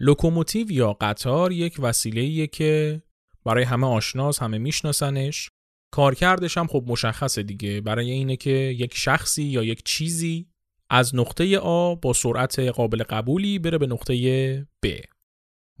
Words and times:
لوکوموتیو 0.00 0.70
یا 0.72 0.92
قطار 0.92 1.52
یک 1.52 1.76
وسیله 1.78 2.46
که 2.46 3.02
برای 3.44 3.64
همه 3.64 3.86
آشناس 3.86 4.42
همه 4.42 4.58
میشناسنش. 4.58 5.50
کارکردش 5.90 6.58
هم 6.58 6.66
خب 6.66 6.84
مشخصه 6.86 7.42
دیگه. 7.42 7.80
برای 7.80 8.10
اینه 8.10 8.36
که 8.36 8.50
یک 8.50 8.96
شخصی 8.96 9.42
یا 9.42 9.62
یک 9.62 9.82
چیزی 9.84 10.46
از 10.90 11.14
نقطه 11.14 11.58
آ 11.58 11.94
با 11.94 12.12
سرعت 12.12 12.58
قابل 12.58 13.02
قبولی 13.02 13.58
بره 13.58 13.78
به 13.78 13.86
نقطه 13.86 14.66
ب. 14.82 14.86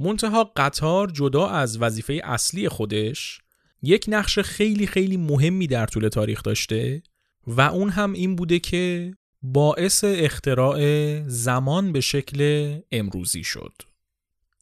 منتها 0.00 0.52
قطار 0.56 1.10
جدا 1.10 1.46
از 1.46 1.82
وظیفه 1.82 2.20
اصلی 2.24 2.68
خودش 2.68 3.40
یک 3.82 4.04
نقش 4.08 4.38
خیلی 4.38 4.86
خیلی 4.86 5.16
مهمی 5.16 5.66
در 5.66 5.86
طول 5.86 6.08
تاریخ 6.08 6.42
داشته 6.42 7.02
و 7.46 7.60
اون 7.60 7.90
هم 7.90 8.12
این 8.12 8.36
بوده 8.36 8.58
که 8.58 9.14
باعث 9.42 10.04
اختراع 10.04 10.80
زمان 11.26 11.92
به 11.92 12.00
شکل 12.00 12.78
امروزی 12.92 13.44
شد. 13.44 13.72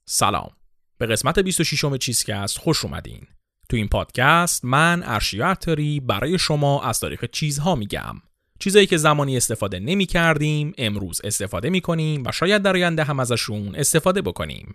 سلام. 0.08 0.50
به 0.98 1.06
قسمت 1.06 1.38
26 1.38 1.84
چیزکست 1.98 2.58
خوش 2.58 2.84
اومدین. 2.84 3.26
تو 3.68 3.76
این 3.76 3.88
پادکست 3.88 4.64
من 4.64 5.02
ارشیا 5.06 5.56
برای 6.00 6.38
شما 6.38 6.82
از 6.82 7.00
تاریخ 7.00 7.24
چیزها 7.24 7.74
میگم. 7.74 8.14
چیزایی 8.58 8.86
که 8.86 8.96
زمانی 8.96 9.36
استفاده 9.36 9.78
نمی 9.78 10.06
کردیم 10.06 10.72
امروز 10.78 11.20
استفاده 11.24 11.70
می 11.70 11.80
کنیم 11.80 12.22
و 12.26 12.32
شاید 12.32 12.62
در 12.62 12.76
آینده 12.76 13.04
هم 13.04 13.20
ازشون 13.20 13.74
استفاده 13.74 14.22
بکنیم. 14.22 14.74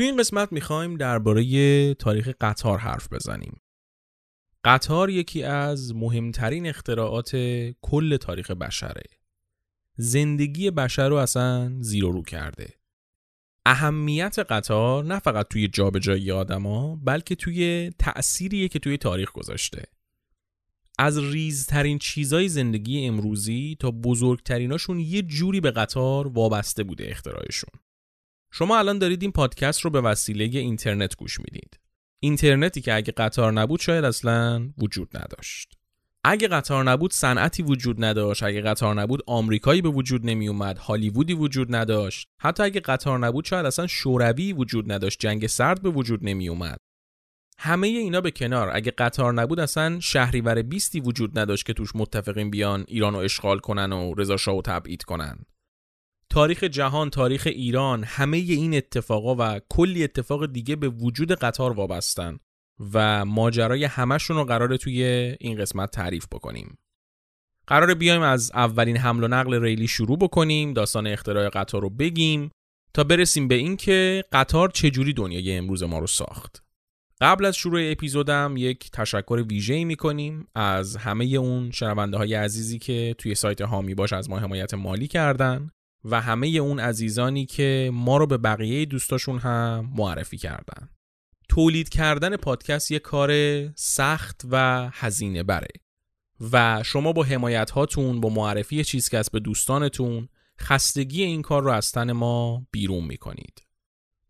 توی 0.00 0.06
این 0.06 0.16
قسمت 0.16 0.52
می‌خوایم 0.52 0.96
درباره 0.96 1.94
تاریخ 1.94 2.28
قطار 2.40 2.78
حرف 2.78 3.12
بزنیم. 3.12 3.60
قطار 4.64 5.10
یکی 5.10 5.42
از 5.42 5.94
مهمترین 5.94 6.66
اختراعات 6.66 7.36
کل 7.82 8.16
تاریخ 8.16 8.50
بشره. 8.50 9.02
زندگی 9.96 10.70
بشر 10.70 11.08
رو 11.08 11.16
اصلا 11.16 11.72
زیر 11.80 12.02
رو 12.02 12.22
کرده. 12.22 12.74
اهمیت 13.66 14.38
قطار 14.38 15.04
نه 15.04 15.18
فقط 15.18 15.48
توی 15.48 15.68
جابجایی 15.68 16.30
آدما 16.30 16.96
بلکه 16.96 17.34
توی 17.34 17.90
تأثیریه 17.98 18.68
که 18.68 18.78
توی 18.78 18.96
تاریخ 18.96 19.32
گذاشته. 19.32 19.84
از 20.98 21.18
ریزترین 21.18 21.98
چیزای 21.98 22.48
زندگی 22.48 23.06
امروزی 23.06 23.76
تا 23.80 23.90
بزرگتریناشون 23.90 25.00
یه 25.00 25.22
جوری 25.22 25.60
به 25.60 25.70
قطار 25.70 26.28
وابسته 26.28 26.84
بوده 26.84 27.04
اختراعشون. 27.08 27.70
شما 28.52 28.78
الان 28.78 28.98
دارید 28.98 29.22
این 29.22 29.32
پادکست 29.32 29.80
رو 29.80 29.90
به 29.90 30.00
وسیله 30.00 30.58
اینترنت 30.58 31.16
گوش 31.16 31.40
می‌دید. 31.40 31.80
اینترنتی 32.20 32.80
که 32.80 32.94
اگه 32.94 33.12
قطار 33.12 33.52
نبود 33.52 33.80
شاید 33.80 34.04
اصلا 34.04 34.70
وجود 34.78 35.16
نداشت. 35.16 35.80
اگه 36.24 36.48
قطار 36.48 36.84
نبود 36.84 37.12
صنعتی 37.12 37.62
وجود 37.62 38.04
نداشت 38.04 38.42
اگه 38.42 38.60
قطار 38.60 38.94
نبود 38.94 39.22
آمریکایی 39.26 39.82
به 39.82 39.88
وجود 39.88 40.26
نمی 40.26 40.48
اومد 40.48 40.78
هالیوودی 40.78 41.34
وجود 41.34 41.74
نداشت 41.74 42.28
حتی 42.40 42.62
اگه 42.62 42.80
قطار 42.80 43.18
نبود 43.18 43.44
شاید 43.44 43.66
اصلا 43.66 43.86
شوروی 43.86 44.52
وجود 44.52 44.92
نداشت 44.92 45.20
جنگ 45.20 45.46
سرد 45.46 45.82
به 45.82 45.90
وجود 45.90 46.20
نمی 46.22 46.48
اومد 46.48 46.78
همه 47.58 47.88
اینا 47.88 48.20
به 48.20 48.30
کنار 48.30 48.70
اگه 48.72 48.90
قطار 48.90 49.32
نبود 49.32 49.60
اصلا 49.60 50.00
شهریور 50.00 50.62
بیستی 50.62 51.00
وجود 51.00 51.38
نداشت 51.38 51.66
که 51.66 51.72
توش 51.72 51.90
متفقین 51.94 52.50
بیان 52.50 52.84
ایران 52.88 53.12
رو 53.12 53.18
اشغال 53.18 53.58
کنن 53.58 53.92
و 53.92 54.14
رضا 54.14 54.36
شاه 54.36 54.62
تبعید 54.62 55.02
کنن 55.02 55.38
تاریخ 56.30 56.64
جهان 56.64 57.10
تاریخ 57.10 57.46
ایران 57.46 58.04
همه 58.04 58.36
این 58.36 58.74
اتفاقا 58.74 59.36
و 59.38 59.60
کلی 59.68 60.04
اتفاق 60.04 60.46
دیگه 60.46 60.76
به 60.76 60.88
وجود 60.88 61.32
قطار 61.32 61.72
وابستن 61.72 62.38
و 62.92 63.24
ماجرای 63.24 63.84
همشون 63.84 64.36
رو 64.36 64.44
قراره 64.44 64.76
توی 64.76 65.02
این 65.40 65.58
قسمت 65.58 65.90
تعریف 65.90 66.26
بکنیم. 66.32 66.78
قراره 67.66 67.94
بیایم 67.94 68.22
از 68.22 68.50
اولین 68.54 68.96
حمل 68.96 69.24
و 69.24 69.28
نقل 69.28 69.62
ریلی 69.62 69.88
شروع 69.88 70.18
بکنیم 70.18 70.72
داستان 70.72 71.06
اختراع 71.06 71.48
قطار 71.48 71.82
رو 71.82 71.90
بگیم 71.90 72.50
تا 72.94 73.04
برسیم 73.04 73.48
به 73.48 73.54
اینکه 73.54 74.24
قطار 74.32 74.68
چجوری 74.68 75.12
دنیای 75.12 75.56
امروز 75.56 75.82
ما 75.82 75.98
رو 75.98 76.06
ساخت. 76.06 76.62
قبل 77.20 77.44
از 77.44 77.56
شروع 77.56 77.80
اپیزودم 77.84 78.54
یک 78.58 78.90
تشکر 78.90 79.44
ویژه‌ای 79.48 79.84
می‌کنیم 79.84 80.48
از 80.54 80.96
همه 80.96 81.24
اون 81.24 81.70
شنونده 81.70 82.16
های 82.16 82.34
عزیزی 82.34 82.78
که 82.78 83.14
توی 83.18 83.34
سایت 83.34 83.60
هامی 83.60 83.94
باش 83.94 84.12
از 84.12 84.30
ما 84.30 84.38
حمایت 84.38 84.74
مالی 84.74 85.06
کردن. 85.06 85.70
و 86.04 86.20
همه 86.20 86.46
اون 86.48 86.80
عزیزانی 86.80 87.46
که 87.46 87.90
ما 87.94 88.16
رو 88.16 88.26
به 88.26 88.38
بقیه 88.38 88.84
دوستاشون 88.84 89.38
هم 89.38 89.92
معرفی 89.96 90.36
کردن. 90.36 90.88
تولید 91.48 91.88
کردن 91.88 92.36
پادکست 92.36 92.90
یه 92.90 92.98
کار 92.98 93.32
سخت 93.74 94.42
و 94.50 94.88
هزینه 94.92 95.42
بره. 95.42 95.68
و 96.52 96.82
شما 96.82 97.12
با 97.12 97.22
حمایت 97.22 97.70
هاتون 97.70 98.20
با 98.20 98.28
معرفی 98.28 98.84
چیزکست 98.84 99.32
به 99.32 99.40
دوستانتون 99.40 100.28
خستگی 100.60 101.22
این 101.22 101.42
کار 101.42 101.62
رو 101.62 101.70
از 101.70 101.92
تن 101.92 102.12
ما 102.12 102.66
بیرون 102.70 103.04
می‌کنید. 103.04 103.62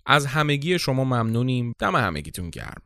از 0.07 0.27
همگی 0.27 0.79
شما 0.79 1.05
ممنونیم. 1.05 1.73
دم 1.79 1.97
همگیتون 1.97 2.51
گرم. 2.51 2.83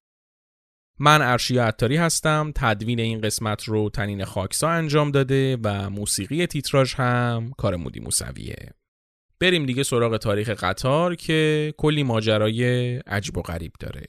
من 0.98 1.22
ارشیا 1.22 1.64
عطاری 1.64 1.96
هستم 1.96 2.52
تدوین 2.54 3.00
این 3.00 3.20
قسمت 3.20 3.64
رو 3.64 3.90
تنین 3.90 4.24
خاکسا 4.24 4.68
انجام 4.68 5.10
داده 5.10 5.58
و 5.62 5.90
موسیقی 5.90 6.46
تیتراژ 6.46 6.94
هم 6.94 7.52
کار 7.58 7.76
مودی 7.76 8.00
موسویه. 8.00 8.70
بریم 9.40 9.66
دیگه 9.66 9.82
سراغ 9.82 10.16
تاریخ 10.16 10.48
قطار 10.48 11.14
که 11.14 11.72
کلی 11.76 12.02
ماجرای 12.02 12.96
عجب 12.96 13.38
و 13.38 13.42
غریب 13.42 13.72
داره. 13.80 14.06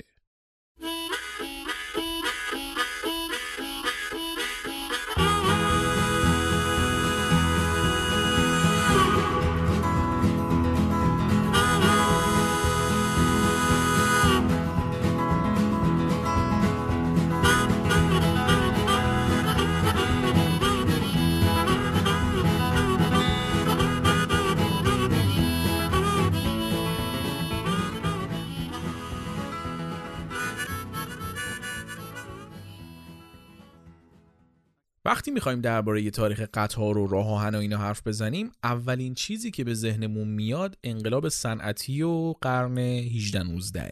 وقتی 35.06 35.32
می‌خوایم 35.32 35.62
درباره 35.62 36.12
تاریخ 36.12 36.42
قطار 36.54 36.98
و 36.98 37.08
راه 37.08 37.28
آهن 37.28 37.56
و 37.56 37.58
اینا 37.58 37.78
حرف 37.78 38.08
بزنیم 38.08 38.52
اولین 38.64 39.14
چیزی 39.14 39.52
که 39.52 39.64
به 39.64 39.74
ذهنمون 39.74 40.28
میاد 40.28 40.78
انقلاب 40.84 41.30
صنعتی 41.30 42.02
و 42.02 42.34
قرن 42.42 42.78
18 42.78 43.44
19 43.44 43.92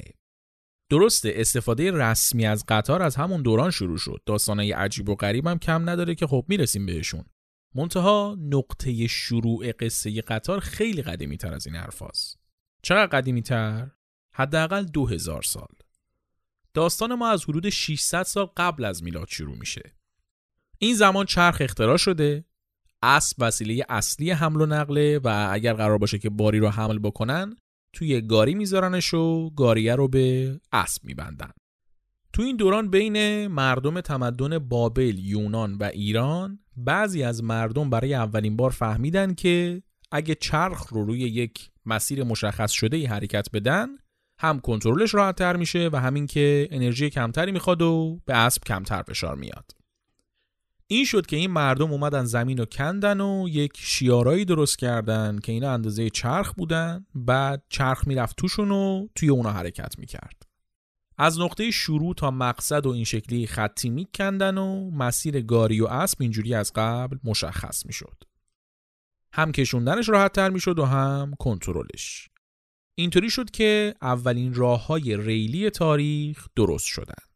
درسته 0.90 1.34
استفاده 1.35 1.91
رسمی 1.91 2.46
از 2.46 2.66
قطار 2.68 3.02
از 3.02 3.16
همون 3.16 3.41
دوران 3.41 3.72
شروع 3.72 3.97
شد. 3.97 4.22
داستانای 4.25 4.72
عجیب 4.72 5.09
و 5.09 5.16
غریب 5.16 5.47
هم 5.47 5.59
کم 5.59 5.90
نداره 5.90 6.16
که 6.16 6.28
خب 6.28 6.46
می‌رسیم 6.47 6.85
بهشون. 6.85 7.25
منتها 7.75 8.38
نقطه 8.40 9.07
شروع 9.07 9.72
قصه 9.72 10.22
قطار 10.22 10.59
خیلی 10.59 11.02
قدیمی 11.02 11.37
تر 11.37 11.53
از 11.53 11.67
این 11.67 11.76
حرفاست 11.76 12.40
چقدر 12.82 13.20
قدیمی 13.20 13.41
تر؟ 13.41 13.91
حداقل 14.34 14.84
2000 14.84 15.41
سال. 15.41 15.67
داستان 16.73 17.16
ما 17.16 17.29
از 17.29 17.43
حدود 17.43 17.70
600 17.70 18.23
سال 18.23 18.46
قبل 18.58 18.85
از 18.85 19.03
میلاد 19.03 19.28
شروع 19.28 19.58
میشه. 19.58 19.96
این 20.84 20.96
زمان 20.96 21.26
چرخ 21.26 21.58
اختراع 21.59 21.97
شده 21.97 22.46
اسب 23.03 23.38
وسیله 23.40 23.85
اصلی 23.90 24.32
حمل 24.32 24.62
و 24.62 24.66
نقله 24.66 25.20
و 25.24 25.50
اگر 25.52 25.74
قرار 25.74 25.97
باشه 25.97 26.20
که 26.20 26.30
باری 26.30 26.59
رو 26.59 26.70
حمل 26.70 27.00
بکنن 27.00 27.56
توی 27.94 28.22
گاری 28.22 28.56
میذارنش 28.56 29.14
و 29.14 29.50
گاریه 29.50 29.96
رو 29.96 30.08
به 30.08 30.59
اسب 30.72 31.06
میبندن. 31.06 31.52
تو 32.34 32.41
این 32.41 32.56
دوران 32.56 32.90
بین 32.90 33.47
مردم 33.47 34.02
تمدن 34.02 34.59
بابل، 34.59 35.20
یونان 35.20 35.76
و 35.76 35.84
ایران 35.84 36.59
بعضی 36.78 37.24
از 37.24 37.44
مردم 37.44 37.90
برای 37.90 38.14
اولین 38.14 38.56
بار 38.56 38.70
فهمیدن 38.70 39.34
که 39.34 39.84
اگه 40.12 40.35
چرخ 40.35 40.88
رو 40.90 41.06
روی 41.06 41.20
یک 41.20 41.70
مسیر 41.85 42.24
مشخص 42.24 42.72
شده 42.72 42.97
ای 42.97 43.06
حرکت 43.06 43.47
بدن 43.53 43.88
هم 44.40 44.59
کنترلش 44.59 45.14
راحت 45.14 45.35
تر 45.35 45.56
میشه 45.56 45.90
و 45.94 46.00
همین 46.00 46.28
که 46.28 46.68
انرژی 46.72 47.09
کمتری 47.09 47.52
می‌خواد 47.52 47.82
و 47.82 48.22
به 48.26 48.38
اسب 48.38 48.64
کمتر 48.64 49.02
فشار 49.02 49.35
میاد. 49.35 49.83
این 50.93 51.05
شد 51.05 51.25
که 51.25 51.35
این 51.35 51.51
مردم 51.51 51.91
اومدن 51.91 52.23
زمین 52.23 52.57
رو 52.57 52.66
کندن 52.66 53.22
و 53.22 53.47
یک 53.49 53.72
شیارایی 53.75 54.45
درست 54.45 54.79
کردن 54.79 55.40
که 55.43 55.51
اینا 55.51 55.72
اندازه 55.72 56.09
چرخ 56.09 56.53
بودن. 56.53 57.05
بعد 57.16 57.63
چرخ 57.69 58.07
می‌رفت 58.07 58.35
توشون 58.35 58.72
و 58.72 59.07
توی 59.16 59.29
اونا 59.29 59.51
حرکت 59.51 59.99
می‌کرد. 59.99 60.43
از 61.17 61.40
نقطه 61.40 61.72
شروع 61.72 62.13
تا 62.16 62.31
مقصد 62.31 62.85
و 62.85 62.90
این 62.90 63.03
شکلی 63.03 63.47
خطی 63.47 63.90
میکندن 63.90 64.57
و 64.57 64.91
مسیر 64.91 65.41
گاری 65.41 65.81
و 65.81 65.85
اسب 65.85 66.17
اینجوری 66.22 66.53
از 66.53 66.72
قبل 66.75 67.17
مشخص 67.23 67.85
می‌شد. 67.85 68.23
هم 69.34 69.51
کشوندنش 69.51 70.09
راحت 70.09 70.34
تر 70.34 70.49
می‌شد 70.49 70.79
و 70.79 70.85
هم 70.85 71.34
کنترلش. 71.39 72.29
اینطوری 72.96 73.29
شد 73.29 73.51
که 73.51 73.96
اولین 74.01 74.53
راه 74.53 74.85
های 74.87 75.17
ریلی 75.17 75.69
تاریخ 75.69 76.47
درست 76.55 76.85
شدن. 76.85 77.33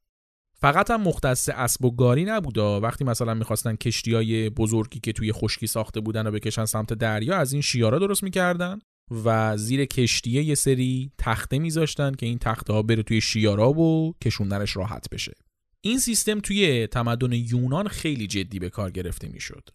فقط 0.59 0.91
هم 0.91 1.01
مختص 1.01 1.49
اسب 1.49 1.85
و 1.85 1.95
گاری 1.95 2.25
نبودا 2.25 2.79
وقتی 2.79 3.03
مثلا 3.03 3.33
می‌خواستن 3.33 3.75
کشتی 3.75 4.13
های 4.13 4.49
بزرگی 4.49 4.99
که 4.99 5.13
توی 5.13 5.31
خشکی 5.31 5.67
ساخته 5.67 5.99
بودن 5.99 6.27
و 6.27 6.31
بکشن 6.31 6.65
سمت 6.65 6.93
دریا 6.93 7.37
از 7.37 7.53
این 7.53 7.61
شیارا 7.61 7.99
درست 7.99 8.23
می‌کردن 8.23 8.79
و 9.25 9.57
زیر 9.57 9.85
کشتیه 9.85 10.43
یه 10.43 10.55
سری 10.55 11.11
تخته 11.17 11.59
میذاشتن 11.59 12.11
که 12.11 12.25
این 12.25 12.37
تخته 12.37 12.73
ها 12.73 12.81
بره 12.81 13.03
توی 13.03 13.21
شیارا 13.21 13.71
و 13.71 14.15
کشوندنش 14.23 14.75
راحت 14.75 15.09
بشه. 15.11 15.33
این 15.81 15.99
سیستم 15.99 16.39
توی 16.39 16.87
تمدن 16.87 17.31
یونان 17.31 17.87
خیلی 17.87 18.27
جدی 18.27 18.59
به 18.59 18.69
کار 18.69 18.91
گرفته 18.91 19.27
می‌شد. 19.27 19.69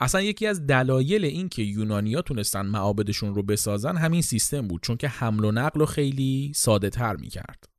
اصلا 0.00 0.20
یکی 0.20 0.46
از 0.46 0.66
دلایل 0.66 1.24
این 1.24 1.48
که 1.48 1.62
یونانیا 1.62 2.22
تونستن 2.22 2.66
معابدشون 2.66 3.34
رو 3.34 3.42
بسازن 3.42 3.96
همین 3.96 4.22
سیستم 4.22 4.68
بود 4.68 4.82
چون 4.82 4.96
که 4.96 5.08
حمل 5.08 5.44
و 5.44 5.52
نقل 5.52 5.80
رو 5.80 5.86
خیلی 5.86 6.52
ساده 6.54 6.90
تر 6.90 7.16
می‌کرد. 7.16 7.73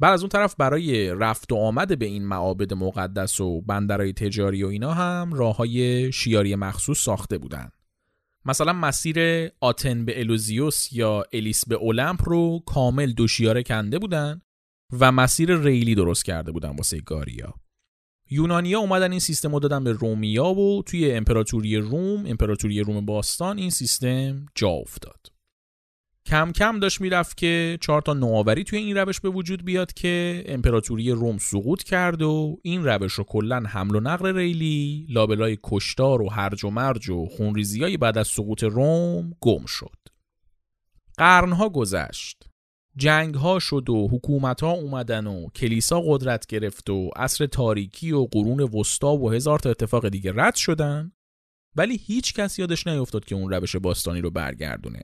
بعد 0.00 0.12
از 0.12 0.20
اون 0.20 0.28
طرف 0.28 0.54
برای 0.58 1.10
رفت 1.10 1.52
و 1.52 1.56
آمد 1.56 1.98
به 1.98 2.06
این 2.06 2.24
معابد 2.24 2.74
مقدس 2.74 3.40
و 3.40 3.60
بندرهای 3.60 4.12
تجاری 4.12 4.64
و 4.64 4.66
اینا 4.66 4.94
هم 4.94 5.32
راه 5.34 5.56
های 5.56 6.12
شیاری 6.12 6.54
مخصوص 6.54 6.98
ساخته 6.98 7.38
بودن. 7.38 7.70
مثلا 8.44 8.72
مسیر 8.72 9.48
آتن 9.60 10.04
به 10.04 10.20
الوزیوس 10.20 10.92
یا 10.92 11.24
الیس 11.32 11.68
به 11.68 11.74
اولمپ 11.74 12.28
رو 12.28 12.62
کامل 12.66 13.12
دو 13.12 13.28
شیاره 13.28 13.62
کنده 13.62 13.98
بودن 13.98 14.42
و 15.00 15.12
مسیر 15.12 15.56
ریلی 15.56 15.94
درست 15.94 16.24
کرده 16.24 16.52
بودن 16.52 16.76
واسه 16.76 17.00
گاریا. 17.00 17.54
یونانیا 18.30 18.78
اومدن 18.78 19.10
این 19.10 19.20
سیستم 19.20 19.52
رو 19.52 19.60
دادن 19.60 19.84
به 19.84 19.92
رومیا 19.92 20.54
و 20.54 20.82
توی 20.82 21.12
امپراتوری 21.12 21.76
روم 21.76 22.26
امپراتوری 22.26 22.80
روم 22.80 23.06
باستان 23.06 23.58
این 23.58 23.70
سیستم 23.70 24.46
جا 24.54 24.68
افتاد. 24.68 25.39
کم 26.26 26.52
کم 26.52 26.78
داشت 26.80 27.00
می‌رفت 27.00 27.36
که 27.36 27.78
چهار 27.80 28.02
تا 28.02 28.14
نوآوری 28.14 28.64
توی 28.64 28.78
این 28.78 28.96
روش 28.96 29.20
به 29.20 29.28
وجود 29.28 29.64
بیاد 29.64 29.92
که 29.92 30.44
امپراتوری 30.46 31.10
روم 31.10 31.38
سقوط 31.38 31.82
کرد 31.82 32.22
و 32.22 32.58
این 32.62 32.84
روش 32.84 33.12
رو 33.12 33.24
کلا 33.24 33.62
حمل 33.68 33.96
و 33.96 34.00
نقل 34.00 34.34
ریلی 34.34 35.06
لابلای 35.08 35.58
کشتار 35.64 36.22
و 36.22 36.28
هرج 36.28 36.64
و 36.64 36.70
مرج 36.70 37.10
و 37.10 37.26
خونریزیای 37.26 37.96
بعد 37.96 38.18
از 38.18 38.28
سقوط 38.28 38.62
روم 38.62 39.32
گم 39.40 39.66
شد. 39.66 39.96
قرنها 41.18 41.68
گذشت. 41.68 42.50
جنگ 42.96 43.34
ها 43.34 43.58
شد 43.58 43.90
و 43.90 44.08
حکومت 44.08 44.60
ها 44.60 44.70
اومدن 44.70 45.26
و 45.26 45.48
کلیسا 45.48 46.02
قدرت 46.06 46.46
گرفت 46.46 46.90
و 46.90 47.10
عصر 47.16 47.46
تاریکی 47.46 48.12
و 48.12 48.24
قرون 48.32 48.60
وسطا 48.60 49.16
و 49.16 49.30
هزار 49.30 49.58
تا 49.58 49.70
اتفاق 49.70 50.08
دیگه 50.08 50.32
رد 50.34 50.54
شدن 50.54 51.12
ولی 51.76 51.96
هیچ 51.96 52.34
کس 52.34 52.58
یادش 52.58 52.86
نیفتاد 52.86 53.24
که 53.24 53.34
اون 53.34 53.52
روش 53.52 53.76
باستانی 53.76 54.20
رو 54.20 54.30
برگردونه. 54.30 55.02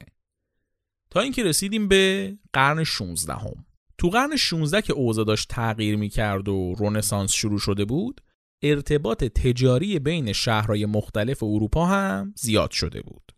تا 1.16 1.22
اینکه 1.22 1.44
رسیدیم 1.44 1.88
به 1.88 2.34
قرن 2.52 2.84
16 2.84 3.34
هم. 3.34 3.66
تو 3.98 4.08
قرن 4.08 4.36
16 4.36 4.82
که 4.82 4.92
اوضاع 4.92 5.24
داشت 5.24 5.48
تغییر 5.48 5.96
می‌کرد 5.96 6.48
و 6.48 6.74
رونسانس 6.78 7.32
شروع 7.32 7.58
شده 7.58 7.84
بود 7.84 8.20
ارتباط 8.62 9.24
تجاری 9.24 9.98
بین 9.98 10.32
شهرهای 10.32 10.86
مختلف 10.86 11.42
اروپا 11.42 11.86
هم 11.86 12.34
زیاد 12.36 12.70
شده 12.70 13.02
بود 13.02 13.32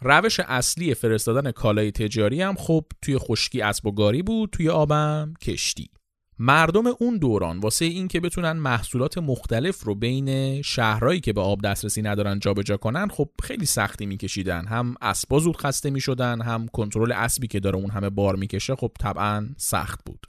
روش 0.00 0.40
اصلی 0.40 0.94
فرستادن 0.94 1.50
کالای 1.50 1.90
تجاری 1.90 2.42
هم 2.42 2.54
خب 2.54 2.84
توی 3.02 3.18
خشکی 3.18 3.62
اسب 3.62 3.86
و 3.86 3.92
گاری 3.92 4.22
بود 4.22 4.50
توی 4.50 4.68
آبم 4.68 5.34
کشتی 5.40 5.90
مردم 6.38 6.82
اون 6.86 7.18
دوران 7.18 7.58
واسه 7.58 7.84
این 7.84 8.08
که 8.08 8.20
بتونن 8.20 8.52
محصولات 8.52 9.18
مختلف 9.18 9.82
رو 9.82 9.94
بین 9.94 10.62
شهرهایی 10.62 11.20
که 11.20 11.32
به 11.32 11.40
آب 11.40 11.62
دسترسی 11.62 12.02
ندارن 12.02 12.38
جابجا 12.38 12.76
کنن 12.76 13.08
خب 13.08 13.30
خیلی 13.42 13.66
سختی 13.66 14.06
میکشیدن. 14.06 14.66
هم 14.66 14.94
اسبا 15.00 15.38
زود 15.38 15.56
خسته 15.56 15.90
می‌شدن 15.90 16.40
هم 16.40 16.68
کنترل 16.68 17.12
اسبی 17.12 17.46
که 17.46 17.60
داره 17.60 17.76
اون 17.76 17.90
همه 17.90 18.10
بار 18.10 18.36
می‌کشه 18.36 18.74
خب 18.74 18.92
طبعا 19.00 19.48
سخت 19.56 20.00
بود. 20.06 20.26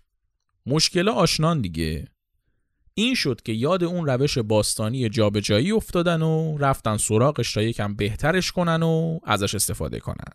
مشکل 0.66 1.10
آشنان 1.10 1.62
دیگه. 1.62 2.08
این 2.94 3.16
شد 3.16 3.42
که 3.42 3.52
یاد 3.52 3.84
اون 3.84 4.06
روش 4.06 4.38
باستانی 4.38 5.10
جابجایی 5.10 5.72
افتادن 5.72 6.22
و 6.22 6.58
رفتن 6.58 6.98
سراغش 6.98 7.54
تا 7.54 7.62
یکم 7.62 7.96
بهترش 7.96 8.52
کنن 8.52 8.84
و 8.84 9.20
ازش 9.24 9.56
استفاده 9.56 10.00
کنن. 10.00 10.34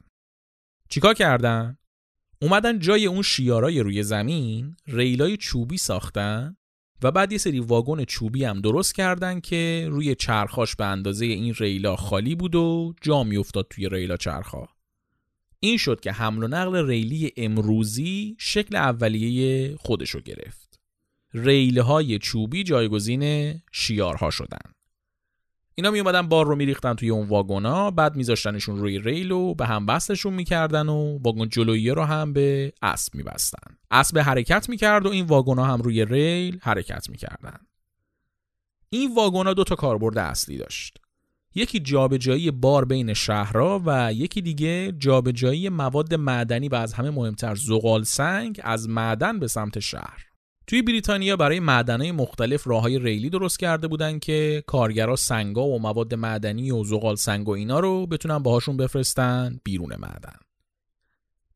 چیکار 0.88 1.14
کردن؟ 1.14 1.76
اومدن 2.42 2.78
جای 2.78 3.06
اون 3.06 3.22
شیارای 3.22 3.80
روی 3.80 4.02
زمین 4.02 4.76
ریلای 4.86 5.36
چوبی 5.36 5.78
ساختن 5.78 6.56
و 7.02 7.10
بعد 7.10 7.32
یه 7.32 7.38
سری 7.38 7.60
واگن 7.60 8.04
چوبی 8.04 8.44
هم 8.44 8.60
درست 8.60 8.94
کردن 8.94 9.40
که 9.40 9.88
روی 9.90 10.14
چرخاش 10.14 10.76
به 10.76 10.84
اندازه 10.84 11.26
این 11.26 11.54
ریلا 11.54 11.96
خالی 11.96 12.34
بود 12.34 12.54
و 12.54 12.94
جا 13.00 13.20
افتاد 13.20 13.66
توی 13.70 13.88
ریلا 13.88 14.16
چرخا. 14.16 14.68
این 15.60 15.76
شد 15.76 16.00
که 16.00 16.12
حمل 16.12 16.42
و 16.42 16.48
نقل 16.48 16.86
ریلی 16.86 17.32
امروزی 17.36 18.36
شکل 18.38 18.76
اولیه 18.76 19.76
خودشو 19.76 20.20
گرفت. 20.20 20.80
ریلهای 21.34 22.18
چوبی 22.18 22.64
جایگزین 22.64 23.54
شیارها 23.72 24.30
شدن. 24.30 24.72
اینا 25.80 25.90
می 25.90 26.00
اومدن 26.00 26.28
بار 26.28 26.46
رو 26.46 26.56
میریختن 26.56 26.94
توی 26.94 27.10
اون 27.10 27.28
واگونا 27.28 27.90
بعد 27.90 28.16
میذاشتنشون 28.16 28.78
روی 28.78 28.98
ریل 28.98 29.30
و 29.30 29.54
به 29.54 29.66
هم 29.66 29.86
بستشون 29.86 30.34
می‌کردن 30.34 30.88
و 30.88 31.18
واگن 31.22 31.48
جلویی 31.48 31.90
رو 31.90 32.04
هم 32.04 32.32
به 32.32 32.72
اسب 32.82 33.14
میبستن. 33.14 33.76
اسب 33.90 34.18
حرکت 34.18 34.68
می‌کرد 34.68 35.06
و 35.06 35.08
این 35.08 35.26
واگونا 35.26 35.64
هم 35.64 35.82
روی 35.82 36.04
ریل 36.04 36.58
حرکت 36.62 37.10
می‌کردن. 37.10 37.58
این 38.90 39.14
واگونا 39.14 39.54
دو 39.54 39.64
تا 39.64 39.74
کاربرد 39.74 40.18
اصلی 40.18 40.58
داشت. 40.58 40.98
یکی 41.54 41.80
جابجایی 41.80 42.50
بار 42.50 42.84
بین 42.84 43.14
شهرها 43.14 43.82
و 43.86 44.12
یکی 44.12 44.42
دیگه 44.42 44.92
جابجایی 44.92 45.68
مواد 45.68 46.14
معدنی 46.14 46.68
و 46.68 46.74
از 46.74 46.92
همه 46.92 47.10
مهمتر 47.10 47.54
زغال 47.54 48.02
سنگ 48.02 48.60
از 48.64 48.88
معدن 48.88 49.38
به 49.38 49.48
سمت 49.48 49.78
شهر. 49.78 50.29
توی 50.70 50.82
بریتانیا 50.82 51.36
برای 51.36 51.60
معدنهای 51.60 52.12
مختلف 52.12 52.66
راههای 52.66 52.98
ریلی 52.98 53.30
درست 53.30 53.58
کرده 53.58 53.88
بودن 53.88 54.18
که 54.18 54.62
کارگرا 54.66 55.16
سنگا 55.16 55.66
و 55.66 55.78
مواد 55.78 56.14
معدنی 56.14 56.70
و 56.70 56.84
زغال 56.84 57.16
سنگ 57.16 57.48
و 57.48 57.52
اینا 57.52 57.80
رو 57.80 58.06
بتونن 58.06 58.38
باهاشون 58.38 58.76
بفرستن 58.76 59.60
بیرون 59.64 59.96
معدن. 59.96 60.36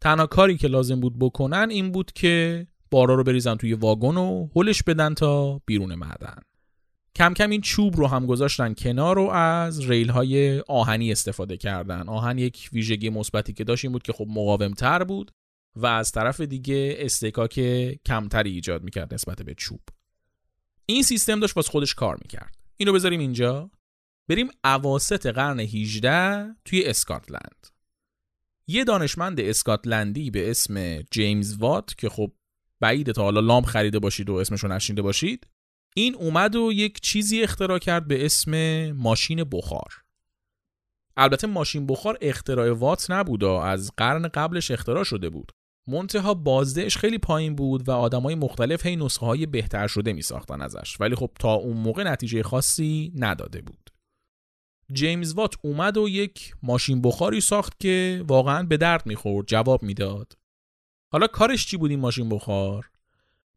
تنها 0.00 0.26
کاری 0.26 0.56
که 0.56 0.68
لازم 0.68 1.00
بود 1.00 1.18
بکنن 1.18 1.66
این 1.70 1.92
بود 1.92 2.12
که 2.12 2.66
بارا 2.90 3.14
رو 3.14 3.24
بریزن 3.24 3.56
توی 3.56 3.74
واگن 3.74 4.16
و 4.16 4.48
هلش 4.56 4.82
بدن 4.82 5.14
تا 5.14 5.60
بیرون 5.66 5.94
معدن. 5.94 6.38
کم 7.16 7.34
کم 7.34 7.50
این 7.50 7.60
چوب 7.60 7.96
رو 7.96 8.06
هم 8.06 8.26
گذاشتن 8.26 8.74
کنار 8.74 9.18
و 9.18 9.28
از 9.28 9.90
ریل 9.90 10.10
های 10.10 10.60
آهنی 10.60 11.12
استفاده 11.12 11.56
کردن. 11.56 12.08
آهن 12.08 12.38
یک 12.38 12.70
ویژگی 12.72 13.10
مثبتی 13.10 13.52
که 13.52 13.64
داشت 13.64 13.84
این 13.84 13.92
بود 13.92 14.02
که 14.02 14.12
خب 14.12 14.26
مقاومتر 14.28 15.04
بود 15.04 15.30
و 15.76 15.86
از 15.86 16.12
طرف 16.12 16.40
دیگه 16.40 16.96
استکاک 16.98 17.60
کمتری 18.06 18.50
ایجاد 18.50 18.82
می‌کرد 18.82 19.14
نسبت 19.14 19.42
به 19.42 19.54
چوب. 19.54 19.80
این 20.86 21.02
سیستم 21.02 21.40
داشت 21.40 21.54
باز 21.54 21.68
خودش 21.68 21.94
کار 21.94 22.16
می‌کرد. 22.22 22.56
اینو 22.76 22.92
بذاریم 22.92 23.20
اینجا. 23.20 23.70
بریم 24.28 24.48
اواسط 24.64 25.26
قرن 25.26 25.60
18 25.60 26.56
توی 26.64 26.84
اسکاتلند. 26.84 27.66
یه 28.66 28.84
دانشمند 28.84 29.40
اسکاتلندی 29.40 30.30
به 30.30 30.50
اسم 30.50 31.02
جیمز 31.02 31.56
وات 31.56 31.94
که 31.98 32.08
خب 32.08 32.32
بعید 32.80 33.12
تا 33.12 33.22
حالا 33.22 33.40
لامپ 33.40 33.66
خریده 33.66 33.98
باشید 33.98 34.30
و 34.30 34.34
اسمشو 34.34 34.68
نشینده 34.68 35.02
باشید 35.02 35.46
این 35.96 36.14
اومد 36.14 36.56
و 36.56 36.72
یک 36.72 37.00
چیزی 37.00 37.42
اختراع 37.42 37.78
کرد 37.78 38.08
به 38.08 38.24
اسم 38.24 38.52
ماشین 38.92 39.44
بخار. 39.44 40.04
البته 41.16 41.46
ماشین 41.46 41.86
بخار 41.86 42.18
اختراع 42.20 42.70
وات 42.70 43.10
نبودا 43.10 43.62
از 43.62 43.92
قرن 43.96 44.28
قبلش 44.28 44.70
اختراع 44.70 45.04
شده 45.04 45.28
بود. 45.28 45.52
منتها 45.86 46.34
بازدهش 46.34 46.96
خیلی 46.96 47.18
پایین 47.18 47.54
بود 47.54 47.88
و 47.88 47.92
آدمای 47.92 48.34
مختلف 48.34 48.86
هی 48.86 48.96
نسخه 48.96 49.26
های 49.26 49.46
بهتر 49.46 49.86
شده 49.86 50.12
می 50.12 50.22
ساختن 50.22 50.62
ازش. 50.62 51.00
ولی 51.00 51.14
خب 51.14 51.30
تا 51.38 51.54
اون 51.54 51.76
موقع 51.76 52.04
نتیجه 52.04 52.42
خاصی 52.42 53.12
نداده 53.16 53.60
بود. 53.60 53.90
جیمز 54.92 55.34
وات 55.34 55.54
اومد 55.62 55.96
و 55.96 56.08
یک 56.08 56.54
ماشین 56.62 57.02
بخاری 57.02 57.40
ساخت 57.40 57.80
که 57.80 58.24
واقعا 58.28 58.62
به 58.62 58.76
درد 58.76 59.06
می‌خورد 59.06 59.46
جواب 59.46 59.82
می‌داد. 59.82 60.38
حالا 61.08 61.26
کارش 61.26 61.66
چی 61.66 61.76
بود 61.76 61.90
این 61.90 62.00
ماشین 62.00 62.28
بخار؟ 62.28 62.90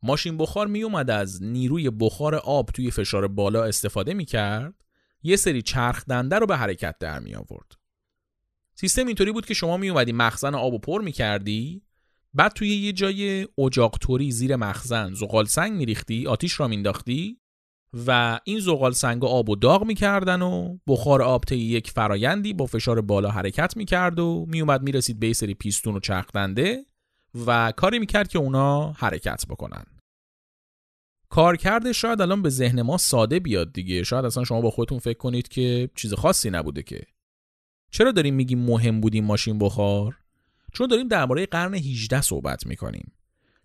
ماشین 0.03 0.37
بخار 0.37 0.67
می 0.67 0.83
اومد 0.83 1.09
از 1.09 1.43
نیروی 1.43 1.89
بخار 1.89 2.35
آب 2.35 2.69
توی 2.69 2.91
فشار 2.91 3.27
بالا 3.27 3.63
استفاده 3.63 4.13
می 4.13 4.25
کرد 4.25 4.73
یه 5.23 5.35
سری 5.35 5.61
چرخ 5.61 6.05
دنده 6.05 6.39
رو 6.39 6.45
به 6.45 6.57
حرکت 6.57 6.95
در 6.99 7.19
می 7.19 7.35
آورد 7.35 7.71
سیستم 8.75 9.07
اینطوری 9.07 9.31
بود 9.31 9.45
که 9.45 9.53
شما 9.53 9.77
می 9.77 9.89
اومدی 9.89 10.11
مخزن 10.11 10.55
آب 10.55 10.73
و 10.73 10.79
پر 10.79 11.01
می 11.01 11.11
کردی 11.11 11.81
بعد 12.33 12.51
توی 12.53 12.69
یه 12.69 12.93
جای 12.93 13.47
اجاق 13.57 13.97
توری 14.01 14.31
زیر 14.31 14.55
مخزن 14.55 15.13
زغال 15.13 15.45
سنگ 15.45 15.73
میریختی؟ 15.73 16.27
آتیش 16.27 16.59
را 16.59 16.67
مینداختی 16.67 17.37
و 18.07 18.39
این 18.43 18.59
زغال 18.59 18.91
سنگ 18.91 19.25
آب 19.25 19.49
و 19.49 19.55
داغ 19.55 19.83
می‌کردن 19.85 20.41
و 20.41 20.77
بخار 20.87 21.21
آب 21.21 21.43
طی 21.43 21.55
یک 21.57 21.91
فرایندی 21.91 22.53
با 22.53 22.65
فشار 22.65 23.01
بالا 23.01 23.31
حرکت 23.31 23.77
می‌کرد 23.77 24.19
و 24.19 24.45
میومد 24.47 24.81
می‌رسید 24.81 25.19
به 25.19 25.33
سری 25.33 25.53
پیستون 25.53 25.95
و 25.95 25.99
چرخدنده 25.99 26.85
و 27.45 27.73
کاری 27.75 27.99
می‌کرد 27.99 28.27
که 28.27 28.39
اونا 28.39 28.91
حرکت 28.91 29.45
بکنن. 29.49 29.83
کارکرد 31.29 31.91
شاید 31.91 32.21
الان 32.21 32.41
به 32.41 32.49
ذهن 32.49 32.81
ما 32.81 32.97
ساده 32.97 33.39
بیاد 33.39 33.73
دیگه. 33.73 34.03
شاید 34.03 34.25
اصلا 34.25 34.43
شما 34.43 34.61
با 34.61 34.69
خودتون 34.69 34.99
فکر 34.99 35.17
کنید 35.17 35.47
که 35.47 35.89
چیز 35.95 36.13
خاصی 36.13 36.49
نبوده 36.49 36.83
که. 36.83 37.03
چرا 37.91 38.11
داریم 38.11 38.35
میگیم 38.35 38.59
مهم 38.59 39.01
بودیم 39.01 39.25
ماشین 39.25 39.59
بخار؟ 39.59 40.17
چون 40.77 40.87
داریم 40.87 41.07
درباره 41.07 41.45
قرن 41.45 41.73
18 41.73 42.21
صحبت 42.21 42.67
می‌کنیم. 42.67 43.11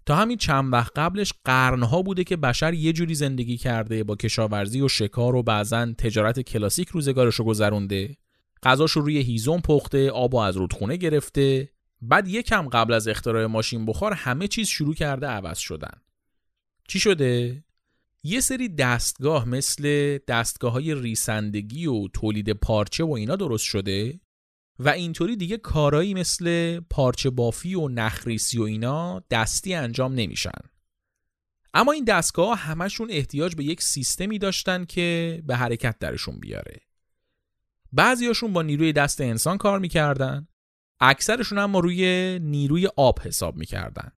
تا 0.06 0.16
همین 0.16 0.36
چند 0.36 0.72
وقت 0.72 0.92
قبلش 0.98 1.32
قرنها 1.44 2.02
بوده 2.02 2.24
که 2.24 2.36
بشر 2.36 2.74
یه 2.74 2.92
جوری 2.92 3.14
زندگی 3.14 3.56
کرده 3.56 4.04
با 4.04 4.16
کشاورزی 4.16 4.80
و 4.80 4.88
شکار 4.88 5.34
و 5.34 5.42
بعضا 5.42 5.92
تجارت 5.98 6.40
کلاسیک 6.40 6.88
روزگارش 6.88 7.34
رو 7.34 7.44
گذرونده. 7.44 8.16
غذاش 8.62 8.90
رو 8.90 9.02
روی 9.02 9.18
هیزم 9.18 9.60
پخته 9.60 10.10
آب 10.10 10.34
و 10.34 10.36
از 10.36 10.56
رودخونه 10.56 10.96
گرفته. 10.96 11.68
بعد 12.02 12.28
یکم 12.28 12.68
قبل 12.68 12.92
از 12.92 13.08
اختراع 13.08 13.46
ماشین 13.46 13.86
بخار 13.86 14.12
همه 14.12 14.48
چیز 14.48 14.68
شروع 14.68 14.94
کرده 14.94 15.26
عوض 15.26 15.58
شدن. 15.58 16.02
چی 16.88 17.00
شده؟ 17.00 17.64
یه 18.22 18.40
سری 18.40 18.68
دستگاه 18.68 19.48
مثل 19.48 20.18
دستگاه 20.28 20.72
های 20.72 20.94
ریسندگی 20.94 21.86
و 21.86 22.08
تولید 22.08 22.50
پارچه 22.50 23.04
و 23.04 23.12
اینا 23.12 23.36
درست 23.36 23.64
شده؟ 23.64 24.20
و 24.78 24.88
اینطوری 24.88 25.36
دیگه 25.36 25.56
کارایی 25.56 26.14
مثل 26.14 26.80
پارچه 26.80 27.30
بافی 27.30 27.74
و 27.74 27.88
نخریسی 27.88 28.58
و 28.58 28.62
اینا 28.62 29.22
دستی 29.30 29.74
انجام 29.74 30.14
نمیشن. 30.14 30.60
اما 31.74 31.92
این 31.92 32.04
دستگاه 32.04 32.58
همشون 32.58 33.10
احتیاج 33.10 33.54
به 33.54 33.64
یک 33.64 33.82
سیستمی 33.82 34.38
داشتن 34.38 34.84
که 34.84 35.42
به 35.46 35.56
حرکت 35.56 35.98
درشون 35.98 36.40
بیاره. 36.40 36.80
بعضیاشون 37.92 38.52
با 38.52 38.62
نیروی 38.62 38.92
دست 38.92 39.20
انسان 39.20 39.58
کار 39.58 39.78
می‌کردن 39.78 40.48
اکثرشون 41.00 41.58
اما 41.58 41.80
روی 41.80 42.38
نیروی 42.42 42.88
آب 42.96 43.20
حساب 43.20 43.56
می‌کردن. 43.56 44.12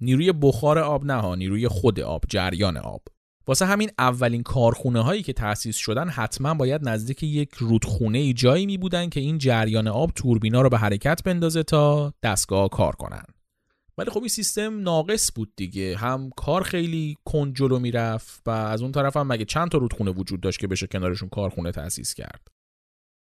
نیروی 0.00 0.32
بخار 0.32 0.78
آب 0.78 1.04
نه 1.04 1.36
نیروی 1.36 1.68
خود 1.68 2.00
آب 2.00 2.24
جریان 2.28 2.76
آب. 2.76 3.02
واسه 3.48 3.66
همین 3.66 3.90
اولین 3.98 4.42
کارخونه 4.42 5.00
هایی 5.00 5.22
که 5.22 5.32
تأسیس 5.32 5.76
شدن 5.76 6.08
حتما 6.08 6.54
باید 6.54 6.88
نزدیک 6.88 7.22
یک 7.22 7.54
رودخونه 7.54 8.18
ای 8.18 8.32
جایی 8.32 8.66
می 8.66 8.78
بودن 8.78 9.08
که 9.08 9.20
این 9.20 9.38
جریان 9.38 9.88
آب 9.88 10.10
توربینا 10.14 10.62
رو 10.62 10.68
به 10.68 10.78
حرکت 10.78 11.22
بندازه 11.24 11.62
تا 11.62 12.12
دستگاه 12.22 12.68
کار 12.68 12.96
کنن. 12.96 13.24
ولی 13.98 14.10
خب 14.10 14.18
این 14.18 14.28
سیستم 14.28 14.80
ناقص 14.80 15.30
بود 15.34 15.52
دیگه. 15.56 15.96
هم 15.96 16.30
کار 16.36 16.62
خیلی 16.62 17.16
کند 17.24 17.54
جلو 17.54 17.78
می‌رفت 17.78 18.42
و 18.46 18.50
از 18.50 18.82
اون 18.82 18.92
طرف 18.92 19.16
هم 19.16 19.26
مگه 19.26 19.44
چند 19.44 19.68
تا 19.68 19.78
رودخونه 19.78 20.10
وجود 20.10 20.40
داشت 20.40 20.60
که 20.60 20.66
بشه 20.66 20.86
کنارشون 20.86 21.28
کارخونه 21.28 21.72
تأسیس 21.72 22.14
کرد؟ 22.14 22.48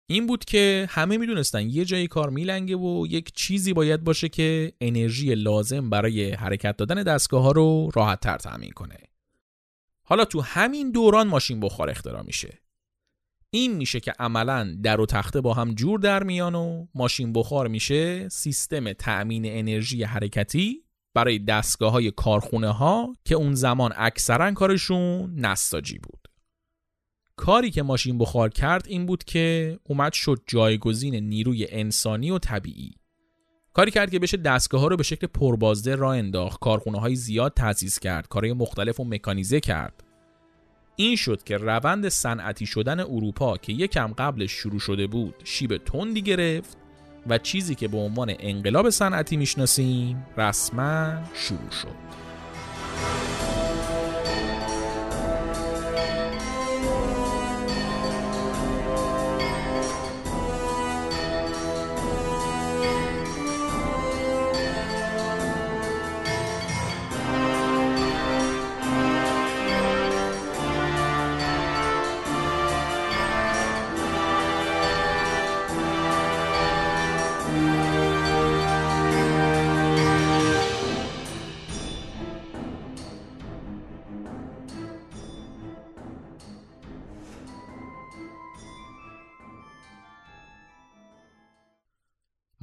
این 0.09 0.27
بود 0.27 0.45
که 0.45 0.87
همه 0.89 1.17
می‌دونستن 1.17 1.69
یه 1.69 1.85
جایی 1.85 2.07
کار 2.07 2.29
میلنگه 2.29 2.75
و 2.75 3.07
یک 3.09 3.31
چیزی 3.33 3.73
باید 3.73 4.03
باشه 4.03 4.29
که 4.29 4.73
انرژی 4.81 5.35
لازم 5.35 5.89
برای 5.89 6.31
حرکت 6.31 6.77
دادن 6.77 7.03
دستگاه 7.03 7.43
ها 7.43 7.51
رو 7.51 7.89
راحت 7.95 8.19
تر 8.19 8.37
تأمین 8.37 8.71
کنه. 8.71 8.97
حالا 10.05 10.25
تو 10.25 10.41
همین 10.41 10.91
دوران 10.91 11.27
ماشین 11.27 11.59
بخار 11.59 11.89
اختراع 11.89 12.23
میشه. 12.23 12.59
این 13.49 13.73
میشه 13.73 13.99
که 13.99 14.13
عملا 14.19 14.77
در 14.83 15.01
و 15.01 15.05
تخته 15.05 15.41
با 15.41 15.53
هم 15.53 15.73
جور 15.73 15.99
در 15.99 16.23
میان 16.23 16.55
و 16.55 16.87
ماشین 16.95 17.33
بخار 17.33 17.67
میشه 17.67 18.29
سیستم 18.29 18.93
تأمین 18.93 19.43
انرژی 19.45 20.03
حرکتی 20.03 20.83
برای 21.13 21.39
دستگاه 21.39 21.91
های 21.91 22.11
کارخونه 22.11 22.71
ها 22.71 23.13
که 23.25 23.35
اون 23.35 23.53
زمان 23.53 23.93
اکثرا 23.95 24.51
کارشون 24.51 25.33
نساجی 25.39 25.97
بود. 25.97 26.27
کاری 27.35 27.71
که 27.71 27.83
ماشین 27.83 28.17
بخار 28.17 28.49
کرد 28.49 28.87
این 28.87 29.05
بود 29.05 29.23
که 29.23 29.79
اومد 29.83 30.13
شد 30.13 30.43
جایگزین 30.47 31.15
نیروی 31.15 31.67
انسانی 31.69 32.31
و 32.31 32.39
طبیعی. 32.39 32.91
کاری 33.75 33.91
کرد 33.91 34.11
که 34.11 34.19
بشه 34.19 34.37
دستگاه 34.37 34.81
ها 34.81 34.87
رو 34.87 34.97
به 34.97 35.03
شکل 35.03 35.27
پربازده 35.27 35.95
را 35.95 36.11
انداخت 36.13 36.59
کارخونه 36.59 36.99
های 36.99 37.15
زیاد 37.15 37.53
تأسیس 37.53 37.99
کرد 37.99 38.27
کارهای 38.27 38.53
مختلف 38.53 38.99
و 38.99 39.03
مکانیزه 39.03 39.59
کرد. 39.59 40.03
این 40.95 41.15
شد 41.15 41.43
که 41.43 41.57
روند 41.57 42.09
صنعتی 42.09 42.65
شدن 42.65 42.99
اروپا 42.99 43.57
که 43.57 43.73
یکم 43.73 44.13
قبلش 44.17 44.51
شروع 44.51 44.79
شده 44.79 45.07
بود 45.07 45.35
شیب 45.43 45.77
تندی 45.77 46.21
گرفت 46.21 46.77
و 47.27 47.37
چیزی 47.37 47.75
که 47.75 47.87
به 47.87 47.97
عنوان 47.97 48.33
انقلاب 48.39 48.89
صنعتی 48.89 49.37
می‌شناسیم 49.37 50.25
رسما 50.37 51.13
شروع 51.33 51.71
شد. 51.71 51.95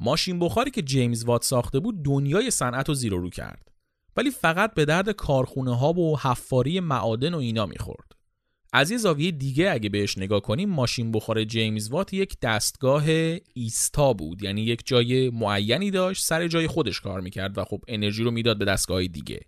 ماشین 0.03 0.39
بخاری 0.39 0.71
که 0.71 0.81
جیمز 0.81 1.23
وات 1.23 1.43
ساخته 1.43 1.79
بود 1.79 2.03
دنیای 2.03 2.51
صنعت 2.51 2.89
رو 2.89 2.95
زیر 2.95 3.11
رو 3.11 3.29
کرد. 3.29 3.71
ولی 4.17 4.31
فقط 4.31 4.73
به 4.73 4.85
درد 4.85 5.09
کارخونه 5.09 5.77
ها 5.77 5.93
و 5.93 6.19
حفاری 6.19 6.79
معادن 6.79 7.33
و 7.33 7.37
اینا 7.37 7.65
می‌خورد. 7.65 8.11
از 8.73 8.91
یه 8.91 8.97
زاویه 8.97 9.31
دیگه 9.31 9.71
اگه 9.71 9.89
بهش 9.89 10.17
نگاه 10.17 10.41
کنیم 10.41 10.69
ماشین 10.69 11.11
بخار 11.11 11.43
جیمز 11.43 11.89
وات 11.91 12.13
یک 12.13 12.39
دستگاه 12.41 13.03
ایستا 13.53 14.13
بود. 14.13 14.43
یعنی 14.43 14.61
یک 14.61 14.81
جای 14.85 15.29
معینی 15.29 15.91
داشت 15.91 16.25
سر 16.25 16.47
جای 16.47 16.67
خودش 16.67 17.01
کار 17.01 17.21
می‌کرد 17.21 17.57
و 17.57 17.63
خب 17.63 17.81
انرژی 17.87 18.23
رو 18.23 18.31
می‌داد 18.31 18.59
به 18.59 18.65
دستگاه 18.65 19.07
دیگه. 19.07 19.39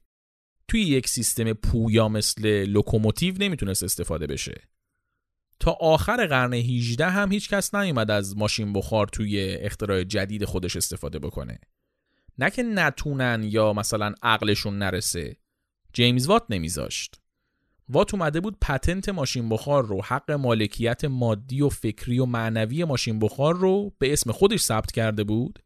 توی 0.68 0.82
یک 0.82 1.08
سیستم 1.08 1.54
پویا 1.54 2.10
مثل 2.10 2.66
لوکوموتیو 2.66 3.36
نمی‌تونست 3.40 3.84
استفاده 3.84 4.28
بشه. 4.28 4.62
تا 5.60 5.72
آخر 5.72 6.28
قرن 6.28 6.54
18 6.54 7.10
هم 7.10 7.32
هیچ 7.32 7.50
کس 7.50 7.76
نیومد 7.76 8.12
از 8.12 8.38
ماشین 8.38 8.74
بخار 8.74 9.08
توی 9.08 9.58
اختراع 9.60 10.04
جدید 10.04 10.46
خودش 10.46 10.76
استفاده 10.76 11.20
بکنه. 11.20 11.60
نه 12.38 12.50
که 12.50 12.64
نتونن 12.64 13.44
یا 13.44 13.74
مثلا 13.74 14.14
عقلشون 14.24 14.78
نرسه. 14.78 15.38
جیمز 15.94 16.28
وات 16.28 16.44
نمیذاشت. 16.50 17.22
وات 17.90 18.14
اومده 18.14 18.40
بود 18.40 18.58
پتنت 18.62 19.10
ماشین 19.10 19.50
بخار 19.50 19.86
رو 19.86 20.02
حق 20.02 20.32
مالکیت 20.32 21.06
مادی 21.06 21.62
و 21.62 21.70
فکری 21.70 22.20
و 22.20 22.26
معنوی 22.26 22.84
ماشین 22.84 23.20
بخار 23.20 23.56
رو 23.56 23.94
به 24.00 24.14
اسم 24.14 24.32
خودش 24.32 24.62
ثبت 24.62 24.92
کرده 24.92 25.24
بود 25.24 25.60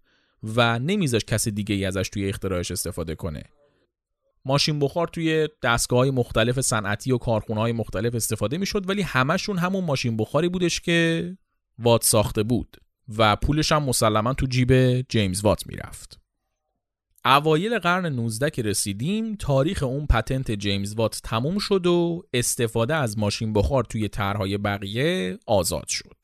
و 0.43 0.79
نمیذاشت 0.79 1.27
کس 1.27 1.47
دیگه 1.47 1.75
ای 1.75 1.85
ازش 1.85 2.09
توی 2.09 2.29
اختراعش 2.29 2.71
استفاده 2.71 3.15
کنه. 3.15 3.43
ماشین 4.45 4.79
بخار 4.79 5.07
توی 5.07 5.49
دستگاه 5.63 5.99
های 5.99 6.11
مختلف 6.11 6.61
صنعتی 6.61 7.11
و 7.11 7.17
کارخونه 7.17 7.59
های 7.59 7.71
مختلف 7.71 8.15
استفاده 8.15 8.57
می‌شد 8.57 8.89
ولی 8.89 9.01
همشون 9.01 9.57
همون 9.57 9.83
ماشین 9.83 10.17
بخاری 10.17 10.49
بودش 10.49 10.81
که 10.81 11.37
وات 11.79 12.03
ساخته 12.03 12.43
بود 12.43 12.77
و 13.17 13.35
پولش 13.35 13.71
هم 13.71 13.83
مسلما 13.83 14.33
تو 14.33 14.45
جیب 14.45 15.01
جیمز 15.01 15.41
وات 15.41 15.67
می‌رفت. 15.67 16.19
اوایل 17.25 17.79
قرن 17.79 18.05
19 18.05 18.49
که 18.49 18.61
رسیدیم 18.61 19.35
تاریخ 19.35 19.83
اون 19.83 20.05
patent 20.05 20.51
جیمز 20.51 20.95
وات 20.95 21.19
تموم 21.23 21.59
شد 21.59 21.87
و 21.87 22.23
استفاده 22.33 22.95
از 22.95 23.17
ماشین 23.17 23.53
بخار 23.53 23.83
توی 23.83 24.07
طرحهای 24.07 24.57
بقیه 24.57 25.37
آزاد 25.45 25.87
شد. 25.87 26.15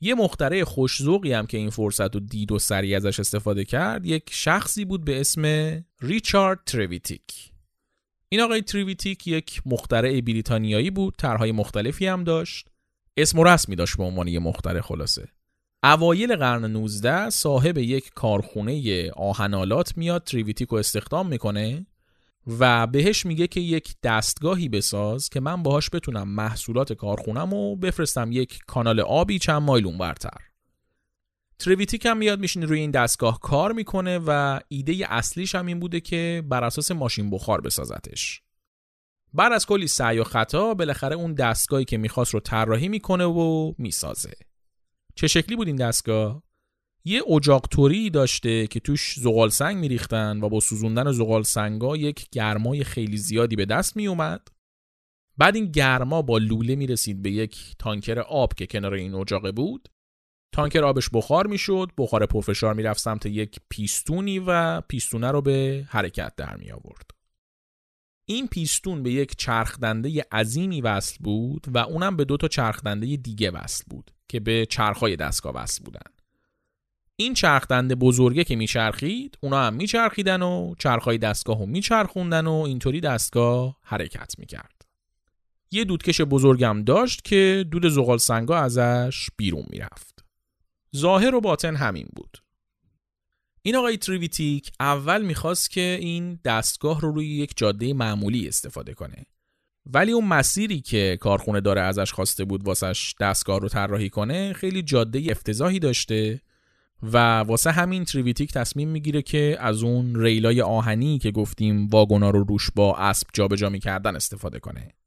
یه 0.00 0.14
مخترع 0.14 0.64
خوش 0.64 0.98
ذوقی 0.98 1.32
هم 1.32 1.46
که 1.46 1.58
این 1.58 1.70
فرصت 1.70 2.14
رو 2.14 2.20
دید 2.20 2.52
و 2.52 2.58
سریع 2.58 2.96
ازش 2.96 3.20
استفاده 3.20 3.64
کرد 3.64 4.06
یک 4.06 4.22
شخصی 4.30 4.84
بود 4.84 5.04
به 5.04 5.20
اسم 5.20 5.44
ریچارد 6.00 6.58
تریویتیک 6.66 7.52
این 8.28 8.40
آقای 8.40 8.62
تریویتیک 8.62 9.26
یک 9.26 9.62
مخترع 9.66 10.20
بریتانیایی 10.20 10.90
بود 10.90 11.14
طرحهای 11.18 11.52
مختلفی 11.52 12.06
هم 12.06 12.24
داشت. 12.24 12.68
اسم 13.16 13.38
و 13.38 13.44
رسمی 13.44 13.76
داشت 13.76 13.96
به 13.96 14.02
عنوان 14.02 14.28
یه 14.28 14.38
مخترع 14.38 14.80
خلاصه. 14.80 15.28
اوایل 15.82 16.36
قرن 16.36 16.64
19 16.64 17.30
صاحب 17.30 17.78
یک 17.78 18.10
کارخونه 18.14 19.10
آهنالات 19.10 19.96
میاد 19.96 20.24
تریویتیک 20.24 20.68
رو 20.68 20.78
استخدام 20.78 21.28
می‌کنه 21.28 21.86
و 22.58 22.86
بهش 22.86 23.26
میگه 23.26 23.46
که 23.46 23.60
یک 23.60 23.94
دستگاهی 24.02 24.68
بساز 24.68 25.28
که 25.28 25.40
من 25.40 25.62
باهاش 25.62 25.90
بتونم 25.90 26.28
محصولات 26.28 26.92
کارخونم 26.92 27.50
رو 27.50 27.76
بفرستم 27.76 28.32
یک 28.32 28.58
کانال 28.66 29.00
آبی 29.00 29.38
چند 29.38 29.62
مایل 29.62 29.86
اونورتر. 29.86 30.47
ترویتیک 31.58 32.06
هم 32.06 32.16
میاد 32.16 32.40
میشینه 32.40 32.66
روی 32.66 32.80
این 32.80 32.90
دستگاه 32.90 33.40
کار 33.40 33.72
می‌کنه 33.72 34.20
و 34.26 34.60
ایده 34.68 35.06
اصلیش 35.08 35.54
هم 35.54 35.66
این 35.66 35.80
بوده 35.80 36.00
که 36.00 36.42
بر 36.48 36.64
اساس 36.64 36.90
ماشین 36.90 37.30
بخار 37.30 37.60
بسازتش. 37.60 38.42
بعد 39.32 39.52
از 39.52 39.66
کلی 39.66 39.86
سعی 39.86 40.18
و 40.18 40.24
خطا 40.24 40.74
بالاخره 40.74 41.16
اون 41.16 41.34
دستگاهی 41.34 41.84
که 41.84 41.96
می‌خواست 41.96 42.34
رو 42.34 42.40
طراحی 42.40 42.88
می‌کنه 42.88 43.24
و 43.24 43.72
می‌سازه. 43.78 44.32
چه 45.14 45.26
شکلی 45.26 45.56
بود 45.56 45.66
این 45.66 45.76
دستگاه؟ 45.76 46.42
یه 47.04 47.22
اجاق 47.30 47.66
توری 47.70 48.10
داشته 48.10 48.66
که 48.66 48.80
توش 48.80 49.14
زغال 49.18 49.48
سنگ 49.48 49.76
میریختن 49.76 50.40
و 50.40 50.48
با 50.48 50.60
سوزوندن 50.60 51.12
زغال 51.12 51.42
سنگا 51.42 51.96
یک 51.96 52.30
گرمای 52.32 52.84
خیلی 52.84 53.16
زیادی 53.16 53.56
به 53.56 53.64
دست 53.64 53.96
میومد 53.96 54.48
بعد 55.38 55.56
این 55.56 55.66
گرما 55.66 56.22
با 56.22 56.38
لوله 56.38 56.76
می‌رسید 56.76 57.22
به 57.22 57.30
یک 57.30 57.74
تانکر 57.78 58.18
آب 58.18 58.54
که 58.54 58.66
کنار 58.66 58.94
این 58.94 59.14
اجاقه 59.14 59.52
بود. 59.52 59.88
تانکر 60.52 60.84
آبش 60.84 61.08
بخار 61.12 61.46
می‌شد 61.46 61.90
بخار 61.98 62.26
پرفشار 62.26 62.74
می‌رفت 62.74 63.00
سمت 63.00 63.26
یک 63.26 63.56
پیستونی 63.68 64.38
و 64.38 64.80
پیستونه 64.80 65.30
رو 65.30 65.42
به 65.42 65.86
حرکت 65.88 66.32
در 66.36 66.56
می 66.56 66.70
آورد 66.70 67.10
این 68.30 68.48
پیستون 68.48 69.02
به 69.02 69.12
یک 69.12 69.36
چرخدنده 69.36 70.24
عظیمی 70.32 70.80
وصل 70.80 71.16
بود 71.20 71.66
و 71.74 71.78
اونم 71.78 72.16
به 72.16 72.24
دو 72.24 72.36
تا 72.36 72.48
چرخدنده 72.48 73.16
دیگه 73.16 73.50
وصل 73.50 73.84
بود 73.90 74.10
که 74.28 74.40
به 74.40 74.66
چرخهای 74.66 75.16
دستگاه 75.16 75.54
وصل 75.54 75.84
بودن. 75.84 76.10
این 77.16 77.34
چرخدنده 77.34 77.94
بزرگه 77.94 78.44
که 78.44 78.56
میچرخید 78.56 79.38
اونا 79.40 79.62
هم 79.62 79.74
میچرخیدن 79.74 80.42
و 80.42 80.74
چرخهای 80.78 81.18
دستگاه 81.18 81.62
هم 81.62 81.68
میچرخوندن 81.68 82.46
و 82.46 82.52
اینطوری 82.52 83.00
دستگاه 83.00 83.76
حرکت 83.82 84.34
می‌کرد. 84.38 84.82
یه 85.70 85.84
دودکش 85.84 86.20
بزرگم 86.20 86.82
داشت 86.84 87.24
که 87.24 87.64
دود 87.70 87.88
زغال 87.88 88.18
سنگا 88.18 88.58
ازش 88.58 89.28
بیرون 89.36 89.64
می‌رفت. 89.70 90.17
ظاهر 90.96 91.34
و 91.34 91.40
باطن 91.40 91.76
همین 91.76 92.08
بود. 92.16 92.38
این 93.62 93.76
آقای 93.76 93.96
تریویتیک 93.96 94.72
اول 94.80 95.22
می‌خواست 95.22 95.70
که 95.70 95.98
این 96.00 96.40
دستگاه 96.44 97.00
رو 97.00 97.12
روی 97.12 97.28
یک 97.28 97.52
جاده 97.56 97.94
معمولی 97.94 98.48
استفاده 98.48 98.94
کنه. 98.94 99.26
ولی 99.86 100.12
اون 100.12 100.24
مسیری 100.24 100.80
که 100.80 101.18
کارخونه 101.20 101.60
داره 101.60 101.80
ازش 101.80 102.12
خواسته 102.12 102.44
بود 102.44 102.66
واسش 102.66 103.14
دستگاه 103.20 103.60
رو 103.60 103.68
طراحی 103.68 104.08
کنه 104.10 104.52
خیلی 104.52 104.82
جاده 104.82 105.26
افتضاحی 105.30 105.78
داشته 105.78 106.40
و 107.02 107.38
واسه 107.38 107.70
همین 107.70 108.04
تریویتیک 108.04 108.52
تصمیم 108.52 108.88
می‌گیره 108.88 109.22
که 109.22 109.56
از 109.60 109.82
اون 109.82 110.20
ریلای 110.22 110.62
آهنی 110.62 111.18
که 111.18 111.30
گفتیم 111.30 111.88
واگونا 111.88 112.30
رو 112.30 112.44
روش 112.44 112.70
با 112.74 112.96
اسب 112.96 113.26
جابجا 113.32 113.68
می‌کردن 113.68 114.16
استفاده 114.16 114.58
کنه. 114.58 114.97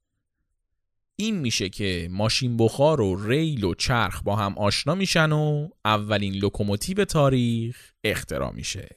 این 1.21 1.39
میشه 1.39 1.69
که 1.69 2.07
ماشین 2.11 2.57
بخار 2.57 3.01
و 3.01 3.27
ریل 3.29 3.63
و 3.63 3.73
چرخ 3.73 4.23
با 4.23 4.35
هم 4.35 4.57
آشنا 4.57 4.95
میشن 4.95 5.31
و 5.31 5.69
اولین 5.85 6.33
لوکوموتیو 6.33 7.05
تاریخ 7.05 7.91
اختراع 8.03 8.51
میشه. 8.51 8.89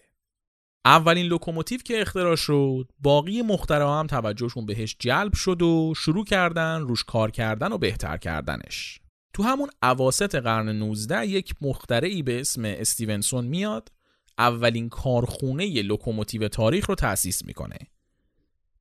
اولین 0.84 1.26
لوکوموتیو 1.26 1.80
که 1.80 2.00
اختراع 2.00 2.36
شد 2.36 2.92
باقی 2.98 3.42
مخترعا 3.42 4.00
هم 4.00 4.06
توجهشون 4.06 4.66
بهش 4.66 4.96
جلب 4.98 5.34
شد 5.34 5.62
و 5.62 5.94
شروع 5.96 6.24
کردن 6.24 6.80
روش 6.80 7.04
کار 7.04 7.30
کردن 7.30 7.72
و 7.72 7.78
بهتر 7.78 8.16
کردنش. 8.16 9.00
تو 9.32 9.42
همون 9.42 9.70
اواسط 9.82 10.34
قرن 10.34 10.68
19 10.68 11.26
یک 11.26 11.54
مخترعی 11.60 12.22
به 12.22 12.40
اسم 12.40 12.64
استیونسون 12.64 13.44
میاد 13.44 13.92
اولین 14.38 14.88
کارخونه 14.88 15.82
لوکوموتیو 15.82 16.48
تاریخ 16.48 16.88
رو 16.88 16.94
تأسیس 16.94 17.44
می‌کنه. 17.44 17.78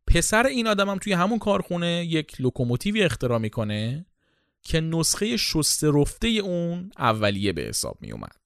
پسر 0.08 0.48
این 0.48 0.68
آدمم 0.68 0.98
توی 0.98 1.14
همون 1.14 1.40
کارخونه 1.40 2.06
یک 2.06 2.42
لوکوموتیوی 2.42 3.04
اختراع 3.04 3.38
می‌کنه 3.38 4.06
که 4.64 4.82
نسخه 4.82 5.38
شسته 5.38 5.92
رفته 5.94 6.28
اون 6.28 6.92
اولیه 6.98 7.54
به 7.54 7.62
حساب 7.62 7.98
می 8.02 8.12
اومد. 8.12 8.38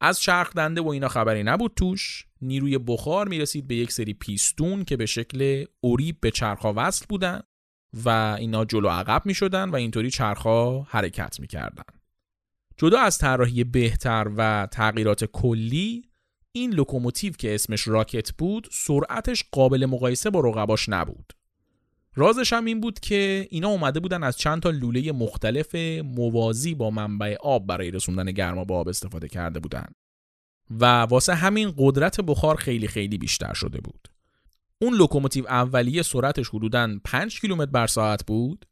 از 0.00 0.20
چرخ 0.20 0.52
دنده 0.52 0.80
و 0.80 0.88
اینا 0.88 1.08
خبری 1.08 1.42
نبود 1.42 1.72
توش 1.76 2.26
نیروی 2.42 2.78
بخار 2.78 3.28
می‌رسید 3.28 3.68
به 3.68 3.74
یک 3.74 3.92
سری 3.92 4.14
پیستون 4.14 4.84
که 4.84 4.96
به 4.96 5.06
شکل 5.06 5.64
اریب 5.80 6.20
به 6.20 6.30
چرخها 6.30 6.72
وصل 6.76 7.06
بودن 7.08 7.40
و 8.04 8.08
اینا 8.38 8.64
جلو 8.64 8.88
عقب 8.88 9.22
می 9.24 9.34
شدن 9.34 9.68
و 9.68 9.74
اینطوری 9.74 10.10
چرخها 10.10 10.86
حرکت 10.90 11.40
می 11.40 11.46
کردن. 11.46 11.84
جدا 12.76 13.00
از 13.00 13.18
طراحی 13.18 13.64
بهتر 13.64 14.30
و 14.36 14.68
تغییرات 14.70 15.24
کلی 15.24 16.07
این 16.52 16.72
لوکوموتیو 16.72 17.32
که 17.32 17.54
اسمش 17.54 17.88
راکت 17.88 18.32
بود 18.32 18.68
سرعتش 18.72 19.44
قابل 19.52 19.86
مقایسه 19.86 20.30
با 20.30 20.40
رقباش 20.40 20.88
نبود. 20.88 21.32
رازش 22.14 22.52
هم 22.52 22.64
این 22.64 22.80
بود 22.80 23.00
که 23.00 23.48
اینا 23.50 23.68
اومده 23.68 24.00
بودن 24.00 24.22
از 24.22 24.36
چند 24.36 24.62
تا 24.62 24.70
لوله 24.70 25.12
مختلف 25.12 25.74
موازی 26.04 26.74
با 26.74 26.90
منبع 26.90 27.36
آب 27.40 27.66
برای 27.66 27.90
رسوندن 27.90 28.32
گرما 28.32 28.64
به 28.64 28.74
آب 28.74 28.88
استفاده 28.88 29.28
کرده 29.28 29.60
بودن. 29.60 29.86
و 30.70 30.84
واسه 30.84 31.34
همین 31.34 31.74
قدرت 31.76 32.20
بخار 32.20 32.56
خیلی 32.56 32.88
خیلی 32.88 33.18
بیشتر 33.18 33.54
شده 33.54 33.80
بود. 33.80 34.08
اون 34.80 34.94
لوکوموتیو 34.94 35.46
اولیه 35.46 36.02
سرعتش 36.02 36.48
حدوداً 36.48 36.98
5 37.04 37.40
کیلومتر 37.40 37.70
بر 37.70 37.86
ساعت 37.86 38.26
بود. 38.26 38.66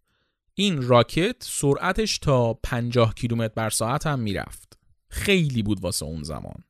این 0.55 0.83
راکت 0.83 1.37
سرعتش 1.41 2.19
تا 2.19 2.55
50 2.55 3.15
کیلومتر 3.15 3.55
بر 3.55 3.71
ساعت 3.71 4.07
هم 4.07 4.19
می‌رفت. 4.19 4.79
خیلی 5.09 5.63
بود 5.63 5.81
واسه 5.81 6.07
اون 6.07 6.23
زمان. 6.23 6.65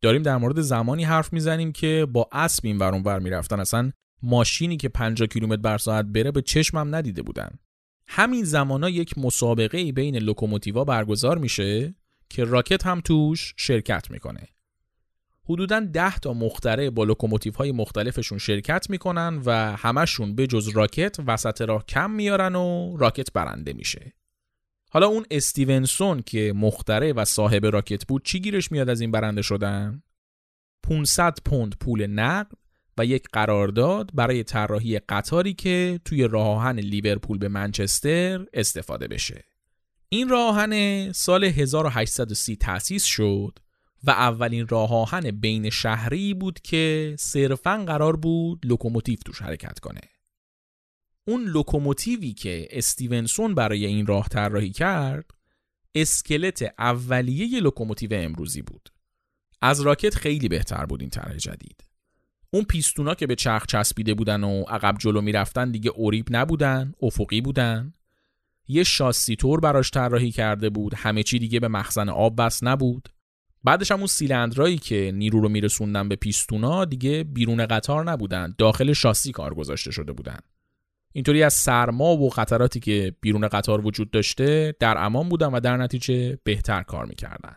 داریم 0.00 0.22
در 0.22 0.36
مورد 0.36 0.60
زمانی 0.60 1.04
حرف 1.04 1.32
می‌زنیم 1.32 1.72
که 1.72 2.06
با 2.12 2.28
اسب 2.32 2.66
این 2.66 2.78
ور 2.78 2.94
ور 3.04 3.18
می‌رفتن. 3.18 3.60
اصلا 3.60 3.92
ماشینی 4.22 4.76
که 4.76 4.88
50 4.88 5.28
کیلومتر 5.28 5.62
بر 5.62 5.78
ساعت 5.78 6.04
بره 6.04 6.30
به 6.30 6.42
چشمم 6.42 6.94
ندیده 6.94 7.22
بودن. 7.22 7.50
همین 8.08 8.44
زمانا 8.44 8.88
یک 8.88 9.18
مسابقه 9.18 9.92
بین 9.92 10.16
لوکوموتیوا 10.16 10.84
برگزار 10.84 11.38
میشه 11.38 11.94
که 12.28 12.44
راکت 12.44 12.86
هم 12.86 13.00
توش 13.00 13.54
شرکت 13.56 14.10
می‌کنه. 14.10 14.48
حدودا 15.44 15.80
10 15.80 16.18
تا 16.18 16.32
مخترع 16.32 16.90
با 16.90 17.04
لوکوموتیو 17.04 17.52
های 17.52 17.72
مختلفشون 17.72 18.38
شرکت 18.38 18.90
می‌کنن 18.90 19.42
و 19.44 19.76
همشون 19.76 20.34
به 20.34 20.46
جز 20.46 20.68
راکت 20.68 21.16
وسط 21.26 21.60
راه 21.60 21.86
کم 21.86 22.10
میارن 22.10 22.54
و 22.54 22.96
راکت 22.96 23.32
برنده 23.32 23.72
میشه. 23.72 24.12
حالا 24.90 25.06
اون 25.06 25.26
استیونسون 25.30 26.22
که 26.22 26.52
مخترع 26.56 27.12
و 27.12 27.24
صاحب 27.24 27.66
راکت 27.66 28.06
بود 28.06 28.24
چی 28.24 28.40
گیرش 28.40 28.72
میاد 28.72 28.88
از 28.88 29.00
این 29.00 29.10
برنده 29.10 29.42
شدن؟ 29.42 30.02
500 30.82 31.38
پوند 31.44 31.76
پول 31.80 32.06
نقد 32.06 32.52
و 32.98 33.04
یک 33.04 33.24
قرارداد 33.32 34.10
برای 34.14 34.44
طراحی 34.44 34.98
قطاری 34.98 35.54
که 35.54 36.00
توی 36.04 36.24
راه 36.24 36.46
آهن 36.46 36.78
لیورپول 36.78 37.38
به 37.38 37.48
منچستر 37.48 38.46
استفاده 38.52 39.08
بشه. 39.08 39.44
این 40.08 40.28
راه 40.28 40.48
آهن 40.48 41.12
سال 41.12 41.44
1830 41.44 42.56
تأسیس 42.56 43.04
شد 43.04 43.58
و 44.04 44.10
اولین 44.10 44.68
راه 44.68 44.94
آهن 44.94 45.30
بین 45.30 45.70
شهری 45.70 46.34
بود 46.34 46.60
که 46.60 47.16
صرفا 47.18 47.84
قرار 47.86 48.16
بود 48.16 48.66
لوکوموتیو 48.66 49.18
توش 49.24 49.42
حرکت 49.42 49.78
کنه. 49.78 50.00
اون 51.28 51.44
لوکوموتیوی 51.44 52.32
که 52.32 52.68
استیونسون 52.70 53.54
برای 53.54 53.86
این 53.86 54.06
راه 54.06 54.28
طراحی 54.28 54.70
کرد 54.70 55.30
اسکلت 55.94 56.74
اولیه 56.78 57.60
لوکوموتیو 57.60 58.10
امروزی 58.12 58.62
بود. 58.62 58.88
از 59.62 59.80
راکت 59.80 60.14
خیلی 60.14 60.48
بهتر 60.48 60.86
بود 60.86 61.00
این 61.00 61.10
طرح 61.10 61.36
جدید. 61.36 61.84
اون 62.50 62.64
پیستونا 62.64 63.14
که 63.14 63.26
به 63.26 63.34
چرخ 63.34 63.66
چسبیده 63.66 64.14
بودن 64.14 64.44
و 64.44 64.62
عقب 64.62 64.98
جلو 64.98 65.20
می‌رفتن 65.20 65.70
دیگه 65.70 65.90
اریب 65.90 66.26
نبودن 66.30 66.92
افقی 67.02 67.40
بودن. 67.40 67.92
یه 68.68 68.84
شاسی 68.84 69.36
طور 69.36 69.60
براش 69.60 69.90
طراحی 69.90 70.30
کرده 70.30 70.70
بود 70.70 70.94
همه 70.94 71.22
چی 71.22 71.38
دیگه 71.38 71.60
به 71.60 71.68
مخزن 71.68 72.08
آب 72.08 72.42
وصل 72.42 72.62
نبود. 72.62 73.08
بعدش 73.64 73.90
هم 73.90 73.98
اون 73.98 74.06
سیلندرایی 74.06 74.78
که 74.78 75.12
نیرو 75.14 75.40
رو 75.40 75.48
میرسوندن 75.48 76.08
به 76.08 76.16
پیستونا 76.16 76.84
دیگه 76.84 77.24
بیرون 77.24 77.66
قطار 77.66 78.10
نبودن 78.10 78.54
داخل 78.58 78.92
شاسی 78.92 79.32
کار 79.32 79.54
گذاشته 79.54 79.90
شده 79.90 80.12
بودن. 80.12 80.38
اینطوری 81.12 81.42
از 81.42 81.54
سرما 81.54 82.16
و 82.16 82.30
خطراتی 82.30 82.80
که 82.80 83.14
بیرون 83.20 83.48
قطار 83.48 83.86
وجود 83.86 84.10
داشته 84.10 84.74
در 84.80 84.98
امان 84.98 85.28
بودن 85.28 85.46
و 85.46 85.60
در 85.60 85.76
نتیجه 85.76 86.38
بهتر 86.44 86.82
کار 86.82 87.06
می‌کردن. 87.06 87.56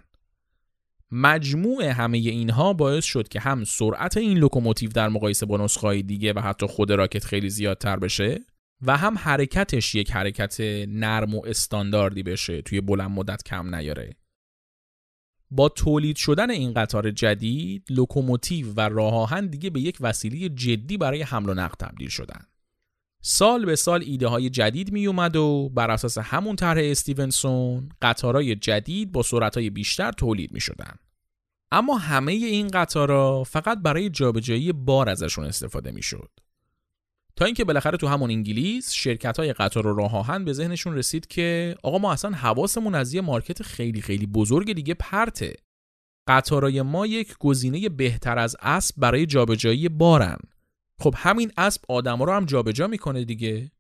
مجموع 1.11 1.83
همه 1.83 2.17
اینها 2.17 2.73
باعث 2.73 3.05
شد 3.05 3.27
که 3.27 3.39
هم 3.39 3.63
سرعت 3.63 4.17
این 4.17 4.37
لوکوموتیو 4.37 4.89
در 4.89 5.09
مقایسه 5.09 5.45
با 5.45 5.57
نسخه‌های 5.57 6.03
دیگه 6.03 6.33
و 6.33 6.39
حتی 6.39 6.67
خود 6.67 6.91
راکت 6.91 7.25
خیلی 7.25 7.49
زیادتر 7.49 7.99
بشه 7.99 8.39
و 8.81 8.97
هم 8.97 9.17
حرکتش 9.17 9.95
یک 9.95 10.11
حرکت 10.11 10.57
نرم 10.87 11.35
و 11.35 11.45
استانداردی 11.45 12.23
بشه 12.23 12.61
توی 12.61 12.81
بلند 12.81 13.11
مدت 13.11 13.43
کم 13.43 13.75
نیاره. 13.75 14.15
با 15.51 15.69
تولید 15.69 16.15
شدن 16.15 16.51
این 16.51 16.73
قطار 16.73 17.11
جدید 17.11 17.83
لوکوموتیو 17.89 18.73
و 18.73 18.81
راه 18.81 19.13
آهن 19.13 19.47
دیگه 19.47 19.69
به 19.69 19.79
یک 19.79 19.97
وسیله 20.01 20.49
جدی 20.49 20.97
برای 20.97 21.21
حمل 21.21 21.49
و 21.49 21.53
نقل 21.53 21.75
تبدیل 21.79 22.09
شدن. 22.09 22.45
سال 23.21 23.65
به 23.65 23.75
سال 23.75 24.03
ایده 24.05 24.27
های 24.27 24.49
جدید 24.49 24.91
می 24.91 25.07
اومد 25.07 25.35
و 25.35 25.69
بر 25.69 25.91
اساس 25.91 26.17
همون 26.17 26.55
طرح 26.55 26.81
استیونسون 26.83 27.89
قطارهای 28.01 28.55
جدید 28.55 29.11
با 29.11 29.23
سرعتهای 29.23 29.69
بیشتر 29.69 30.11
تولید 30.11 30.51
می 30.51 30.59
شدن. 30.59 30.95
اما 31.71 31.97
همه 31.97 32.31
این 32.31 32.67
قطارها 32.67 33.43
فقط 33.43 33.77
برای 33.77 34.09
جابجایی 34.09 34.71
بار 34.71 35.09
ازشون 35.09 35.45
استفاده 35.45 35.91
می 35.91 36.03
شد. 36.03 36.29
تا 37.35 37.45
اینکه 37.45 37.63
بالاخره 37.63 37.97
تو 37.97 38.07
همون 38.07 38.31
انگلیس 38.31 38.91
شرکت 38.91 39.39
های 39.39 39.53
قطار 39.53 39.87
و 39.87 39.95
راه 39.95 40.15
آهن 40.15 40.45
به 40.45 40.53
ذهنشون 40.53 40.95
رسید 40.95 41.27
که 41.27 41.75
آقا 41.83 41.97
ما 41.97 42.13
اصلا 42.13 42.31
حواسمون 42.31 42.95
از 42.95 43.13
یه 43.13 43.21
مارکت 43.21 43.63
خیلی 43.63 44.01
خیلی 44.01 44.25
بزرگ 44.25 44.73
دیگه 44.73 44.93
پرته. 44.93 45.55
قطارای 46.27 46.81
ما 46.81 47.07
یک 47.07 47.37
گزینه 47.39 47.89
بهتر 47.89 48.39
از 48.39 48.55
اسب 48.61 48.95
برای 48.97 49.25
جابجایی 49.25 49.89
بارن. 49.89 50.37
خب 51.01 51.13
همین 51.17 51.51
اسب 51.57 51.81
آدما 51.87 52.25
رو 52.25 52.33
هم 52.33 52.45
جابجا 52.45 52.87
می‌کنه 52.87 53.25
دیگه. 53.25 53.71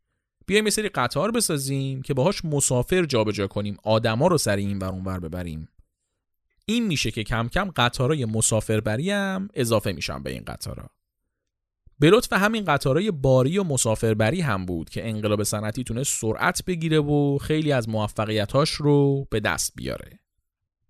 بیایم 0.45 0.65
یه 0.65 0.71
سری 0.71 0.89
قطار 0.89 1.31
بسازیم 1.31 2.01
که 2.01 2.13
باهاش 2.13 2.45
مسافر 2.45 3.05
جابجا 3.05 3.47
کنیم 3.47 3.77
آدما 3.83 4.27
رو 4.27 4.37
سر 4.37 4.55
این 4.55 4.79
ور 4.79 4.89
اونور 4.89 5.19
ببریم. 5.19 5.67
این 6.65 6.87
میشه 6.87 7.11
که 7.11 7.23
کم 7.23 7.47
کم 7.47 7.71
قطارای 7.75 8.25
مسافربری 8.25 9.11
هم 9.11 9.49
اضافه 9.53 9.91
میشن 9.91 10.23
به 10.23 10.31
این 10.31 10.43
قطارا. 10.47 10.89
به 11.99 12.09
لطف 12.09 12.33
همین 12.33 12.65
قطارای 12.65 13.11
باری 13.11 13.57
و 13.57 13.63
مسافربری 13.63 14.41
هم 14.41 14.65
بود 14.65 14.89
که 14.89 15.09
انقلاب 15.09 15.43
صنعتی 15.43 15.83
تونه 15.83 16.03
سرعت 16.03 16.65
بگیره 16.65 16.99
و 16.99 17.37
خیلی 17.37 17.71
از 17.71 17.89
موفقیتاش 17.89 18.69
رو 18.69 19.27
به 19.29 19.39
دست 19.39 19.73
بیاره. 19.75 20.19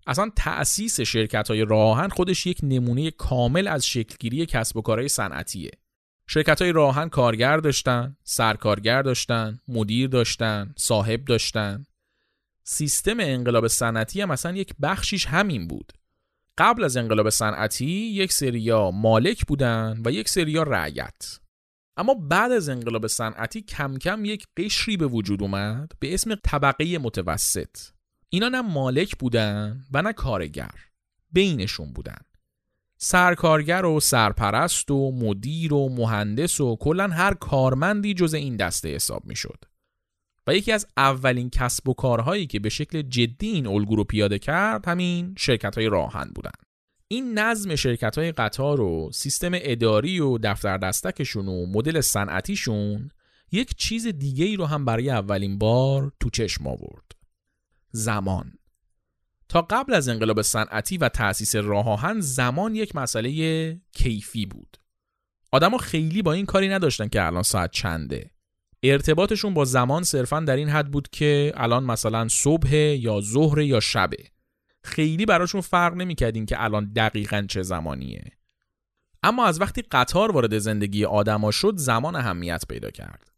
اصلا 0.06 0.30
تأسیس 0.36 1.00
شرکت 1.00 1.48
های 1.48 1.64
راهن 1.64 2.08
خودش 2.08 2.46
یک 2.46 2.58
نمونه 2.62 3.10
کامل 3.10 3.68
از 3.68 3.86
شکلگیری 3.86 4.46
کسب 4.46 4.76
و 4.76 4.82
کارهای 4.82 5.08
صنعتیه. 5.08 5.70
شرکت 6.32 6.62
های 6.62 6.72
راهن 6.72 7.08
کارگر 7.08 7.56
داشتن، 7.56 8.16
سرکارگر 8.24 9.02
داشتن، 9.02 9.60
مدیر 9.68 10.08
داشتن، 10.08 10.74
صاحب 10.76 11.24
داشتن. 11.24 11.84
سیستم 12.64 13.16
انقلاب 13.20 13.66
صنعتی 13.66 14.20
هم 14.20 14.28
مثلا 14.28 14.56
یک 14.56 14.74
بخشیش 14.82 15.26
همین 15.26 15.68
بود. 15.68 15.92
قبل 16.58 16.84
از 16.84 16.96
انقلاب 16.96 17.30
صنعتی 17.30 17.86
یک 17.86 18.32
سریا 18.32 18.90
مالک 18.90 19.46
بودن 19.46 20.02
و 20.04 20.10
یک 20.10 20.28
سریا 20.28 20.62
رعیت. 20.62 21.38
اما 21.96 22.14
بعد 22.14 22.52
از 22.52 22.68
انقلاب 22.68 23.06
صنعتی 23.06 23.62
کم 23.62 23.98
کم 23.98 24.24
یک 24.24 24.46
قشری 24.56 24.96
به 24.96 25.06
وجود 25.06 25.42
اومد 25.42 25.92
به 26.00 26.14
اسم 26.14 26.34
طبقه 26.34 26.98
متوسط. 26.98 27.76
اینا 28.28 28.48
نه 28.48 28.60
مالک 28.60 29.18
بودن 29.18 29.84
و 29.92 30.02
نه 30.02 30.12
کارگر. 30.12 30.74
بینشون 31.32 31.92
بودن. 31.92 32.18
سرکارگر 33.04 33.84
و 33.84 34.00
سرپرست 34.00 34.90
و 34.90 35.12
مدیر 35.12 35.74
و 35.74 35.88
مهندس 35.88 36.60
و 36.60 36.76
کلا 36.76 37.08
هر 37.08 37.34
کارمندی 37.34 38.14
جز 38.14 38.34
این 38.34 38.56
دسته 38.56 38.94
حساب 38.94 39.26
می‌شد. 39.26 39.64
و 40.46 40.54
یکی 40.54 40.72
از 40.72 40.86
اولین 40.96 41.50
کسب 41.50 41.88
و 41.88 41.94
کارهایی 41.94 42.46
که 42.46 42.60
به 42.60 42.68
شکل 42.68 43.02
جدی 43.02 43.46
این 43.46 43.66
الگو 43.66 43.96
رو 43.96 44.04
پیاده 44.04 44.38
کرد 44.38 44.88
همین 44.88 45.34
شرکت 45.38 45.78
های 45.78 45.86
راهن 45.86 46.30
بودن. 46.34 46.50
این 47.08 47.38
نظم 47.38 47.76
شرکت 47.76 48.18
های 48.18 48.32
قطار 48.32 48.80
و 48.80 49.10
سیستم 49.12 49.50
اداری 49.54 50.20
و 50.20 50.38
دفتر 50.38 50.78
دستکشون 50.78 51.48
و 51.48 51.66
مدل 51.66 52.00
صنعتیشون 52.00 53.10
یک 53.52 53.74
چیز 53.76 54.06
دیگه 54.06 54.44
ای 54.44 54.56
رو 54.56 54.66
هم 54.66 54.84
برای 54.84 55.10
اولین 55.10 55.58
بار 55.58 56.12
تو 56.20 56.30
چشم 56.30 56.66
آورد. 56.66 57.12
زمان 57.90 58.52
تا 59.52 59.62
قبل 59.62 59.94
از 59.94 60.08
انقلاب 60.08 60.42
صنعتی 60.42 60.98
و 60.98 61.08
تأسیس 61.08 61.56
راه 61.56 61.88
آهن 61.88 62.20
زمان 62.20 62.74
یک 62.74 62.96
مسئله 62.96 63.80
کیفی 63.94 64.46
بود. 64.46 64.76
آدما 65.50 65.78
خیلی 65.78 66.22
با 66.22 66.32
این 66.32 66.46
کاری 66.46 66.68
نداشتن 66.68 67.08
که 67.08 67.26
الان 67.26 67.42
ساعت 67.42 67.70
چنده. 67.70 68.30
ارتباطشون 68.82 69.54
با 69.54 69.64
زمان 69.64 70.02
صرفا 70.02 70.40
در 70.40 70.56
این 70.56 70.68
حد 70.68 70.90
بود 70.90 71.08
که 71.08 71.52
الان 71.56 71.84
مثلا 71.84 72.28
صبح 72.28 72.74
یا 72.76 73.20
ظهر 73.20 73.58
یا 73.60 73.80
شبه. 73.80 74.16
خیلی 74.84 75.26
براشون 75.26 75.60
فرق 75.60 75.94
نمی‌کردین 75.94 76.46
که 76.46 76.62
الان 76.62 76.92
دقیقا 76.92 77.46
چه 77.48 77.62
زمانیه. 77.62 78.24
اما 79.22 79.46
از 79.46 79.60
وقتی 79.60 79.82
قطار 79.82 80.32
وارد 80.32 80.58
زندگی 80.58 81.04
آدما 81.04 81.50
شد 81.50 81.74
زمان 81.76 82.16
اهمیت 82.16 82.64
پیدا 82.68 82.90
کرد. 82.90 83.32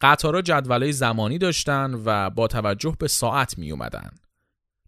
قطارها 0.00 0.42
جدولای 0.42 0.92
زمانی 0.92 1.38
داشتن 1.38 2.02
و 2.04 2.30
با 2.30 2.46
توجه 2.46 2.96
به 2.98 3.08
ساعت 3.08 3.58
می 3.58 3.70
اومدن. 3.70 4.10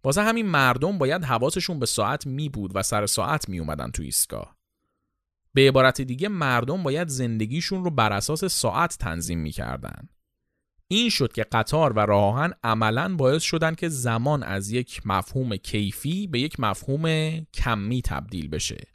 واسه 0.04 0.22
همین 0.22 0.46
مردم 0.46 0.98
باید 0.98 1.24
حواسشون 1.24 1.78
به 1.78 1.86
ساعت 1.86 2.26
می 2.26 2.48
بود 2.48 2.70
و 2.74 2.82
سر 2.82 3.06
ساعت 3.06 3.48
می 3.48 3.58
اومدن 3.58 3.90
تو 3.90 4.02
ایستگاه. 4.02 4.56
به 5.54 5.68
عبارت 5.68 6.00
دیگه 6.00 6.28
مردم 6.28 6.82
باید 6.82 7.08
زندگیشون 7.08 7.84
رو 7.84 7.90
بر 7.90 8.12
اساس 8.12 8.44
ساعت 8.44 8.98
تنظیم 8.98 9.38
می 9.38 9.50
کردن. 9.50 10.08
این 10.88 11.10
شد 11.10 11.32
که 11.32 11.44
قطار 11.52 11.92
و 11.92 12.00
راهن 12.00 12.52
عملا 12.62 13.16
باعث 13.16 13.42
شدن 13.42 13.74
که 13.74 13.88
زمان 13.88 14.42
از 14.42 14.70
یک 14.70 15.00
مفهوم 15.04 15.56
کیفی 15.56 16.26
به 16.26 16.40
یک 16.40 16.60
مفهوم 16.60 17.34
کمی 17.54 18.02
تبدیل 18.02 18.48
بشه. 18.48 18.86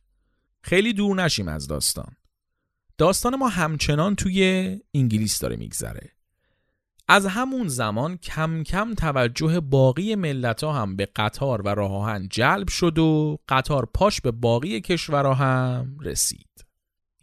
خیلی 0.61 0.93
دور 0.93 1.23
نشیم 1.23 1.47
از 1.47 1.67
داستان. 1.67 2.15
داستان 2.97 3.35
ما 3.35 3.47
همچنان 3.47 4.15
توی 4.15 4.79
انگلیس 4.93 5.39
داره 5.39 5.55
میگذره. 5.55 6.18
از 7.11 7.25
همون 7.25 7.67
زمان 7.67 8.17
کم 8.17 8.63
کم 8.63 8.93
توجه 8.93 9.59
باقی 9.59 10.15
ملت 10.15 10.63
ها 10.63 10.73
هم 10.73 10.95
به 10.95 11.07
قطار 11.15 11.61
و 11.61 11.67
راه 11.67 11.91
آهن 11.91 12.27
جلب 12.31 12.67
شد 12.67 12.97
و 12.97 13.37
قطار 13.49 13.87
پاش 13.93 14.21
به 14.21 14.31
باقی 14.31 14.81
کشورها 14.81 15.33
هم 15.33 15.97
رسید. 16.01 16.65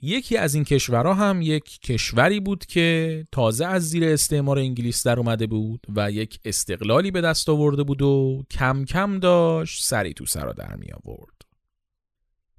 یکی 0.03 0.37
از 0.37 0.55
این 0.55 0.64
کشورها 0.64 1.14
هم 1.14 1.42
یک 1.42 1.81
کشوری 1.81 2.40
بود 2.40 2.66
که 2.66 3.25
تازه 3.33 3.66
از 3.66 3.88
زیر 3.88 4.05
استعمار 4.05 4.59
انگلیس 4.59 5.07
در 5.07 5.18
اومده 5.18 5.46
بود 5.46 5.87
و 5.96 6.11
یک 6.11 6.40
استقلالی 6.44 7.11
به 7.11 7.20
دست 7.20 7.49
آورده 7.49 7.83
بود 7.83 8.03
و 8.03 8.42
کم 8.51 8.85
کم 8.85 9.18
داشت 9.18 9.85
سری 9.85 10.14
تو 10.14 10.27
سرا 10.27 10.53
در 10.53 10.77
می 10.77 10.88
آورد. 10.92 11.42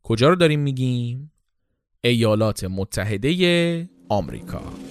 کجا 0.03 0.29
رو 0.29 0.35
داریم 0.35 0.59
میگیم؟ 0.59 1.31
ایالات 2.01 2.63
متحده 2.63 3.89
آمریکا. 4.09 4.86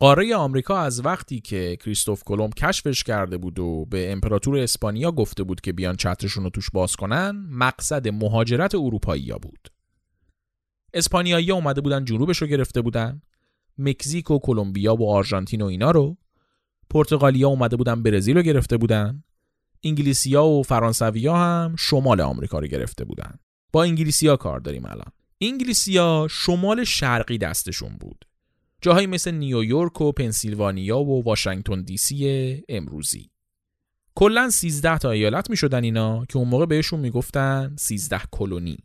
قاره 0.00 0.36
آمریکا 0.36 0.78
از 0.78 1.04
وقتی 1.04 1.40
که 1.40 1.76
کریستوف 1.80 2.22
کلمب 2.24 2.54
کشفش 2.54 3.02
کرده 3.02 3.38
بود 3.38 3.58
و 3.58 3.86
به 3.90 4.12
امپراتور 4.12 4.58
اسپانیا 4.58 5.12
گفته 5.12 5.42
بود 5.42 5.60
که 5.60 5.72
بیان 5.72 5.96
چترشون 5.96 6.44
رو 6.44 6.50
توش 6.50 6.70
باز 6.70 6.96
کنن 6.96 7.46
مقصد 7.50 8.08
مهاجرت 8.08 8.74
اروپایی 8.74 9.32
بود. 9.42 9.68
اسپانیایی 10.94 11.50
اومده 11.50 11.80
بودن 11.80 12.04
جنوبش 12.04 12.42
رو 12.42 12.46
گرفته 12.46 12.82
بودن. 12.82 13.22
مکزیک 13.78 14.30
و 14.30 14.38
کلمبیا 14.38 14.94
و 14.94 15.10
آرژانتین 15.10 15.62
و 15.62 15.66
اینا 15.66 15.90
رو. 15.90 16.16
پرتغالیا 16.90 17.48
اومده 17.48 17.76
بودن 17.76 18.02
برزیل 18.02 18.36
رو 18.36 18.42
گرفته 18.42 18.76
بودن. 18.76 19.22
انگلیسیا 19.84 20.44
و 20.44 20.62
فرانسویا 20.62 21.36
هم 21.36 21.76
شمال 21.78 22.20
آمریکا 22.20 22.58
رو 22.58 22.66
گرفته 22.66 23.04
بودن. 23.04 23.38
با 23.72 23.82
انگلیسیا 23.82 24.36
کار 24.36 24.60
داریم 24.60 24.86
الان. 24.86 25.12
انگلیسیا 25.40 26.26
شمال 26.30 26.84
شرقی 26.84 27.38
دستشون 27.38 27.96
بود. 28.00 28.27
جاهایی 28.82 29.06
مثل 29.06 29.30
نیویورک 29.30 30.00
و 30.00 30.12
پنسیلوانیا 30.12 30.98
و 30.98 31.24
واشنگتن 31.24 31.82
دی 31.82 31.96
سی 31.96 32.62
امروزی. 32.68 33.30
کلا 34.14 34.50
13 34.50 34.98
تا 34.98 35.10
ایالت 35.10 35.50
می 35.50 35.56
شدن 35.56 35.84
اینا 35.84 36.24
که 36.24 36.38
اون 36.38 36.48
موقع 36.48 36.66
بهشون 36.66 37.00
می‌گفتن 37.00 37.76
13 37.78 38.20
کلونی. 38.30 38.78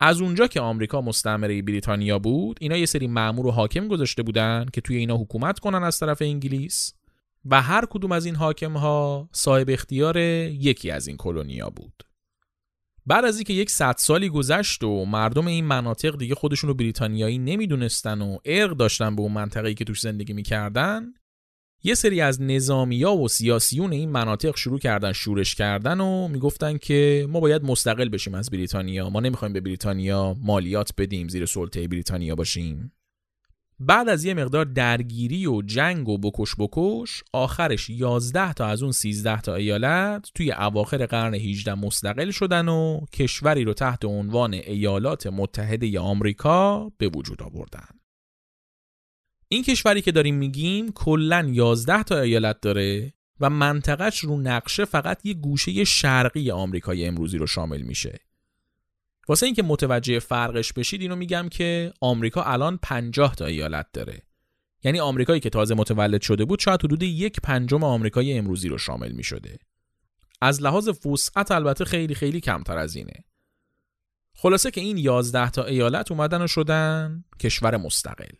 از 0.00 0.20
اونجا 0.20 0.46
که 0.46 0.60
آمریکا 0.60 1.00
مستعمره 1.00 1.62
بریتانیا 1.62 2.18
بود 2.18 2.58
اینا 2.60 2.76
یه 2.76 2.86
سری 2.86 3.06
مأمور 3.06 3.46
و 3.46 3.50
حاکم 3.50 3.88
گذاشته 3.88 4.22
بودن 4.22 4.66
که 4.72 4.80
توی 4.80 4.96
اینا 4.96 5.16
حکومت 5.16 5.58
کنن 5.58 5.82
از 5.82 5.98
طرف 5.98 6.22
انگلیس 6.22 6.94
و 7.44 7.62
هر 7.62 7.84
کدوم 7.90 8.12
از 8.12 8.26
این 8.26 8.34
حاکم 8.34 8.76
ها 8.76 9.28
صاحب 9.32 9.70
اختیار 9.70 10.16
یکی 10.16 10.90
از 10.90 11.06
این 11.06 11.16
کلونیا 11.16 11.70
بود. 11.70 12.07
بعد 13.08 13.24
از 13.24 13.36
اینکه 13.36 13.52
یک 13.52 13.70
صد 13.70 13.94
سالی 13.98 14.28
گذشت 14.28 14.84
و 14.84 15.04
مردم 15.04 15.46
این 15.46 15.64
مناطق 15.64 16.18
دیگه 16.18 16.34
خودشون 16.34 16.68
رو 16.68 16.74
بریتانیایی 16.74 17.38
نمی‌دونستن 17.38 18.22
و 18.22 18.38
ارق 18.44 18.76
داشتن 18.76 19.16
به 19.16 19.22
اون 19.22 19.32
منطقه‌ای 19.32 19.74
که 19.74 19.84
توش 19.84 20.00
زندگی 20.00 20.32
می‌کردن 20.32 21.12
یه 21.82 21.94
سری 21.94 22.20
از 22.20 22.42
نظامیا 22.42 23.12
و 23.12 23.28
سیاسیون 23.28 23.92
این 23.92 24.10
مناطق 24.10 24.56
شروع 24.56 24.78
کردن 24.78 25.12
شورش 25.12 25.54
کردن 25.54 26.00
و 26.00 26.28
می‌گفتن 26.28 26.78
که 26.78 27.26
ما 27.30 27.40
باید 27.40 27.64
مستقل 27.64 28.08
بشیم 28.08 28.34
از 28.34 28.50
بریتانیا. 28.50 29.10
ما 29.10 29.20
نمی‌خوایم 29.20 29.52
به 29.52 29.60
بریتانیا 29.60 30.36
مالیات 30.42 30.90
بدیم 30.98 31.28
زیر 31.28 31.46
سلطه 31.46 31.88
بریتانیا 31.88 32.34
باشیم. 32.34 32.92
بعد 33.80 34.08
از 34.08 34.24
یه 34.24 34.34
مقدار 34.34 34.64
درگیری 34.64 35.46
و 35.46 35.62
جنگ 35.62 36.08
و 36.08 36.18
بکش 36.18 36.54
بکش 36.58 37.22
آخرش 37.32 37.90
11 37.90 38.52
تا 38.52 38.66
از 38.66 38.82
اون 38.82 38.92
13 38.92 39.40
تا 39.40 39.54
ایالت 39.54 40.30
توی 40.34 40.52
اواخر 40.52 41.06
قرن 41.06 41.34
18 41.34 41.74
مستقل 41.74 42.30
شدن 42.30 42.68
و 42.68 43.00
کشوری 43.12 43.64
رو 43.64 43.74
تحت 43.74 44.04
عنوان 44.04 44.54
ایالات 44.54 45.26
متحده 45.26 46.00
آمریکا 46.00 46.88
به 46.98 47.08
وجود 47.08 47.42
آوردن. 47.42 47.88
این 49.48 49.62
کشوری 49.62 50.02
که 50.02 50.12
داریم 50.12 50.34
میگیم 50.34 50.92
کلا 50.92 51.48
11 51.52 52.02
تا 52.02 52.20
ایالت 52.20 52.60
داره 52.60 53.14
و 53.40 53.50
منطقهش 53.50 54.18
رو 54.18 54.40
نقشه 54.40 54.84
فقط 54.84 55.26
یه 55.26 55.34
گوشه 55.34 55.84
شرقی 55.84 56.50
آمریکای 56.50 57.06
امروزی 57.06 57.38
رو 57.38 57.46
شامل 57.46 57.82
میشه. 57.82 58.18
واسه 59.28 59.46
اینکه 59.46 59.62
متوجه 59.62 60.18
فرقش 60.18 60.72
بشید 60.72 61.00
اینو 61.00 61.16
میگم 61.16 61.48
که 61.48 61.92
آمریکا 62.00 62.42
الان 62.42 62.78
50 62.82 63.34
تا 63.34 63.46
ایالت 63.46 63.86
داره 63.92 64.22
یعنی 64.84 65.00
آمریکایی 65.00 65.40
که 65.40 65.50
تازه 65.50 65.74
متولد 65.74 66.22
شده 66.22 66.44
بود 66.44 66.58
شاید 66.58 66.84
حدود 66.84 67.02
یک 67.02 67.40
پنجم 67.40 67.84
آمریکای 67.84 68.38
امروزی 68.38 68.68
رو 68.68 68.78
شامل 68.78 69.12
می 69.12 69.22
شده. 69.22 69.58
از 70.40 70.62
لحاظ 70.62 71.06
وسعت 71.06 71.50
البته 71.50 71.84
خیلی 71.84 72.14
خیلی 72.14 72.40
کمتر 72.40 72.78
از 72.78 72.96
اینه. 72.96 73.24
خلاصه 74.34 74.70
که 74.70 74.80
این 74.80 74.98
11 74.98 75.50
تا 75.50 75.64
ایالت 75.64 76.10
اومدن 76.10 76.42
و 76.42 76.46
شدن 76.46 77.24
کشور 77.40 77.76
مستقل. 77.76 78.34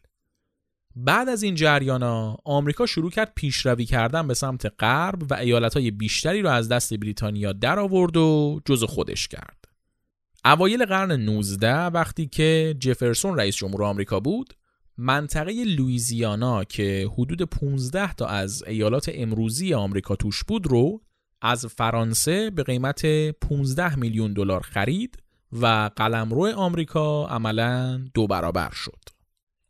بعد 0.97 1.29
از 1.29 1.43
این 1.43 1.55
جریانا 1.55 2.37
آمریکا 2.45 2.87
شروع 2.87 3.11
کرد 3.11 3.33
پیشروی 3.35 3.85
کردن 3.85 4.29
به 4.29 4.35
سمت 4.35 4.67
غرب 4.79 5.31
و 5.31 5.35
ایالتهای 5.35 5.91
بیشتری 5.91 6.43
رو 6.43 6.51
از 6.51 6.69
دست 6.69 6.95
بریتانیا 6.95 7.53
در 7.53 7.79
آورد 7.79 8.17
و 8.17 8.61
جز 8.65 8.85
خودش 8.85 9.29
کرد. 9.29 9.58
اوایل 10.49 10.85
قرن 10.85 11.13
19 11.13 11.87
وقتی 11.87 12.27
که 12.27 12.77
جفرسون 12.81 13.39
رئیس 13.39 13.57
جمهور 13.57 13.85
آمریکا 13.85 14.21
بود 14.21 14.55
منطقه 14.99 15.65
لویزیانا 15.65 16.65
که 16.65 17.11
حدود 17.13 17.43
15 17.43 18.13
تا 18.13 18.27
از 18.27 18.65
ایالات 18.67 19.11
امروزی 19.15 19.75
آمریکا 19.75 20.17
توش 20.17 20.45
بود 20.45 20.67
رو 20.67 21.03
از 21.43 21.67
فرانسه 21.67 22.51
به 22.51 22.63
قیمت 22.63 23.07
15 23.31 23.97
میلیون 23.97 24.33
دلار 24.33 24.61
خرید 24.61 25.17
و 25.53 25.91
قلمرو 25.97 26.47
آمریکا 26.57 27.27
عملا 27.27 28.05
دو 28.15 28.27
برابر 28.27 28.71
شد. 28.71 29.05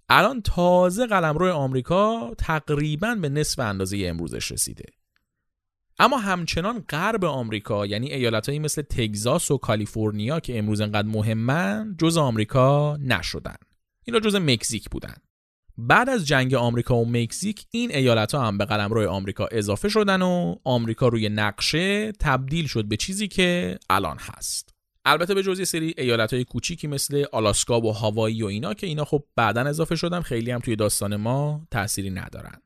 الان 0.08 0.42
تازه 0.42 1.06
قلمرو 1.06 1.52
آمریکا 1.52 2.30
تقریبا 2.38 3.14
به 3.14 3.28
نصف 3.28 3.58
اندازه 3.58 4.02
امروزش 4.06 4.52
رسیده. 4.52 4.84
اما 5.98 6.18
همچنان 6.18 6.84
غرب 6.88 7.24
آمریکا 7.24 7.86
یعنی 7.86 8.12
ایالتهایی 8.12 8.58
مثل 8.58 8.82
تگزاس 8.82 9.50
و 9.50 9.58
کالیفرنیا 9.58 10.40
که 10.40 10.58
امروز 10.58 10.80
انقدر 10.80 11.08
مهمن 11.08 11.96
جز 11.98 12.16
آمریکا 12.16 12.96
نشدن. 12.96 13.56
اینا 14.04 14.20
جز 14.20 14.34
مکزیک 14.34 14.90
بودن. 14.90 15.14
بعد 15.78 16.08
از 16.08 16.26
جنگ 16.26 16.54
آمریکا 16.54 16.96
و 16.96 17.08
مکزیک 17.08 17.66
این 17.70 17.90
ایالت 17.90 18.34
ها 18.34 18.46
هم 18.46 18.58
به 18.58 18.64
روی 18.64 19.06
آمریکا 19.06 19.48
اضافه 19.52 19.88
شدن 19.88 20.22
و 20.22 20.56
آمریکا 20.64 21.08
روی 21.08 21.28
نقشه 21.28 22.12
تبدیل 22.12 22.66
شد 22.66 22.84
به 22.84 22.96
چیزی 22.96 23.28
که 23.28 23.78
الان 23.90 24.16
هست. 24.20 24.74
البته 25.04 25.34
به 25.34 25.42
جز 25.42 25.68
سری 25.68 25.94
ایالت 25.98 26.34
های 26.34 26.44
کوچیکی 26.44 26.86
مثل 26.86 27.24
آلاسکا 27.32 27.80
و 27.80 27.92
هاوایی 27.92 28.42
و 28.42 28.46
اینا 28.46 28.74
که 28.74 28.86
اینا 28.86 29.04
خب 29.04 29.24
بعدا 29.36 29.60
اضافه 29.60 29.96
شدن 29.96 30.20
خیلی 30.20 30.50
هم 30.50 30.60
توی 30.60 30.76
داستان 30.76 31.16
ما 31.16 31.66
تأثیری 31.70 32.10
ندارن. 32.10 32.62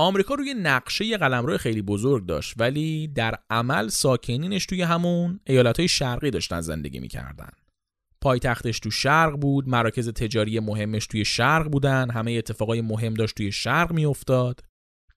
آمریکا 0.00 0.34
روی 0.34 0.54
نقشه 0.54 1.04
یه 1.04 1.16
قلمرو 1.16 1.58
خیلی 1.58 1.82
بزرگ 1.82 2.26
داشت 2.26 2.54
ولی 2.58 3.08
در 3.08 3.34
عمل 3.50 3.88
ساکنینش 3.88 4.66
توی 4.66 4.82
همون 4.82 5.40
ایالت 5.46 5.78
های 5.78 5.88
شرقی 5.88 6.30
داشتن 6.30 6.60
زندگی 6.60 7.00
می‌کردن. 7.00 7.50
پایتختش 8.20 8.80
تو 8.80 8.90
شرق 8.90 9.36
بود 9.36 9.68
مراکز 9.68 10.08
تجاری 10.08 10.60
مهمش 10.60 11.06
توی 11.06 11.24
شرق 11.24 11.68
بودن 11.68 12.10
همه 12.10 12.32
اتفاقای 12.32 12.80
مهم 12.80 13.14
داشت 13.14 13.36
توی 13.36 13.52
شرق 13.52 13.92
میافتاد. 13.92 14.60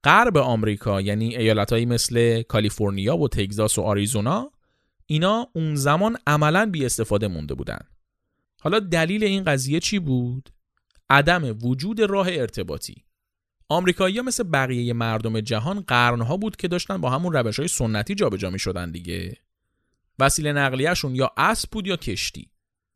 غرب 0.04 0.38
آمریکا 0.38 1.02
یعنی 1.02 1.36
ایالتهایی 1.36 1.86
مثل 1.86 2.41
کالیفرنیا 2.41 3.17
و 3.17 3.28
تگزاس 3.28 3.78
و 3.78 3.82
آریزونا 3.82 4.52
اینا 5.06 5.48
اون 5.54 5.76
زمان 5.76 6.17
عملا 6.28 6.65
بی 6.65 6.86
استفاده 6.86 7.28
مونده 7.28 7.54
بودن. 7.54 7.80
حالا 8.62 8.80
دلیل 8.80 9.24
این 9.24 9.43
قضیه 9.43 9.80
چی 9.80 10.00
بود؟ 10.00 10.50
عدم 11.10 11.58
وجود 11.63 12.02
راه 12.02 12.28
ارتباطی. 12.30 13.04
آمریکایی‌ها 13.69 14.23
مثل 14.23 14.43
بقیه 14.43 14.93
مردم 14.93 15.41
جهان 15.41 15.80
قرنها 15.80 16.38
بود 16.38 16.56
که 16.56 16.67
داشتن 16.67 16.97
با 16.97 17.10
همون 17.10 17.34
روش 17.34 17.60
های 17.60 17.67
سنتی 17.67 18.15
جابجا 18.15 18.49
می 18.49 18.60
شدن 18.60 18.91
دیگه. 18.91 19.38
وسیله 20.19 20.54
نقلیهشون 20.54 21.15
یا 21.15 21.32
اسب 21.38 21.69
بود 21.71 21.88
یا 21.88 21.95
کشتی. 21.95 22.49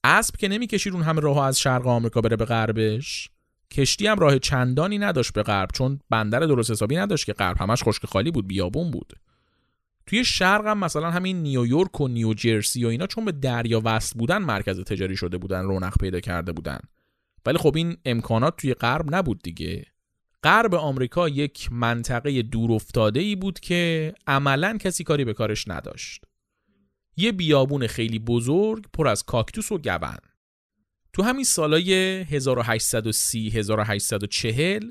اسب 0.03 0.35
که 0.35 0.47
نمی‌کشید 0.47 0.93
اون 0.93 1.03
همه 1.03 1.21
راه 1.21 1.45
از 1.45 1.59
شرق 1.59 1.87
آمریکا 1.87 2.21
بره 2.21 2.35
به 2.35 2.45
غربش. 2.45 3.29
کشتی 3.71 4.07
هم 4.07 4.19
راه 4.19 4.39
چندانی 4.39 4.97
نداشت 4.97 5.33
به 5.33 5.43
غرب 5.43 5.69
چون 5.73 5.99
بندر 6.09 6.39
درست 6.39 6.71
حسابی 6.71 6.95
نداشت 6.95 7.25
که 7.25 7.33
غرب 7.33 7.57
همش 7.57 7.83
خشک 7.83 8.05
خالی 8.05 8.31
بود 8.31 8.47
بیابون 8.47 8.91
بود. 8.91 9.13
توی 10.05 10.25
شرق 10.25 10.67
هم 10.67 10.77
مثلا 10.77 11.11
همین 11.11 11.43
نیویورک 11.43 12.01
و 12.01 12.07
نیوجرسی 12.07 12.85
و 12.85 12.87
اینا 12.87 13.07
چون 13.07 13.25
به 13.25 13.31
دریا 13.31 13.81
وصل 13.85 14.19
بودن 14.19 14.37
مرکز 14.37 14.79
تجاری 14.79 15.17
شده 15.17 15.37
بودن 15.37 15.63
رونق 15.63 15.97
پیدا 15.99 16.19
کرده 16.19 16.51
بودن. 16.51 16.79
ولی 17.45 17.57
خب 17.57 17.73
این 17.75 17.97
امکانات 18.05 18.57
توی 18.57 18.73
غرب 18.73 19.15
نبود 19.15 19.41
دیگه. 19.41 19.85
غرب 20.43 20.75
آمریکا 20.75 21.29
یک 21.29 21.69
منطقه 21.71 22.41
دور 22.41 22.71
افتاده 22.71 23.19
ای 23.19 23.35
بود 23.35 23.59
که 23.59 24.13
عملا 24.27 24.77
کسی 24.77 25.03
کاری 25.03 25.25
به 25.25 25.33
کارش 25.33 25.67
نداشت. 25.67 26.25
یه 27.17 27.31
بیابون 27.31 27.87
خیلی 27.87 28.19
بزرگ 28.19 28.85
پر 28.93 29.07
از 29.07 29.23
کاکتوس 29.23 29.71
و 29.71 29.77
گون. 29.77 30.17
تو 31.13 31.23
همین 31.23 31.43
سالای 31.43 31.93
1830 32.21 33.49
1840 33.49 34.83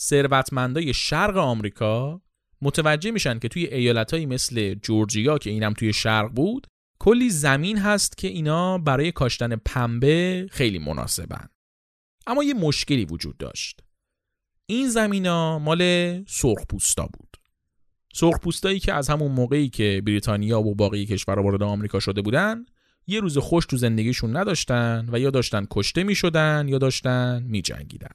ثروتمندای 0.00 0.94
شرق 0.94 1.36
آمریکا 1.36 2.20
متوجه 2.62 3.10
میشن 3.10 3.38
که 3.38 3.48
توی 3.48 3.66
ایالتهایی 3.66 4.26
مثل 4.26 4.74
جورجیا 4.74 5.38
که 5.38 5.50
اینم 5.50 5.72
توی 5.72 5.92
شرق 5.92 6.30
بود 6.30 6.66
کلی 6.98 7.30
زمین 7.30 7.78
هست 7.78 8.16
که 8.18 8.28
اینا 8.28 8.78
برای 8.78 9.12
کاشتن 9.12 9.56
پنبه 9.56 10.46
خیلی 10.50 10.78
مناسبن. 10.78 11.48
اما 12.26 12.44
یه 12.44 12.54
مشکلی 12.54 13.04
وجود 13.04 13.36
داشت. 13.36 13.80
این 14.66 14.88
زمین 14.88 15.26
ها 15.26 15.58
مال 15.58 16.24
سرخپوستا 16.26 17.08
بود 17.12 17.36
سرخپوستایی 18.14 18.78
که 18.78 18.92
از 18.92 19.10
همون 19.10 19.32
موقعی 19.32 19.68
که 19.68 20.02
بریتانیا 20.06 20.60
و 20.60 20.74
باقی 20.74 21.06
کشورها 21.06 21.42
وارد 21.42 21.62
آمریکا 21.62 22.00
شده 22.00 22.22
بودن 22.22 22.66
یه 23.06 23.20
روز 23.20 23.38
خوش 23.38 23.66
تو 23.66 23.76
زندگیشون 23.76 24.36
نداشتن 24.36 25.08
و 25.12 25.18
یا 25.18 25.30
داشتن 25.30 25.66
کشته 25.70 26.04
می 26.04 26.14
شدن 26.14 26.66
یا 26.68 26.78
داشتن 26.78 27.42
می 27.42 27.62
جنگیدن. 27.62 28.14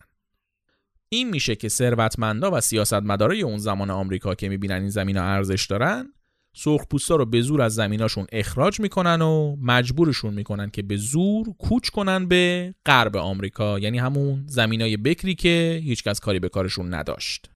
این 1.10 1.30
میشه 1.30 1.56
که 1.56 1.70
ثروتمندا 1.70 2.52
و 2.52 2.62
سیاستمدارای 2.62 3.42
اون 3.42 3.58
زمان 3.58 3.90
آمریکا 3.90 4.36
که 4.36 4.50
می‌بینن 4.50 4.76
این 4.76 4.90
زمینا 4.90 5.24
ارزش 5.24 5.66
دارن 5.66 6.14
سرخپوستا 6.54 7.16
رو 7.16 7.26
به 7.26 7.42
زور 7.42 7.62
از 7.62 7.76
زمیناشون 7.76 8.28
اخراج 8.32 8.80
می‌کنن 8.80 9.22
و 9.22 9.56
مجبورشون 9.62 10.34
می‌کنن 10.34 10.70
که 10.70 10.82
به 10.82 10.98
زور 10.98 11.54
کوچ 11.58 11.90
کنن 11.90 12.28
به 12.28 12.74
غرب 12.86 13.18
آمریکا. 13.18 13.80
یعنی 13.80 13.98
همون 13.98 14.44
زمینای 14.48 14.98
بکری 14.98 15.36
که 15.36 15.82
هیچکس 15.84 16.20
کاری 16.20 16.40
به 16.40 16.50
کارشون 16.50 16.94
نداشت. 16.94 17.50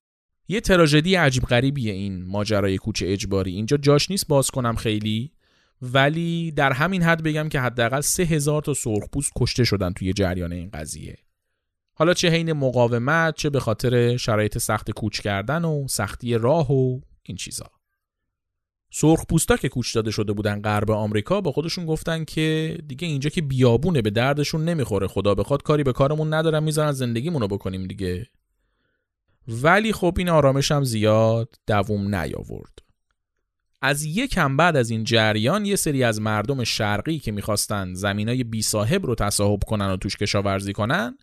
یه 0.48 0.60
تراژدی 0.60 1.14
عجیب 1.14 1.42
غریبیه 1.42 1.92
این 1.92 2.24
ماجرای 2.24 2.78
کوچ 2.78 3.02
اجباری. 3.06 3.52
اینجا 3.52 3.76
جاش 3.76 4.10
نیست 4.10 4.28
باز 4.28 4.50
کنم 4.50 4.76
خیلی 4.76 5.32
ولی 5.82 6.52
در 6.52 6.72
همین 6.72 7.02
حد 7.02 7.22
بگم 7.22 7.48
که 7.48 7.60
حداقل 7.60 8.00
سه 8.00 8.22
هزار 8.22 8.62
تا 8.62 8.74
سرخپوست 8.74 9.32
کشته 9.36 9.64
شدن 9.64 9.92
توی 9.92 10.12
جریان 10.12 10.52
این 10.52 10.70
قضیه. 10.70 11.18
حالا 11.94 12.14
چه 12.14 12.28
حین 12.28 12.52
مقاومت 12.52 13.34
چه 13.36 13.50
به 13.50 13.60
خاطر 13.60 14.16
شرایط 14.16 14.58
سخت 14.58 14.90
کوچ 14.90 15.20
کردن 15.20 15.64
و 15.64 15.86
سختی 15.88 16.34
راه 16.34 16.72
و 16.72 17.00
این 17.22 17.36
چیزا. 17.36 17.70
سرخپوستا 18.96 19.56
که 19.56 19.68
کوچ 19.68 19.94
داده 19.94 20.10
شده 20.10 20.32
بودن 20.32 20.62
غرب 20.62 20.90
آمریکا 20.90 21.40
با 21.40 21.52
خودشون 21.52 21.86
گفتن 21.86 22.24
که 22.24 22.78
دیگه 22.86 23.08
اینجا 23.08 23.30
که 23.30 23.42
بیابونه 23.42 24.02
به 24.02 24.10
دردشون 24.10 24.64
نمی‌خوره. 24.64 25.06
خدا 25.06 25.34
بخواد 25.34 25.62
کاری 25.62 25.82
به 25.82 25.92
کارمون 25.92 26.34
ندارن 26.34 26.62
می‌ذارن 26.62 26.92
زندگیمونو 26.92 27.48
بکنیم 27.48 27.86
دیگه. 27.86 28.26
ولی 29.48 29.92
خب 29.92 30.14
این 30.18 30.28
آرامش 30.28 30.72
هم 30.72 30.84
زیاد 30.84 31.54
دووم 31.66 32.14
نیاورد. 32.14 32.78
از 33.82 34.04
یکم 34.04 34.56
بعد 34.56 34.76
از 34.76 34.90
این 34.90 35.04
جریان 35.04 35.64
یه 35.64 35.76
سری 35.76 36.04
از 36.04 36.20
مردم 36.20 36.64
شرقی 36.64 37.18
که 37.18 37.32
می‌خواستن 37.32 37.94
زمینای 37.94 38.44
بی 38.44 38.62
صاحب 38.62 39.06
رو 39.06 39.14
تصاحب 39.14 39.62
کنن 39.66 39.86
و 39.86 39.96
توش 39.96 40.16
کشاورزی 40.16 40.72
کنن 40.72 41.18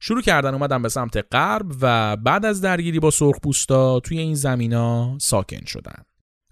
شروع 0.00 0.22
کردن 0.22 0.54
اومدن 0.54 0.82
به 0.82 0.88
سمت 0.88 1.26
غرب 1.32 1.66
و 1.80 2.16
بعد 2.16 2.44
از 2.44 2.60
درگیری 2.60 3.00
با 3.00 3.10
سرخپوستا 3.10 4.00
توی 4.00 4.18
این 4.18 4.34
زمینا 4.34 5.18
ساکن 5.20 5.64
شدن. 5.64 6.04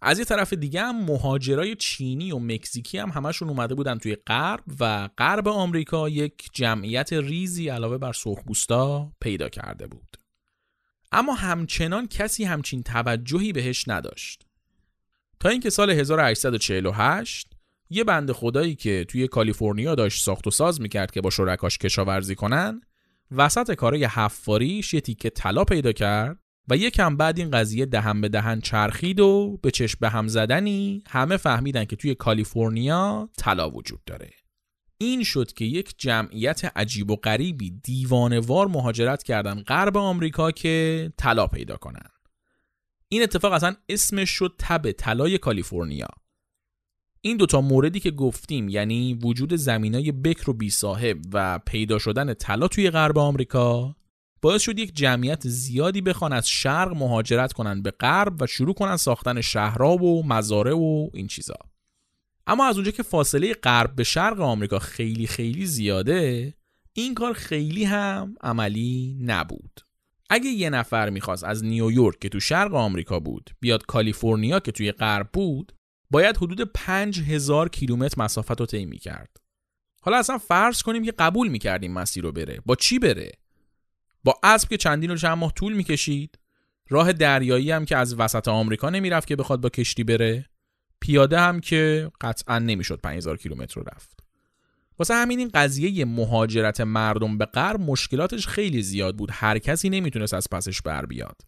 از 0.05 0.19
یه 0.19 0.25
طرف 0.25 0.53
دیگه 0.53 0.81
هم 0.81 1.05
مهاجرای 1.05 1.77
چینی 1.77 2.33
و 2.33 2.39
مکزیکی 2.39 2.99
هم 2.99 3.11
همشون 3.11 3.49
اومده 3.49 3.75
بودن 3.75 3.99
توی 3.99 4.17
غرب 4.27 4.65
و 4.81 5.09
غرب 5.19 5.49
آمریکا 5.49 6.09
یک 6.09 6.49
جمعیت 6.53 7.13
ریزی 7.13 7.69
علاوه 7.69 7.99
بر 7.99 8.13
سرخپوستا 8.13 9.13
پیدا 9.21 9.49
کرده 9.49 9.87
بود. 9.87 10.17
اما 11.13 11.35
همچنان 11.35 12.09
کسی 12.09 12.45
همچین 12.45 12.83
توجهی 12.83 13.53
بهش 13.53 13.89
نداشت. 13.89 14.47
تا 15.41 15.49
اینکه 15.49 15.71
سال 15.71 15.91
1848 15.91 17.49
یه 17.91 18.05
بند 18.05 18.33
خدایی 18.33 18.75
که 18.75 19.05
توی 19.09 19.29
کالیفرنیا 19.29 19.95
داشت 19.95 20.23
ساخت 20.23 20.47
و 20.47 20.51
ساز 20.51 20.81
می‌کرد 20.81 21.11
که 21.11 21.21
با 21.21 21.31
شرکاش 21.31 21.79
کشاورزی 21.79 22.35
کنن 22.35 22.81
وسط 23.31 23.75
کارای 23.75 24.05
حفاریش 24.05 24.95
یه 24.95 25.01
تیکه 25.01 25.31
طلا 25.31 25.65
پیدا 25.65 25.93
کرد 25.93 26.39
و 26.73 26.77
یکم 26.77 27.17
بعد 27.17 27.39
این 27.39 27.51
قضیه 27.51 27.87
دهن 27.87 28.21
به 28.21 28.29
دهن 28.29 28.61
چرخید 28.61 29.21
و 29.21 29.59
به 29.63 29.71
چشم 29.71 29.99
به 30.01 30.09
هم 30.09 30.29
زدنی 30.29 31.03
همه 31.09 31.37
فهمیدن 31.37 31.85
که 31.85 31.97
توی 31.97 32.15
کالیفرنیا 32.15 33.29
طلا 33.39 33.71
وجود 33.71 34.05
داره. 34.07 34.31
این 34.99 35.25
شد 35.25 35.53
که 35.53 35.65
یک 35.65 35.95
جمعیت 35.99 36.73
عجیب 36.77 37.11
و 37.11 37.17
غریبی 37.17 37.71
دیوانوار 37.71 38.67
مهاجرت 38.67 39.23
کردن 39.23 39.63
غرب 39.63 39.97
آمریکا 39.97 40.51
که 40.51 41.13
طلا 41.17 41.47
پیدا 41.47 41.77
کنن. 41.77 42.09
این 43.09 43.23
اتفاق 43.23 43.53
اصلا 43.53 43.75
اسمش 43.89 44.31
شد 44.31 44.55
تب 44.59 44.93
طلای 44.93 45.39
کالیفرنیا. 45.39 46.09
این 47.21 47.37
دوتا 47.37 47.61
موردی 47.61 48.01
که 48.01 48.11
گفتیم 48.11 48.69
یعنی 48.69 49.15
وجود 49.15 49.55
زمینای 49.55 50.13
بکر 50.13 50.51
و 50.51 50.53
بی 50.53 50.71
صاحب 50.71 51.19
و 51.33 51.59
پیدا 51.67 51.99
شدن 51.99 52.35
طلا 52.35 52.69
توی 52.69 52.91
غرب 52.91 53.19
آمریکا 53.19 53.97
باعث 54.43 54.63
شد 54.63 54.79
یک 54.79 54.97
جمعیت 54.97 55.49
زیادی 55.49 56.01
بخوان 56.01 56.33
از 56.33 56.49
شرق 56.49 56.93
مهاجرت 56.97 57.53
کنن 57.53 57.83
به 57.83 57.91
غرب 57.91 58.43
و 58.43 58.47
شروع 58.47 58.75
کنن 58.75 58.97
ساختن 58.97 59.41
شهرها 59.41 59.97
و 59.97 60.27
مزارع 60.27 60.75
و 60.75 61.09
این 61.15 61.27
چیزا. 61.27 61.57
اما 62.47 62.67
از 62.67 62.77
اونجا 62.77 62.91
که 62.91 63.03
فاصله 63.03 63.55
غرب 63.55 63.97
به 63.97 64.05
شرق 64.05 64.41
آمریکا 64.41 64.79
خیلی 64.79 65.27
خیلی 65.27 65.67
زیاده 65.67 66.55
این 66.93 67.15
کار 67.15 67.33
خیلی 67.33 67.85
هم 67.85 68.35
عملی 68.41 69.17
نبود. 69.21 69.81
اگه 70.31 70.51
یه 70.51 70.71
نفر 70.71 71.11
می‌خواست 71.11 71.45
از 71.45 71.65
نیویورک 71.65 72.19
که 72.19 72.29
تو 72.29 72.41
شرق 72.41 72.75
آمریکا 72.75 73.21
بود 73.21 73.51
بیاد 73.61 73.87
کالیفرنیا 73.87 74.61
که 74.61 74.73
توی 74.73 74.93
غرب 74.93 75.29
بود 75.33 75.73
باید 76.11 76.37
حدود 76.37 76.73
5000 76.75 77.69
کیلومتر 77.69 78.23
مسافت 78.23 78.61
رو 78.61 78.67
طی 78.67 78.99
کرد. 78.99 79.37
حالا 80.01 80.19
اصلا 80.19 80.39
فرض 80.39 80.83
کنیم 80.83 81.05
که 81.05 81.13
قبول 81.13 81.49
می‌کردیم 81.49 81.93
مسیر 81.93 82.23
رو 82.23 82.33
بره. 82.33 82.61
با 82.67 82.77
چی 82.77 82.99
بره؟ 82.99 83.33
با 84.25 84.39
اسب 84.43 84.69
که 84.69 84.77
چندین 84.77 85.11
و 85.11 85.17
چند 85.17 85.39
ماه 85.39 85.53
طول 85.53 85.73
می‌کشید 85.73 86.39
راه 86.89 87.13
دریایی 87.13 87.71
هم 87.71 87.85
که 87.85 87.97
از 87.97 88.15
وسط 88.15 88.49
آمریکا 88.49 88.91
نمی‌رفت 88.91 89.29
که 89.29 89.37
بخواد 89.37 89.61
با 89.61 89.69
کشتی 89.69 90.05
بره 90.05 90.47
پیاده 91.01 91.41
هم 91.41 91.61
که 91.61 92.11
قطعا 92.21 92.59
نمی‌شد 92.59 93.01
5000 93.01 93.37
کیلومتر 93.37 93.81
رو 93.81 93.87
رفت. 93.95 94.23
واسه 94.99 95.15
همین 95.15 95.39
این 95.39 95.51
قضیه 95.55 96.05
مهاجرت 96.05 96.81
مردم 96.81 97.39
به 97.39 97.45
غرب 97.45 97.81
مشکلاتش 97.81 98.47
خیلی 98.47 98.83
زیاد 98.83 99.17
بود. 99.17 99.31
هر 99.33 99.59
کسی 99.59 99.91
نمی‌تونست 99.91 100.35
از 100.35 100.49
پسش 100.51 100.83
بر 100.83 101.07
بیاد. 101.07 101.41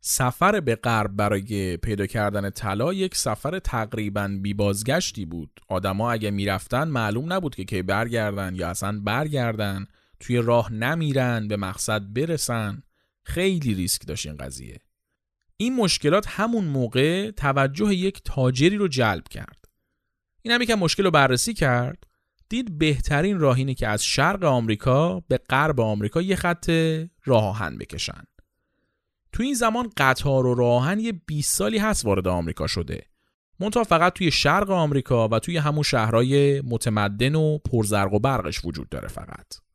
سفر 0.00 0.60
به 0.60 0.76
غرب 0.76 1.16
برای 1.16 1.76
پیدا 1.76 2.06
کردن 2.06 2.50
طلا 2.50 2.92
یک 2.92 3.16
سفر 3.16 3.58
تقریبا 3.58 4.38
بی 4.42 4.54
بازگشتی 4.54 5.24
بود. 5.24 5.60
آدما 5.68 6.12
اگه 6.12 6.30
می‌رفتن 6.30 6.88
معلوم 6.88 7.32
نبود 7.32 7.54
که 7.54 7.64
کی 7.64 7.82
برگردن 7.82 8.54
یا 8.54 8.68
اصلا 8.68 9.00
برگردن. 9.04 9.86
توی 10.20 10.36
راه 10.36 10.72
نمیرن 10.72 11.48
به 11.48 11.56
مقصد 11.56 12.12
برسن. 12.12 12.82
خیلی 13.22 13.74
ریسک 13.74 14.06
داشت 14.06 14.26
این 14.26 14.36
قضیه. 14.36 14.78
این 15.56 15.76
مشکلات 15.76 16.26
همون 16.28 16.64
موقع 16.64 17.30
توجه 17.30 17.94
یک 17.94 18.20
تاجری 18.24 18.76
رو 18.76 18.88
جلب 18.88 19.28
کرد. 19.28 19.64
این 20.42 20.54
هم 20.54 20.62
یکم 20.62 20.74
مشکل 20.74 21.04
رو 21.04 21.10
بررسی 21.10 21.54
کرد. 21.54 22.04
دید 22.48 22.78
بهترین 22.78 23.38
راه 23.38 23.56
اینه 23.56 23.74
که 23.74 23.88
از 23.88 24.04
شرق 24.04 24.44
آمریکا 24.44 25.20
به 25.20 25.38
غرب 25.38 25.80
آمریکا 25.80 26.22
یه 26.22 26.36
خط 26.36 26.70
راه 27.24 27.44
آهن 27.44 27.78
بکشن. 27.78 28.22
تو 29.32 29.42
این 29.42 29.54
زمان 29.54 29.90
قطار 29.96 30.46
و 30.46 30.54
راهن 30.54 31.00
یه 31.00 31.12
20 31.12 31.54
سالی 31.56 31.78
هست 31.78 32.04
وارد 32.04 32.28
آمریکا 32.28 32.66
شده. 32.66 33.02
منتها 33.60 33.84
فقط 33.84 34.12
توی 34.12 34.30
شرق 34.30 34.70
آمریکا 34.70 35.28
و 35.28 35.38
توی 35.38 35.56
همون 35.56 35.82
شهرهای 35.82 36.60
متمدن 36.60 37.34
و 37.34 37.58
پرزرق 37.58 38.12
و 38.12 38.18
برقش 38.18 38.64
وجود 38.64 38.88
داره 38.88 39.08
فقط. 39.08 39.67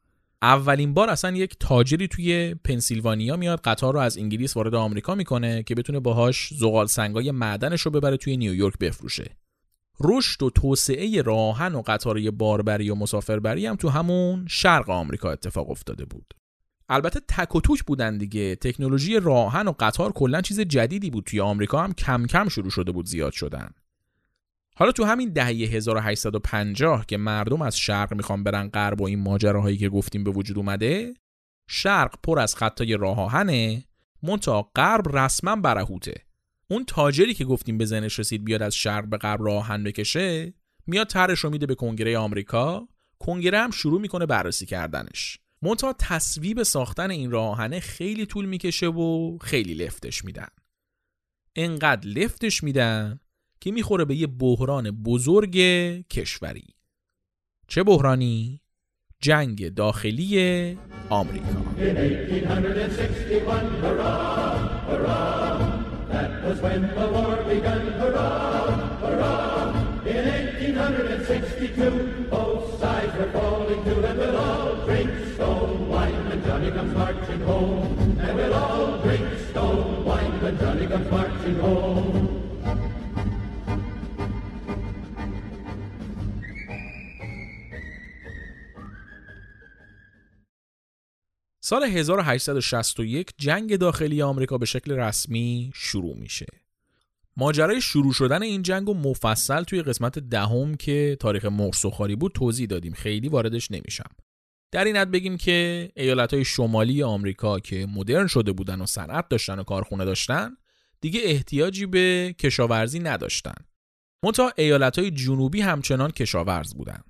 اولین 0.44 0.94
بار 0.94 1.10
اصلا 1.10 1.36
یک 1.36 1.56
تاجری 1.60 2.08
توی 2.08 2.56
پنسیلوانیا 2.56 3.36
میاد 3.38 3.62
قطار 3.62 3.94
رو 3.94 4.00
از 4.00 4.18
انگلیس 4.18 4.58
وارد 4.58 4.76
آمریکا 4.76 5.16
می‌کنه 5.16 5.64
که 5.64 5.76
بتونه 5.76 6.00
باهاش 6.00 6.54
زغال 6.54 6.86
سنگای 6.86 7.32
معدنش 7.32 7.82
رو 7.82 7.92
ببره 7.92 8.18
توی 8.18 8.38
نیویورک 8.38 8.78
بفروشه. 8.78 9.38
رشد 10.00 10.44
و 10.44 10.50
توسعه 10.50 11.22
راهن 11.22 11.76
و 11.76 11.82
قطاری 11.86 12.32
باربری 12.32 12.90
و 12.90 12.96
مسافربری 12.96 13.66
هم 13.66 13.76
تو 13.76 13.90
همون 13.90 14.46
شرق 14.50 14.90
آمریکا 14.90 15.32
اتفاق 15.32 15.70
افتاده 15.70 16.06
بود. 16.06 16.34
البته 16.90 17.20
تک 17.28 17.56
و 17.56 17.62
توک 17.62 17.84
بودن 17.84 18.18
دیگه. 18.18 18.56
تکنولوژی 18.56 19.20
راهن 19.20 19.68
و 19.68 19.74
قطار 19.80 20.12
کلا 20.12 20.42
چیز 20.42 20.60
جدیدی 20.60 21.10
بود. 21.10 21.24
توی 21.24 21.42
آمریکا 21.42 21.84
هم 21.84 21.94
کم 21.94 22.26
کم 22.26 22.50
شروع 22.50 22.70
شده 22.70 22.92
بود 22.92 23.06
زیاد 23.06 23.34
شدن. 23.34 23.70
حالا 24.76 24.92
تو 24.92 25.04
همین 25.04 25.34
دهه 25.34 25.48
1850 25.48 27.06
که 27.06 27.18
مردم 27.18 27.62
از 27.62 27.78
شرق 27.78 28.14
می‌خوان 28.14 28.44
برن 28.44 28.68
غرب 28.68 29.02
و 29.02 29.04
این 29.04 29.20
ماجراهایی 29.20 29.78
که 29.78 29.90
گفتیم 29.90 30.24
به 30.24 30.32
وجود 30.32 30.58
اومده 30.58 31.14
شرق 31.70 32.16
پر 32.24 32.40
از 32.40 32.56
خطای 32.56 32.98
راه 32.98 33.20
آهنه 33.20 33.84
منتها 34.24 34.72
غرب 34.76 35.18
رسما 35.18 35.56
برهوته 35.56 36.14
اون 36.70 36.86
تاجری 36.86 37.34
که 37.34 37.46
گفتیم 37.46 37.78
به 37.78 37.86
ذهنش 37.86 38.20
رسید 38.20 38.46
بیاد 38.46 38.62
از 38.62 38.76
شرق 38.76 39.06
به 39.06 39.18
غرب 39.18 39.44
راه 39.44 39.56
آهن 39.56 39.84
بکشه 39.84 40.54
میاد 40.88 41.08
طرحش 41.08 41.40
رو 41.40 41.50
میده 41.50 41.66
به 41.66 41.76
کنگره 41.76 42.18
آمریکا 42.18 42.88
کنگره 43.20 43.60
هم 43.60 43.72
شروع 43.72 44.02
می‌کنه 44.02 44.26
بررسی 44.26 44.66
کردنش. 44.66 45.40
منتها 45.62 45.96
تصویب 46.00 46.64
ساختن 46.64 47.12
این 47.12 47.32
راهنه 47.32 47.80
خیلی 47.80 48.26
طول 48.26 48.46
می‌کشه 48.46 48.88
و 48.88 49.38
خیلی 49.38 49.74
لفتش 49.74 50.26
میدن. 50.26 50.48
انقدر 51.56 52.08
لفتش 52.08 52.64
میدن 52.64 53.20
که 53.64 53.72
می‌خوره 53.72 54.06
به 54.06 54.16
یه 54.16 54.28
بحران 54.28 54.92
بزرگ 54.92 55.56
کشوری 56.10 56.76
چه 57.68 57.84
بحرانی؟ 57.84 58.62
جنگ 59.20 59.74
داخلی 59.74 60.78
آمریکا 61.10 61.64
سال 91.66 91.84
1861 91.84 93.32
جنگ 93.38 93.76
داخلی 93.76 94.22
آمریکا 94.22 94.58
به 94.58 94.66
شکل 94.66 94.92
رسمی 94.92 95.72
شروع 95.76 96.18
میشه. 96.18 96.46
ماجرای 97.38 97.82
شروع 97.82 98.14
شدن 98.14 98.44
این 98.44 98.62
جنگ 98.62 98.90
و 98.90 98.94
مفصل 98.94 99.64
توی 99.64 99.82
قسمت 99.82 100.20
دهم 100.20 100.76
که 100.76 101.18
تاریخ 101.20 101.46
مرسوخاری 101.46 102.16
بود 102.16 102.32
توضیح 102.32 102.68
دادیم 102.68 102.94
خیلی 102.94 103.30
واردش 103.30 103.72
نمیشم. 103.72 104.10
در 104.72 104.84
این 104.86 104.98
حد 104.98 105.12
بگیم 105.12 105.38
که 105.38 105.90
ایالت 105.96 106.34
های 106.34 106.46
شمالی 106.46 107.04
آمریکا 107.04 107.60
که 107.60 107.88
مدرن 107.96 108.28
شده 108.28 108.52
بودن 108.52 108.82
و 108.82 108.86
صنعت 108.86 109.30
داشتن 109.30 109.60
و 109.60 109.64
کارخونه 109.64 110.06
داشتن 110.06 110.58
دیگه 111.02 111.22
احتیاجی 111.24 111.86
به 111.86 112.36
کشاورزی 112.40 113.00
نداشتن. 113.00 113.56
منتها 114.24 114.54
ایالت 114.58 115.00
های 115.00 115.12
جنوبی 115.12 115.62
همچنان 115.62 116.12
کشاورز 116.12 116.74
بودن. 116.74 117.04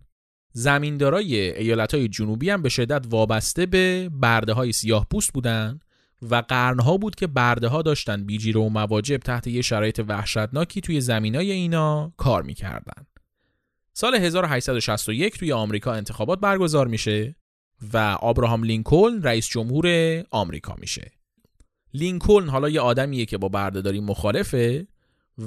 زمیندارای 0.53 1.57
ایالت 1.57 1.93
های 1.93 2.07
جنوبی 2.07 2.49
هم 2.49 2.61
به 2.61 2.69
شدت 2.69 3.05
وابسته 3.09 3.65
به 3.65 4.09
برده 4.13 4.53
های 4.53 4.71
سیاه 4.71 5.07
پوست 5.11 5.33
بودن 5.33 5.79
و 6.29 6.35
قرنها 6.35 6.97
بود 6.97 7.15
که 7.15 7.27
برده 7.27 7.67
ها 7.67 7.81
داشتن 7.81 8.25
بیجیره 8.25 8.61
و 8.61 8.69
مواجب 8.69 9.17
تحت 9.17 9.47
یه 9.47 9.61
شرایط 9.61 10.01
وحشتناکی 10.07 10.81
توی 10.81 11.01
زمینای 11.01 11.51
اینا 11.51 12.13
کار 12.17 12.43
می‌کردن. 12.43 13.05
سال 13.93 14.15
1861 14.15 15.37
توی 15.37 15.51
آمریکا 15.51 15.93
انتخابات 15.93 16.39
برگزار 16.39 16.87
میشه 16.87 17.35
و 17.93 17.97
آبراهام 18.21 18.63
لینکلن 18.63 19.23
رئیس 19.23 19.47
جمهور 19.47 19.87
آمریکا 20.31 20.75
میشه. 20.79 21.11
لینکلن 21.93 22.49
حالا 22.49 22.69
یه 22.69 22.81
آدمیه 22.81 23.25
که 23.25 23.37
با 23.37 23.49
بردهداری 23.49 23.99
مخالفه 23.99 24.87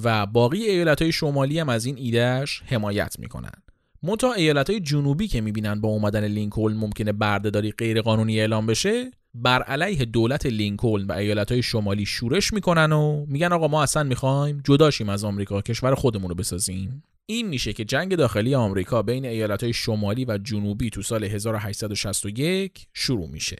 و 0.02 0.26
باقی 0.26 0.62
ایالت 0.62 1.02
های 1.02 1.12
شمالی 1.12 1.58
هم 1.58 1.68
از 1.68 1.84
این 1.84 1.96
ایدهش 1.96 2.62
حمایت 2.66 3.18
می‌کنن. 3.18 3.62
منتها 4.02 4.32
ایالت 4.32 4.70
های 4.70 4.80
جنوبی 4.80 5.28
که 5.28 5.40
می‌بینن 5.40 5.80
با 5.80 5.88
اومدن 5.88 6.24
لینکلن 6.24 6.76
ممکنه 6.76 7.12
بردهداری 7.12 7.72
غیرقانونی 7.72 8.40
اعلام 8.40 8.66
بشه 8.66 9.10
بر 9.34 9.62
علیه 9.62 10.04
دولت 10.04 10.46
لینکلن 10.46 11.06
و 11.06 11.12
ایالت 11.12 11.52
های 11.52 11.62
شمالی 11.62 12.06
شورش 12.06 12.52
می‌کنن 12.52 12.92
و 12.92 13.26
میگن 13.28 13.52
آقا 13.52 13.68
ما 13.68 13.82
اصلا 13.82 14.02
می‌خوایم 14.02 14.60
جداشیم 14.64 15.08
از 15.08 15.24
آمریکا 15.24 15.62
کشور 15.62 15.94
خودمون 15.94 16.28
رو 16.28 16.34
بسازیم. 16.34 17.02
این 17.26 17.48
میشه 17.48 17.72
که 17.72 17.84
جنگ 17.84 18.16
داخلی 18.16 18.54
آمریکا 18.54 19.02
بین 19.02 19.24
ایالت 19.24 19.62
های 19.62 19.72
شمالی 19.72 20.24
و 20.24 20.38
جنوبی 20.38 20.90
تو 20.90 21.02
سال 21.02 21.24
1861 21.24 22.86
شروع 22.94 23.28
میشه. 23.28 23.56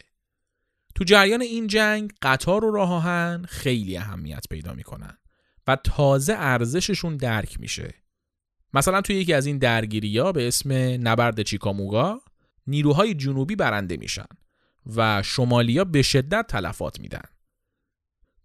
تو 0.95 1.05
جریان 1.05 1.43
این 1.43 1.67
جنگ 1.67 2.13
قطار 2.23 2.65
و 2.65 2.71
راه 2.71 2.93
آهن 2.93 3.45
خیلی 3.49 3.97
اهمیت 3.97 4.45
پیدا 4.51 4.73
می‌کنن 4.73 5.19
و 5.67 5.77
تازه 5.85 6.35
ارزششون 6.37 7.17
درک 7.17 7.61
میشه. 7.61 7.95
مثلا 8.75 9.01
توی 9.01 9.17
یکی 9.17 9.33
از 9.33 9.47
این 9.47 9.59
درگیری 9.59 10.19
ها 10.19 10.33
به 10.33 10.49
اسم 10.49 10.73
نبرد 11.09 11.43
چیکاموگا 11.43 12.21
نیروهای 12.67 13.15
جنوبی 13.15 13.57
برنده 13.57 13.97
میشن 13.97 14.27
و 14.97 15.23
شمالیا 15.23 15.85
به 15.85 16.03
شدت 16.03 16.47
تلفات 16.49 17.01
میدن. 17.01 17.23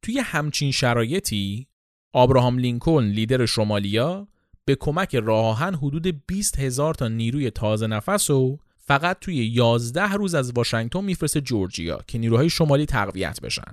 توی 0.02 0.20
همچین 0.20 0.72
شرایطی 0.72 1.68
آبراهام 2.14 2.58
لینکلن 2.58 3.08
لیدر 3.08 3.46
شمالیا 3.46 4.28
به 4.66 4.76
کمک 4.76 5.16
راهن 5.16 5.76
حدود 5.76 6.28
20 6.28 6.60
هزار 6.60 6.94
تا 6.94 7.08
نیروی 7.08 7.50
تازه 7.50 7.88
نفس 7.88 8.30
و 8.30 8.58
فقط 8.78 9.20
توی 9.20 9.36
11 9.36 10.14
روز 10.14 10.36
از 10.36 10.52
واشنگتن 10.52 11.04
میفرسته 11.04 11.42
جورجیا 11.42 12.02
که 12.08 12.18
نیروهای 12.18 12.50
شمالی 12.50 12.86
تقویت 12.86 13.42
بشن. 13.42 13.72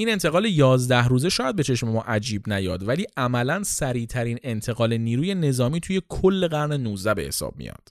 این 0.00 0.08
انتقال 0.08 0.44
11 0.44 1.08
روزه 1.08 1.28
شاید 1.28 1.56
به 1.56 1.62
چشم 1.62 1.88
ما 1.88 2.02
عجیب 2.02 2.52
نیاد 2.52 2.88
ولی 2.88 3.06
عملا 3.16 3.62
سریعترین 3.62 4.38
انتقال 4.42 4.96
نیروی 4.96 5.34
نظامی 5.34 5.80
توی 5.80 6.02
کل 6.08 6.48
قرن 6.48 6.72
19 6.72 7.14
به 7.14 7.22
حساب 7.22 7.56
میاد. 7.56 7.88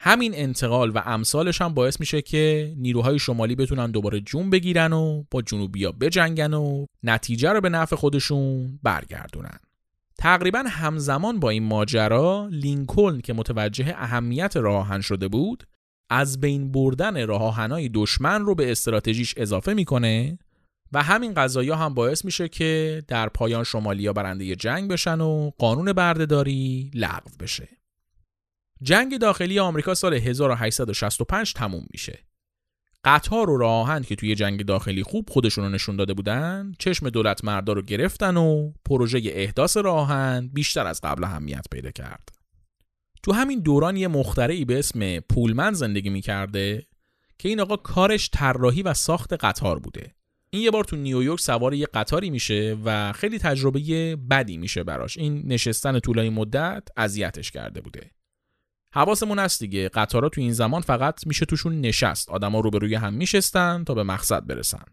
همین 0.00 0.32
انتقال 0.34 0.90
و 0.90 1.02
امثالش 1.04 1.60
هم 1.60 1.74
باعث 1.74 2.00
میشه 2.00 2.22
که 2.22 2.74
نیروهای 2.76 3.18
شمالی 3.18 3.54
بتونن 3.54 3.90
دوباره 3.90 4.20
جون 4.20 4.50
بگیرن 4.50 4.92
و 4.92 5.24
با 5.30 5.42
جنوبیا 5.42 5.92
بجنگن 5.92 6.54
و 6.54 6.86
نتیجه 7.02 7.52
رو 7.52 7.60
به 7.60 7.68
نفع 7.68 7.96
خودشون 7.96 8.78
برگردونن. 8.82 9.58
تقریبا 10.18 10.64
همزمان 10.68 11.40
با 11.40 11.50
این 11.50 11.62
ماجرا 11.62 12.48
لینکلن 12.50 13.20
که 13.20 13.32
متوجه 13.32 13.94
اهمیت 13.96 14.56
راه 14.56 15.00
شده 15.00 15.28
بود 15.28 15.64
از 16.10 16.40
بین 16.40 16.72
بردن 16.72 17.26
راه 17.26 17.68
دشمن 17.94 18.42
رو 18.42 18.54
به 18.54 18.70
استراتژیش 18.70 19.34
اضافه 19.36 19.74
می‌کنه 19.74 20.38
و 20.92 21.02
همین 21.02 21.34
قضایی 21.34 21.70
هم 21.70 21.94
باعث 21.94 22.24
میشه 22.24 22.48
که 22.48 23.02
در 23.08 23.28
پایان 23.28 23.64
شمالیا 23.64 24.12
برنده 24.12 24.56
جنگ 24.56 24.90
بشن 24.90 25.20
و 25.20 25.50
قانون 25.58 25.92
بردهداری 25.92 26.90
لغو 26.94 27.30
بشه. 27.40 27.68
جنگ 28.82 29.18
داخلی 29.18 29.58
آمریکا 29.58 29.94
سال 29.94 30.14
1865 30.14 31.52
تموم 31.52 31.86
میشه. 31.90 32.18
قطار 33.04 33.50
و 33.50 33.56
راهن 33.56 34.02
که 34.02 34.16
توی 34.16 34.34
جنگ 34.34 34.64
داخلی 34.64 35.02
خوب 35.02 35.30
خودشون 35.30 35.64
رو 35.64 35.70
نشون 35.70 35.96
داده 35.96 36.14
بودن 36.14 36.72
چشم 36.78 37.10
دولت 37.10 37.44
مردا 37.44 37.72
رو 37.72 37.82
گرفتن 37.82 38.36
و 38.36 38.72
پروژه 38.84 39.20
احداث 39.24 39.76
راهن 39.76 40.50
بیشتر 40.52 40.86
از 40.86 41.00
قبل 41.00 41.24
اهمیت 41.24 41.66
پیدا 41.70 41.90
کرد. 41.90 42.28
تو 43.22 43.32
همین 43.32 43.60
دوران 43.60 43.96
یه 43.96 44.08
مخترعی 44.08 44.64
به 44.64 44.78
اسم 44.78 45.20
پولمن 45.20 45.72
زندگی 45.72 46.10
می‌کرده 46.10 46.86
که 47.38 47.48
این 47.48 47.60
آقا 47.60 47.76
کارش 47.76 48.30
طراحی 48.32 48.82
و 48.82 48.94
ساخت 48.94 49.32
قطار 49.32 49.78
بوده. 49.78 50.14
این 50.50 50.62
یه 50.62 50.70
بار 50.70 50.84
تو 50.84 50.96
نیویورک 50.96 51.40
سوار 51.40 51.74
یه 51.74 51.86
قطاری 51.94 52.30
میشه 52.30 52.78
و 52.84 53.12
خیلی 53.12 53.38
تجربه 53.38 54.16
بدی 54.30 54.56
میشه 54.56 54.84
براش. 54.84 55.18
این 55.18 55.42
نشستن 55.46 56.00
طولانی 56.00 56.30
مدت 56.30 56.88
اذیتش 56.96 57.50
کرده 57.50 57.80
بوده. 57.80 58.10
حواسمون 58.94 59.38
هست 59.38 59.60
دیگه 59.60 59.88
قطارا 59.88 60.28
تو 60.28 60.40
این 60.40 60.52
زمان 60.52 60.80
فقط 60.80 61.26
میشه 61.26 61.46
توشون 61.46 61.80
نشست 61.80 62.30
آدما 62.30 62.60
روبروی 62.60 62.94
هم 62.94 63.14
میشستن 63.14 63.84
تا 63.84 63.94
به 63.94 64.02
مقصد 64.02 64.46
برسن 64.46 64.84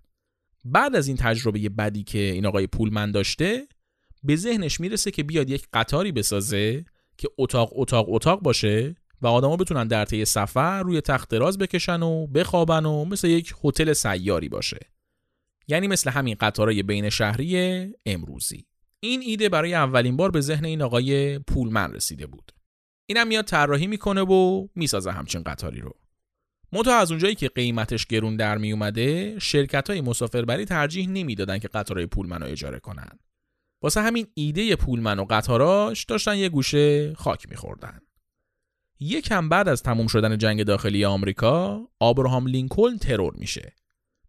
بعد 0.66 0.96
از 0.96 1.08
این 1.08 1.18
تجربه 1.18 1.70
بدی 1.70 2.04
که 2.04 2.20
این 2.20 2.46
آقای 2.46 2.68
پولمن 2.68 3.12
داشته 3.12 3.68
به 4.24 4.36
ذهنش 4.36 4.80
می‌رسه 4.80 5.12
که 5.12 5.24
بیاد 5.24 5.50
یک 5.50 5.68
قطاری 5.74 6.12
بسازه 6.12 6.86
که 7.18 7.30
اتاق 7.38 7.70
اتاق 7.74 8.06
اتاق 8.10 8.42
باشه 8.42 8.96
و 9.22 9.28
آدما 9.28 9.58
بتونن 9.58 9.88
در 9.88 10.06
طی 10.06 10.26
سفر 10.26 10.84
روی 10.84 11.02
تخت 11.02 11.30
دراز 11.30 11.58
بکشن 11.58 12.02
و 12.02 12.28
بخوابن 12.28 12.86
و 12.86 13.06
مثل 13.06 13.28
یک 13.28 13.54
هتل 13.64 13.94
سیاری 13.94 14.50
باشه 14.50 14.93
یعنی 15.68 15.88
مثل 15.88 16.10
همین 16.10 16.36
قطارای 16.40 16.84
بین 16.84 17.10
شهری 17.10 17.88
امروزی. 18.06 18.66
این 19.00 19.22
ایده 19.22 19.50
برای 19.50 19.74
اولین 19.74 20.18
بار 20.18 20.32
به 20.32 20.42
ذهن 20.42 20.66
این 20.66 20.82
آقای 20.82 21.40
پولمن 21.40 21.94
رسیده 21.94 22.28
بود. 22.28 22.52
اینم 23.06 23.28
میاد 23.28 23.46
طراحی 23.46 23.88
می‌کنه 23.88 24.22
و 24.22 24.68
می‌سازه 24.76 25.12
همچین 25.12 25.44
قطاری 25.44 25.82
رو. 25.82 25.94
منتها 26.72 27.00
از 27.00 27.12
اونجایی 27.12 27.36
که 27.36 27.50
قیمتش 27.50 28.06
گرون 28.06 28.36
در 28.36 28.58
می 28.58 28.72
اومده 28.72 29.40
شرکت 29.40 29.90
های 29.90 30.02
مسافربری 30.02 30.66
ترجیح 30.66 31.10
نمی‌دادن 31.10 31.60
که 31.60 31.68
قطارهای 31.68 32.08
پولمن 32.08 32.42
رو 32.42 32.48
اجاره 32.48 32.80
کنن. 32.80 33.20
واسه 33.82 34.02
همین 34.02 34.28
ایده 34.34 34.76
پولمن 34.76 35.20
و 35.20 35.26
قطاراش 35.30 36.06
داشتن 36.06 36.38
یه 36.38 36.50
گوشه 36.50 37.14
خاک 37.14 37.50
میخوردن. 37.50 38.00
یکم 39.00 39.50
بعد 39.50 39.68
از 39.68 39.84
تموم 39.84 40.08
شدن 40.08 40.38
جنگ 40.38 40.64
داخلی 40.64 41.06
آمریکا 41.06 41.88
آبراهام 42.00 42.48
لینکلن 42.48 42.98
ترور 42.98 43.34
میشه. 43.36 43.74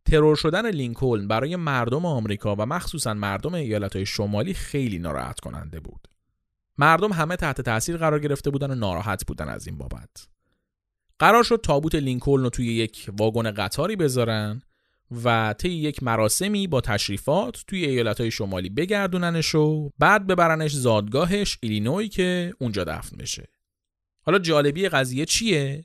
ترور 0.07 0.37
شدن 0.37 0.71
لینکلن 0.71 1.29
برای 1.29 1.57
مردم 1.57 2.07
آمریکا 2.07 2.57
و 2.57 2.67
مخصوصا 2.67 3.15
مردم 3.15 3.55
ایالتهای 3.55 4.07
شمالی 4.07 4.55
خیلی 4.55 4.99
ناراحت 4.99 5.41
کننده 5.41 5.81
بود. 5.81 6.09
مردم 6.79 7.13
همه 7.13 7.37
تحت 7.37 7.61
تاثیر 7.61 7.97
قرار 7.97 8.19
گرفته 8.19 8.51
بودن 8.51 8.71
و 8.71 8.75
ناراحت 8.75 9.27
بودن 9.27 9.49
از 9.49 9.67
این 9.67 9.79
بابت. 9.79 10.29
قرار 11.19 11.43
شد 11.43 11.61
تابوت 11.63 11.95
لینکلن 11.95 12.43
رو 12.43 12.51
توی 12.51 12.67
یک 12.67 13.11
واگن 13.19 13.51
قطاری 13.51 13.97
بذارن 13.97 14.63
و 15.25 15.55
طی 15.59 15.69
یک 15.69 16.03
مراسمی 16.03 16.67
با 16.67 16.81
تشریفات 16.81 17.65
توی 17.67 17.85
ایالتهای 17.85 18.31
شمالی 18.31 18.71
بگردوننش 18.71 19.55
و 19.55 19.91
بعد 19.99 20.27
ببرنش 20.27 20.73
زادگاهش 20.73 21.59
ایلینوی 21.63 22.09
که 22.09 22.53
اونجا 22.59 22.85
دفن 22.85 23.17
بشه. 23.17 23.49
حالا 24.23 24.39
جالبی 24.39 24.89
قضیه 24.89 25.25
چیه؟ 25.25 25.85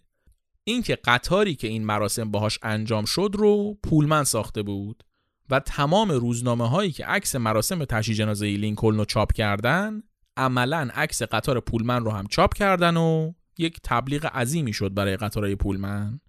اینکه 0.72 0.95
قطاری 0.95 1.55
که 1.55 1.67
این 1.67 1.86
مراسم 1.86 2.32
باهاش 2.32 2.59
انجام 2.63 3.05
شد 3.05 3.32
رو 3.34 3.78
پولمن 3.84 4.24
ساخته 4.24 4.63
بود 4.63 5.03
و 5.49 5.59
تمام 5.59 6.11
روزنامه 6.11 6.70
هایی 6.70 6.91
که 6.91 7.05
عکس 7.05 7.36
مراسم 7.36 7.86
تشییع 7.86 8.17
جنازه 8.17 8.45
لینکلن 8.45 8.97
رو 8.97 9.05
چاپ 9.05 9.34
کردن 9.34 10.03
عملا 10.38 10.89
عکس 10.93 11.22
قطار 11.22 11.59
پولمن 11.59 12.05
رو 12.05 12.11
هم 12.11 12.28
چاپ 12.28 12.53
کردن 12.53 12.97
و 12.97 13.34
یک 13.57 13.80
تبلیغ 13.84 14.26
عظیمی 14.26 14.74
شد 14.74 14.93
برای 14.93 15.17
قطارهای 15.17 15.55
پولمن 15.55 16.20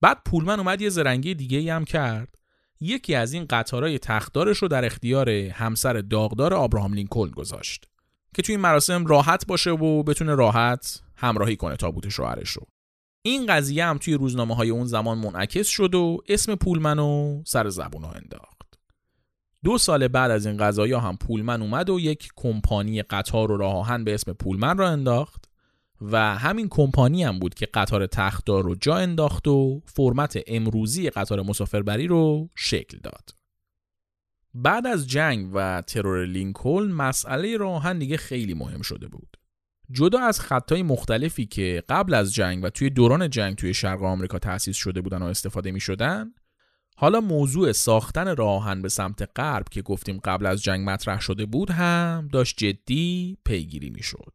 بعد 0.00 0.18
پولمن 0.26 0.58
اومد 0.58 0.80
یه 0.80 0.88
زرنگی 0.88 1.34
دیگه 1.34 1.58
ای 1.58 1.70
هم 1.70 1.84
کرد. 1.84 2.34
یکی 2.80 3.14
از 3.14 3.32
این 3.32 3.46
قطارهای 3.50 3.98
تختدارش 3.98 4.58
رو 4.58 4.68
در 4.68 4.84
اختیار 4.84 5.30
همسر 5.30 5.92
داغدار 5.92 6.54
آبراهام 6.54 6.94
لینکلن 6.94 7.30
گذاشت 7.30 7.88
که 8.34 8.42
توی 8.42 8.52
این 8.52 8.60
مراسم 8.60 9.06
راحت 9.06 9.46
باشه 9.46 9.70
و 9.70 10.02
بتونه 10.02 10.34
راحت 10.34 11.02
همراهی 11.16 11.56
کنه 11.56 11.76
تابوت 11.76 12.08
شوهرش 12.08 12.50
رو. 12.50 12.66
این 13.22 13.46
قضیه 13.46 13.84
هم 13.84 13.98
توی 13.98 14.14
روزنامه 14.14 14.54
های 14.54 14.70
اون 14.70 14.86
زمان 14.86 15.18
منعکس 15.18 15.68
شد 15.68 15.94
و 15.94 16.18
اسم 16.28 16.54
پولمن 16.54 16.98
رو 16.98 17.42
سر 17.46 17.68
زبون 17.68 18.04
انداخت 18.04 18.60
دو 19.64 19.78
سال 19.78 20.08
بعد 20.08 20.30
از 20.30 20.46
این 20.46 20.56
قضایی 20.56 20.92
هم 20.92 21.16
پولمن 21.16 21.62
اومد 21.62 21.90
و 21.90 22.00
یک 22.00 22.28
کمپانی 22.36 23.02
قطار 23.02 23.52
و 23.52 23.56
راه 23.56 23.98
به 23.98 24.14
اسم 24.14 24.32
پولمن 24.32 24.78
را 24.78 24.88
انداخت 24.88 25.50
و 26.00 26.38
همین 26.38 26.68
کمپانی 26.68 27.24
هم 27.24 27.38
بود 27.38 27.54
که 27.54 27.66
قطار 27.66 28.06
تختدار 28.06 28.64
رو 28.64 28.74
جا 28.74 28.96
انداخت 28.96 29.48
و 29.48 29.82
فرمت 29.86 30.38
امروزی 30.46 31.10
قطار 31.10 31.42
مسافربری 31.42 32.06
رو 32.06 32.48
شکل 32.54 32.98
داد. 32.98 33.30
بعد 34.54 34.86
از 34.86 35.08
جنگ 35.08 35.50
و 35.54 35.82
ترور 35.86 36.26
لینکلن 36.26 36.92
مسئله 36.92 37.56
راهن 37.56 37.98
دیگه 37.98 38.16
خیلی 38.16 38.54
مهم 38.54 38.82
شده 38.82 39.08
بود. 39.08 39.36
جدا 39.92 40.20
از 40.20 40.40
خطای 40.40 40.82
مختلفی 40.82 41.46
که 41.46 41.82
قبل 41.88 42.14
از 42.14 42.34
جنگ 42.34 42.64
و 42.64 42.70
توی 42.70 42.90
دوران 42.90 43.30
جنگ 43.30 43.56
توی 43.56 43.74
شرق 43.74 44.02
آمریکا 44.02 44.38
تأسیس 44.38 44.76
شده 44.76 45.00
بودن 45.00 45.22
و 45.22 45.26
استفاده 45.26 45.70
می 45.70 45.80
شدن 45.80 46.34
حالا 46.96 47.20
موضوع 47.20 47.72
ساختن 47.72 48.36
راهن 48.36 48.82
به 48.82 48.88
سمت 48.88 49.28
غرب 49.36 49.68
که 49.68 49.82
گفتیم 49.82 50.20
قبل 50.24 50.46
از 50.46 50.62
جنگ 50.62 50.90
مطرح 50.90 51.20
شده 51.20 51.46
بود 51.46 51.70
هم 51.70 52.28
داشت 52.32 52.56
جدی 52.56 53.38
پیگیری 53.44 53.90
می‌شد. 53.90 54.32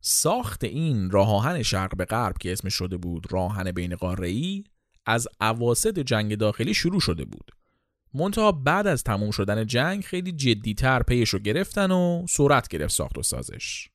ساخت 0.00 0.64
این 0.64 1.10
راهن 1.10 1.62
شرق 1.62 1.96
به 1.96 2.04
غرب 2.04 2.38
که 2.38 2.52
اسم 2.52 2.68
شده 2.68 2.96
بود 2.96 3.32
راهن 3.32 3.72
بین 3.72 3.96
قاره‌ای 3.96 4.64
از 5.06 5.28
اواسط 5.40 5.98
جنگ 5.98 6.34
داخلی 6.34 6.74
شروع 6.74 7.00
شده 7.00 7.24
بود. 7.24 7.50
منتها 8.14 8.52
بعد 8.52 8.86
از 8.86 9.02
تموم 9.02 9.30
شدن 9.30 9.66
جنگ 9.66 10.04
خیلی 10.04 10.32
جدیتر 10.32 11.02
پیش 11.02 11.28
رو 11.28 11.38
گرفتن 11.38 11.90
و 11.90 12.26
سرعت 12.28 12.68
گرفت 12.68 12.94
ساخت 12.94 13.18
و 13.18 13.22
سازش. 13.22 13.88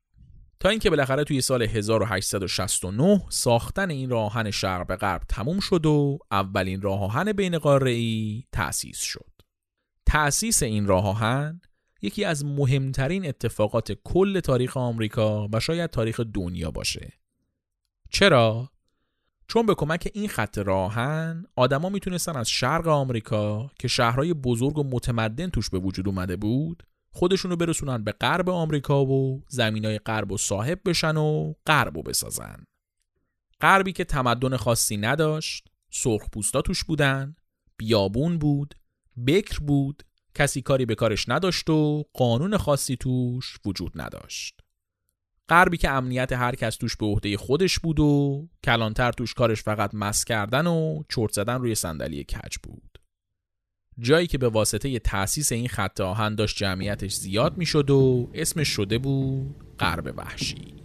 تا 0.63 0.69
اینکه 0.69 0.89
بالاخره 0.89 1.23
توی 1.23 1.41
سال 1.41 1.61
1869 1.61 3.23
ساختن 3.29 3.89
این 3.89 4.09
راهن 4.09 4.51
شرق 4.51 4.87
به 4.87 4.95
غرب 4.95 5.21
تموم 5.29 5.59
شد 5.59 5.85
و 5.85 6.19
اولین 6.31 6.81
راهن 6.81 7.31
بین 7.33 7.57
قاره‌ای 7.57 8.43
تأسیس 8.51 8.99
شد. 8.99 9.29
تأسیس 10.05 10.63
این 10.63 10.87
راهن 10.87 11.61
یکی 12.01 12.25
از 12.25 12.45
مهمترین 12.45 13.27
اتفاقات 13.27 13.91
کل 13.91 14.39
تاریخ 14.39 14.77
آمریکا 14.77 15.49
و 15.53 15.59
شاید 15.59 15.89
تاریخ 15.89 16.19
دنیا 16.19 16.71
باشه. 16.71 17.13
چرا؟ 18.09 18.69
چون 19.47 19.65
به 19.65 19.75
کمک 19.75 20.11
این 20.13 20.27
خط 20.27 20.57
راهن 20.57 21.45
آدما 21.55 21.89
می‌تونستن 21.89 22.35
از 22.35 22.49
شرق 22.49 22.87
آمریکا 22.87 23.71
که 23.79 23.87
شهرهای 23.87 24.33
بزرگ 24.33 24.77
و 24.77 24.83
متمدن 24.83 25.49
توش 25.49 25.69
به 25.69 25.79
وجود 25.79 26.07
اومده 26.07 26.35
بود 26.35 26.83
خودشونو 27.13 27.55
برسونن 27.55 28.03
به 28.03 28.11
غرب 28.11 28.49
آمریکا 28.49 29.05
و 29.05 29.43
زمینای 29.47 29.99
غرب 29.99 30.31
و 30.31 30.37
صاحب 30.37 30.79
بشن 30.85 31.17
و 31.17 31.53
غرب 31.67 31.97
و 31.97 32.03
بسازن. 32.03 32.65
غربی 33.61 33.91
که 33.91 34.03
تمدن 34.03 34.57
خاصی 34.57 34.97
نداشت 34.97 35.67
سرخ 35.89 36.29
پوستا 36.29 36.61
توش 36.61 36.83
بودن 36.83 37.35
بیابون 37.77 38.37
بود 38.37 38.75
بکر 39.27 39.59
بود 39.59 40.03
کسی 40.35 40.61
کاری 40.61 40.85
به 40.85 40.95
کارش 40.95 41.29
نداشت 41.29 41.69
و 41.69 42.05
قانون 42.13 42.57
خاصی 42.57 42.95
توش 42.95 43.57
وجود 43.65 43.91
نداشت. 43.95 44.59
غربی 45.49 45.77
که 45.77 45.89
امنیت 45.89 46.31
هر 46.31 46.55
کس 46.55 46.75
توش 46.75 46.97
به 46.97 47.05
عهده 47.05 47.37
خودش 47.37 47.79
بود 47.79 47.99
و 47.99 48.47
کلانتر 48.63 49.11
توش 49.11 49.33
کارش 49.33 49.63
فقط 49.63 49.93
مس 49.93 50.23
کردن 50.25 50.67
و 50.67 51.03
چرت 51.09 51.31
زدن 51.31 51.55
روی 51.55 51.75
صندلی 51.75 52.23
کج 52.23 52.57
بود. 52.63 52.92
جایی 53.99 54.27
که 54.27 54.37
به 54.37 54.49
واسطه 54.49 54.99
تأسیس 54.99 55.51
این 55.51 55.67
خط 55.67 56.01
آهن 56.01 56.35
داشت 56.35 56.57
جمعیتش 56.57 57.13
زیاد 57.13 57.57
می‌شد 57.57 57.89
و 57.89 58.29
اسمش 58.33 58.67
شده 58.67 58.97
بود 58.97 59.55
غرب 59.79 60.13
وحشی. 60.17 60.82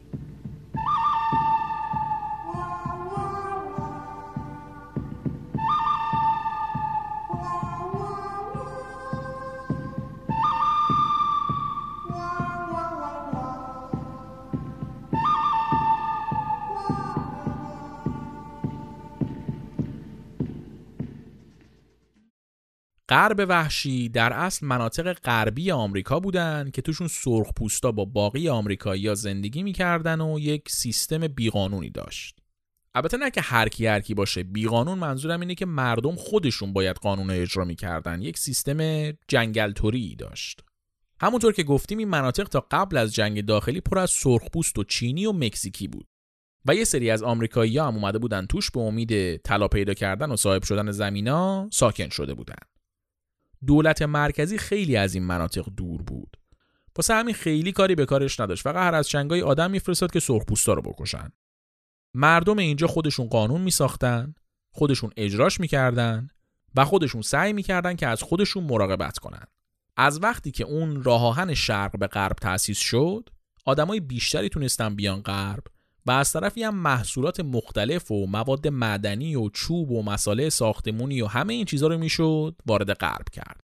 غرب 23.08 23.46
وحشی 23.48 24.08
در 24.08 24.32
اصل 24.32 24.66
مناطق 24.66 25.12
غربی 25.12 25.70
آمریکا 25.70 26.20
بودن 26.20 26.70
که 26.72 26.82
توشون 26.82 27.08
سرخ 27.08 27.52
پوستا 27.56 27.92
با 27.92 28.04
باقی 28.04 28.48
آمریکایی‌ها 28.48 29.14
زندگی 29.14 29.62
می‌کردن 29.62 30.20
و 30.20 30.38
یک 30.38 30.68
سیستم 30.70 31.28
بیقانونی 31.28 31.90
داشت. 31.90 32.38
البته 32.94 33.16
نه 33.16 33.30
که 33.30 33.40
هر 33.40 33.68
کی 33.68 33.86
هر 33.86 34.00
کی 34.00 34.14
باشه 34.14 34.42
بیقانون 34.42 34.98
منظورم 34.98 35.40
اینه 35.40 35.54
که 35.54 35.66
مردم 35.66 36.16
خودشون 36.16 36.72
باید 36.72 36.96
قانون 36.96 37.30
اجرا 37.30 37.64
می‌کردن 37.64 38.22
یک 38.22 38.38
سیستم 38.38 39.10
جنگل 39.28 39.72
توری 39.72 40.16
داشت 40.16 40.64
همونطور 41.20 41.52
که 41.52 41.62
گفتیم 41.62 41.98
این 41.98 42.08
مناطق 42.08 42.44
تا 42.44 42.66
قبل 42.70 42.96
از 42.96 43.14
جنگ 43.14 43.44
داخلی 43.44 43.80
پر 43.80 43.98
از 43.98 44.10
سرخپوست 44.10 44.78
و 44.78 44.84
چینی 44.84 45.26
و 45.26 45.32
مکزیکی 45.32 45.88
بود 45.88 46.06
و 46.66 46.74
یه 46.74 46.84
سری 46.84 47.10
از 47.10 47.22
آمریکایی‌ها 47.22 47.86
هم 47.86 47.94
اومده 47.94 48.18
بودن 48.18 48.46
توش 48.46 48.70
به 48.70 48.80
امید 48.80 49.36
طلا 49.36 49.68
پیدا 49.68 49.94
کردن 49.94 50.30
و 50.30 50.36
صاحب 50.36 50.62
شدن 50.62 50.90
زمینا 50.90 51.68
ساکن 51.72 52.08
شده 52.08 52.34
بودن 52.34 52.67
دولت 53.66 54.02
مرکزی 54.02 54.58
خیلی 54.58 54.96
از 54.96 55.14
این 55.14 55.24
مناطق 55.24 55.64
دور 55.76 56.02
بود. 56.02 56.36
واسه 56.96 57.14
همین 57.14 57.34
خیلی 57.34 57.72
کاری 57.72 57.94
به 57.94 58.06
کارش 58.06 58.40
نداشت. 58.40 58.62
فقط 58.62 58.76
هر 58.76 58.94
از 58.94 59.08
چنگای 59.08 59.42
آدم 59.42 59.70
میفرستاد 59.70 60.12
که 60.12 60.20
سرخپوستا 60.20 60.72
رو 60.72 60.82
بکشن. 60.82 61.32
مردم 62.14 62.58
اینجا 62.58 62.86
خودشون 62.86 63.26
قانون 63.26 63.60
می 63.60 63.70
ساختن 63.70 64.34
خودشون 64.70 65.10
اجراش 65.16 65.60
می‌کردن 65.60 66.28
و 66.74 66.84
خودشون 66.84 67.22
سعی 67.22 67.52
می‌کردن 67.52 67.96
که 67.96 68.06
از 68.06 68.22
خودشون 68.22 68.64
مراقبت 68.64 69.18
کنن. 69.18 69.44
از 69.96 70.22
وقتی 70.22 70.50
که 70.50 70.64
اون 70.64 71.02
راه 71.02 71.24
آهن 71.24 71.54
شرق 71.54 71.98
به 71.98 72.06
غرب 72.06 72.36
تأسیس 72.36 72.78
شد 72.78 73.30
آدمای 73.64 74.00
بیشتری 74.00 74.48
تونستن 74.48 74.96
بیان 74.96 75.20
غرب 75.20 75.62
و 76.06 76.10
از 76.10 76.32
طرفی 76.32 76.62
هم 76.62 76.74
محصولات 76.74 77.40
مختلف 77.40 78.10
و 78.10 78.26
مواد 78.26 78.68
معدنی 78.68 79.36
و 79.36 79.48
چوب 79.48 79.90
و 79.90 80.02
مساله 80.02 80.50
ساختمونی 80.50 81.22
و 81.22 81.26
همه 81.26 81.54
این 81.54 81.64
چیزها 81.64 81.88
رو 81.88 81.98
می‌شد 81.98 82.56
وارد 82.66 82.92
غرب 82.92 83.28
کرد 83.32 83.60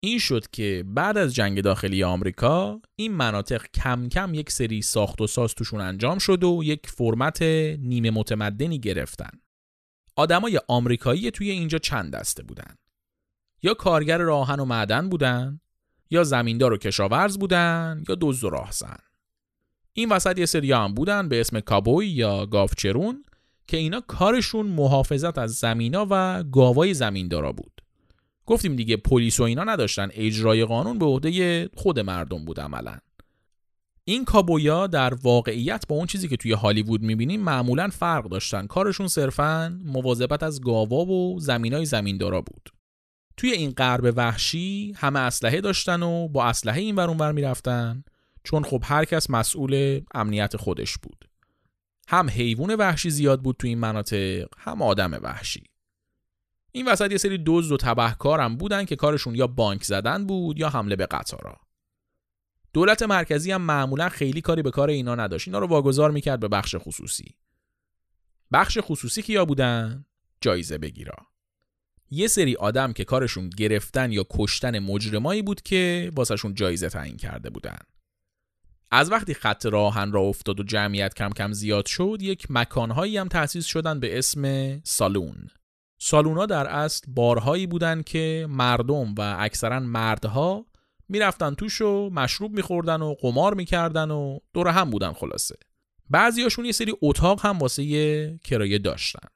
این 0.00 0.18
شد 0.18 0.50
که 0.52 0.84
بعد 0.86 1.18
از 1.18 1.34
جنگ 1.34 1.60
داخلی 1.60 2.04
آمریکا 2.04 2.80
این 2.96 3.12
مناطق 3.12 3.66
کم 3.74 4.08
کم 4.08 4.34
یک 4.34 4.50
سری 4.50 4.82
ساخت 4.82 5.20
و 5.20 5.26
ساز 5.26 5.54
توشون 5.54 5.80
انجام 5.80 6.18
شد 6.18 6.44
و 6.44 6.60
یک 6.64 6.86
فرمت 6.86 7.42
نیمه 7.78 8.10
متمدنی 8.10 8.78
گرفتن. 8.78 9.30
آدمای 10.16 10.60
آمریکایی 10.68 11.30
توی 11.30 11.50
اینجا 11.50 11.78
چند 11.78 12.12
دسته 12.12 12.42
بودن. 12.42 12.74
یا 13.62 13.74
کارگر 13.74 14.18
راهن 14.18 14.60
و 14.60 14.64
معدن 14.64 15.08
بودن، 15.08 15.60
یا 16.10 16.24
زمیندار 16.24 16.72
و 16.72 16.76
کشاورز 16.76 17.38
بودن، 17.38 18.04
یا 18.08 18.16
دزد 18.20 18.44
و 18.44 18.50
راهزن. 18.50 18.98
این 19.96 20.08
وسط 20.08 20.38
یه 20.38 20.46
سری 20.46 20.72
هم 20.72 20.94
بودن 20.94 21.28
به 21.28 21.40
اسم 21.40 21.60
کابوی 21.60 22.06
یا 22.06 22.46
گاوچرون 22.46 23.24
که 23.66 23.76
اینا 23.76 24.00
کارشون 24.00 24.66
محافظت 24.66 25.38
از 25.38 25.54
زمینا 25.54 26.06
و 26.10 26.42
گاوای 26.42 26.94
زمیندارا 26.94 27.52
بود. 27.52 27.80
گفتیم 28.46 28.76
دیگه 28.76 28.96
پلیس 28.96 29.40
و 29.40 29.42
اینا 29.42 29.64
نداشتن 29.64 30.08
اجرای 30.12 30.64
قانون 30.64 30.98
به 30.98 31.04
عهده 31.04 31.68
خود 31.74 32.00
مردم 32.00 32.44
بود 32.44 32.60
عملا. 32.60 32.98
این 34.04 34.24
کابویا 34.24 34.86
در 34.86 35.14
واقعیت 35.14 35.84
با 35.88 35.96
اون 35.96 36.06
چیزی 36.06 36.28
که 36.28 36.36
توی 36.36 36.52
هالیوود 36.52 37.02
می‌بینیم 37.02 37.40
معمولا 37.40 37.88
فرق 37.88 38.28
داشتن. 38.28 38.66
کارشون 38.66 39.08
صرفا 39.08 39.78
مواظبت 39.84 40.42
از 40.42 40.60
گاوا 40.60 41.04
و 41.04 41.40
زمینای 41.40 41.84
زمیندارا 41.84 42.40
بود. 42.40 42.70
توی 43.36 43.52
این 43.52 43.70
غرب 43.70 44.12
وحشی 44.16 44.92
همه 44.96 45.20
اسلحه 45.20 45.60
داشتن 45.60 46.02
و 46.02 46.28
با 46.28 46.44
اسلحه 46.44 46.80
این 46.80 46.94
ور 46.96 47.08
اونور 47.08 47.32
می‌رفتن. 47.32 48.04
چون 48.44 48.64
خب 48.64 48.82
هر 48.84 49.04
کس 49.04 49.30
مسئول 49.30 50.00
امنیت 50.14 50.56
خودش 50.56 50.98
بود. 50.98 51.28
هم 52.08 52.30
حیوان 52.30 52.74
وحشی 52.74 53.10
زیاد 53.10 53.42
بود 53.42 53.56
توی 53.58 53.70
این 53.70 53.78
مناطق 53.78 54.48
هم 54.58 54.82
آدم 54.82 55.12
وحشی. 55.22 55.62
این 56.72 56.88
وسط 56.88 57.10
یه 57.10 57.18
سری 57.18 57.42
دزد 57.46 57.72
و 57.72 57.76
تبهکارم 57.76 58.56
بودن 58.56 58.84
که 58.84 58.96
کارشون 58.96 59.34
یا 59.34 59.46
بانک 59.46 59.84
زدن 59.84 60.26
بود 60.26 60.58
یا 60.58 60.68
حمله 60.68 60.96
به 60.96 61.06
قطارا. 61.06 61.60
دولت 62.72 63.02
مرکزی 63.02 63.52
هم 63.52 63.62
معمولا 63.62 64.08
خیلی 64.08 64.40
کاری 64.40 64.62
به 64.62 64.70
کار 64.70 64.88
اینا 64.88 65.14
نداشت. 65.14 65.48
اینا 65.48 65.58
رو 65.58 65.66
واگذار 65.66 66.10
می‌کرد 66.10 66.40
به 66.40 66.48
بخش 66.48 66.76
خصوصی. 66.78 67.34
بخش 68.52 68.78
خصوصی 68.80 69.22
که 69.22 69.32
یا 69.32 69.44
بودن؟ 69.44 70.04
جایزه 70.40 70.78
بگیرا. 70.78 71.16
یه 72.10 72.26
سری 72.26 72.56
آدم 72.56 72.92
که 72.92 73.04
کارشون 73.04 73.50
گرفتن 73.50 74.12
یا 74.12 74.26
کشتن 74.30 74.78
مجرمایی 74.78 75.42
بود 75.42 75.62
که 75.62 76.12
واسهشون 76.14 76.54
جایزه 76.54 76.88
تعیین 76.88 77.16
کرده 77.16 77.50
بودن. 77.50 77.78
از 78.96 79.12
وقتی 79.12 79.34
خط 79.34 79.66
راهن 79.66 80.12
را 80.12 80.20
افتاد 80.20 80.60
و 80.60 80.62
جمعیت 80.62 81.14
کم 81.14 81.30
کم 81.30 81.52
زیاد 81.52 81.86
شد 81.86 82.18
یک 82.20 82.46
مکانهایی 82.50 83.16
هم 83.16 83.28
تأسیس 83.28 83.66
شدن 83.66 84.00
به 84.00 84.18
اسم 84.18 84.80
سالون. 84.84 85.48
سالونا 85.98 86.46
در 86.46 86.66
اصل 86.66 87.12
بارهایی 87.12 87.66
بودن 87.66 88.02
که 88.02 88.46
مردم 88.50 89.14
و 89.14 89.36
اکثرا 89.38 89.80
مردها 89.80 90.66
می‌رفتن 91.08 91.54
توش 91.54 91.80
و 91.80 92.10
مشروب 92.10 92.52
میخوردن 92.52 93.02
و 93.02 93.14
قمار 93.14 93.54
می‌کردن 93.54 94.10
و 94.10 94.38
دور 94.52 94.68
هم 94.68 94.90
بودن 94.90 95.12
خلاصه. 95.12 95.56
بعضیاشون 96.10 96.64
یه 96.64 96.72
سری 96.72 96.92
اتاق 97.02 97.46
هم 97.46 97.58
واسه 97.58 98.38
کرایه 98.44 98.78
داشتن. 98.78 99.28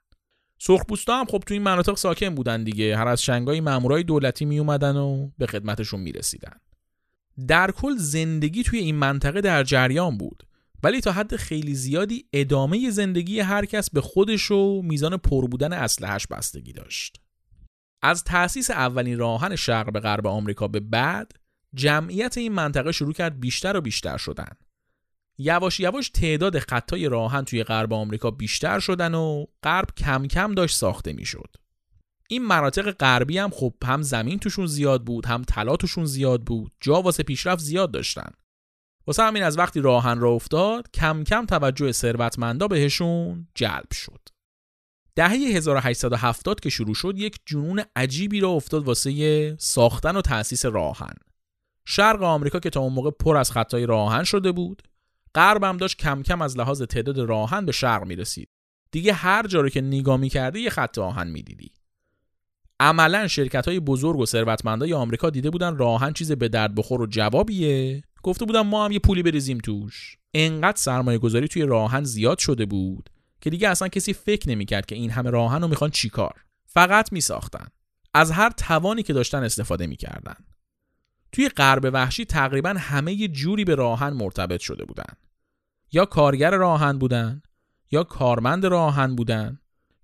سرخپوستا 0.59 1.21
هم 1.21 1.27
خب 1.27 1.43
تو 1.47 1.55
این 1.55 1.63
مناطق 1.63 1.97
ساکن 1.97 2.35
بودن 2.35 2.65
دیگه. 2.65 2.97
هر 2.97 3.09
از 3.09 3.23
شنگای 3.23 3.61
مامورای 3.61 4.03
دولتی 4.03 4.45
می 4.45 4.59
اومدن 4.59 4.97
و 4.97 5.31
به 5.39 5.47
خدمتشون 5.47 6.01
می‌رسیدن. 6.01 6.57
در 7.47 7.71
کل 7.71 7.97
زندگی 7.97 8.63
توی 8.63 8.79
این 8.79 8.97
منطقه 8.97 9.41
در 9.41 9.65
جریان 9.65 10.19
بود 10.19 10.43
ولی 10.83 11.01
تا 11.01 11.13
حد 11.13 11.37
خیلی 11.37 11.75
زیادی 11.75 12.27
ادامه 12.33 12.91
زندگی 12.91 13.41
هر 13.41 13.65
کس 13.65 13.91
به 13.91 14.01
خودش 14.01 14.51
و 14.51 14.83
میزان 14.83 15.17
پر 15.17 15.47
بودن 15.47 15.73
اسلحه‌اش 15.73 16.27
بستگی 16.27 16.73
داشت. 16.73 17.21
از 18.03 18.25
تأسیس 18.25 18.71
اولین 18.71 19.19
راهن 19.19 19.57
شرق 19.57 19.93
به 19.93 20.01
غرب 20.01 20.27
آمریکا 20.27 20.69
به 20.69 20.81
بعد 20.81 21.33
جمعیت 21.75 22.39
این 22.39 22.53
منطقه 22.53 22.93
شروع 22.93 23.13
کرد 23.13 23.41
بیشتر 23.41 23.77
و 23.77 23.81
بیشتر 23.81 24.17
شدن. 24.17 24.53
یواش 25.39 25.81
یواش 25.81 26.09
تعداد 26.09 26.59
خطای 26.59 27.09
راهن 27.09 27.45
توی 27.45 27.65
غرب 27.65 27.93
آمریکا 27.93 28.31
بیشتر 28.31 28.81
شدن 28.81 29.15
و 29.15 29.47
غرب 29.63 29.89
کم 29.97 30.27
کم 30.27 30.55
داشت 30.55 30.77
ساخته 30.77 31.13
می‌شد. 31.13 31.57
این 32.31 32.45
مناطق 32.45 32.91
غربی 32.91 33.39
هم 33.39 33.51
خب 33.51 33.75
هم 33.85 34.03
زمین 34.03 34.39
توشون 34.39 34.67
زیاد 34.67 35.05
بود 35.05 35.27
هم 35.27 35.45
طلا 35.45 35.77
توشون 35.77 36.05
زیاد 36.05 36.43
بود 36.43 36.73
جا 36.81 37.03
واسه 37.03 37.23
پیشرفت 37.23 37.63
زیاد 37.63 37.91
داشتن. 37.91 38.31
واسه 39.07 39.23
همین 39.23 39.43
از 39.43 39.59
وقتی 39.59 39.81
راهن 39.81 40.19
را 40.19 40.31
افتاد 40.31 40.91
کم 40.91 41.25
کم 41.25 41.47
توجه 41.47 41.93
ثروتمندا 41.93 42.69
بهشون 42.69 43.49
جلب 43.55 43.93
شد. 43.93 44.21
دهه 45.15 45.33
1870 45.33 46.61
که 46.61 46.71
شروع 46.71 46.95
شد 46.95 47.15
یک 47.19 47.39
جنون 47.47 47.83
عجیبی 47.97 48.41
را 48.41 48.49
افتاد 48.49 48.85
واسه 48.85 49.57
ساختن 49.57 50.17
و 50.17 50.23
تأسیس 50.23 50.65
راهن. 50.65 51.15
شرق 51.85 52.23
آمریکا 52.23 52.59
که 52.59 52.71
تا 52.71 52.81
اون 52.81 52.93
موقع 52.93 53.11
پر 53.11 53.37
از 53.37 53.51
خطای 53.51 53.87
راهن 53.87 54.25
شده 54.25 54.53
بود 54.53 54.83
غرب 55.35 55.65
هم 55.65 55.77
داشت 55.77 55.99
کم 55.99 56.23
کم 56.23 56.43
از 56.43 56.59
لحاظ 56.59 56.83
تعداد 56.83 57.19
راهن 57.19 57.67
به 57.67 57.73
شرق 57.73 58.07
می 58.07 58.17
رسید 58.17 58.49
دیگه 58.91 59.13
هر 59.13 59.47
جا 59.47 59.61
رو 59.61 59.69
که 59.69 59.81
نگاه 59.81 60.17
می‌کردی 60.17 60.61
یه 60.61 60.71
خط 60.71 60.99
راهن 60.99 61.27
می‌دیدی. 61.27 61.78
عملا 62.81 63.29
شرکت 63.29 63.69
های 63.69 63.81
بزرگ 63.81 64.19
و 64.19 64.27
ثروتمندای 64.27 64.93
آمریکا 64.93 65.31
دیده 65.31 65.51
بودن 65.51 65.77
راهن 65.77 66.13
چیز 66.13 66.33
به 66.33 66.49
درد 66.49 66.75
بخور 66.75 67.03
و 67.03 67.07
جوابیه. 67.07 68.03
گفته 68.23 68.45
بودم 68.45 68.67
ما 68.67 68.85
هم 68.85 68.93
یه 68.93 68.99
پولی 68.99 69.23
بریزیم 69.23 69.59
توش. 69.59 70.19
انقدر 70.35 70.77
سرمایه 70.77 71.19
گذاری 71.19 71.49
توی 71.49 71.63
راهن 71.63 72.05
زیاد 72.05 72.39
شده 72.39 72.67
بود 72.67 73.11
که 73.41 73.51
دیگه 73.51 73.69
اصلا 73.69 73.89
کسی 73.89 74.13
فکر 74.13 74.49
نمی‌کرد 74.49 74.87
که 74.87 74.95
این 74.95 75.11
همه 75.11 75.31
راهن 75.31 75.63
رو 75.63 75.69
می‌خوان 75.69 75.91
چیکار 75.91 76.35
فقط 76.67 77.13
میساختن. 77.13 77.67
از 78.15 78.31
هر 78.31 78.51
توانی 78.51 79.03
که 79.03 79.13
داشتن 79.13 79.43
استفاده 79.43 79.87
می‌کردن. 79.87 80.37
توی 81.33 81.49
غرب 81.49 81.91
وحشی 81.93 82.25
تقریبا 82.25 82.75
همه 82.79 83.13
یه 83.13 83.29
جوری 83.29 83.65
به 83.65 83.75
راهن 83.75 84.13
مرتبط 84.13 84.61
شده 84.61 84.85
بودن. 84.85 85.15
یا 85.93 86.05
کارگر 86.05 86.51
راهن 86.51 86.99
بودن 86.99 87.43
یا 87.91 88.05
کارمند 88.05 88.67
راهن 88.67 89.17
بودن. 89.17 89.59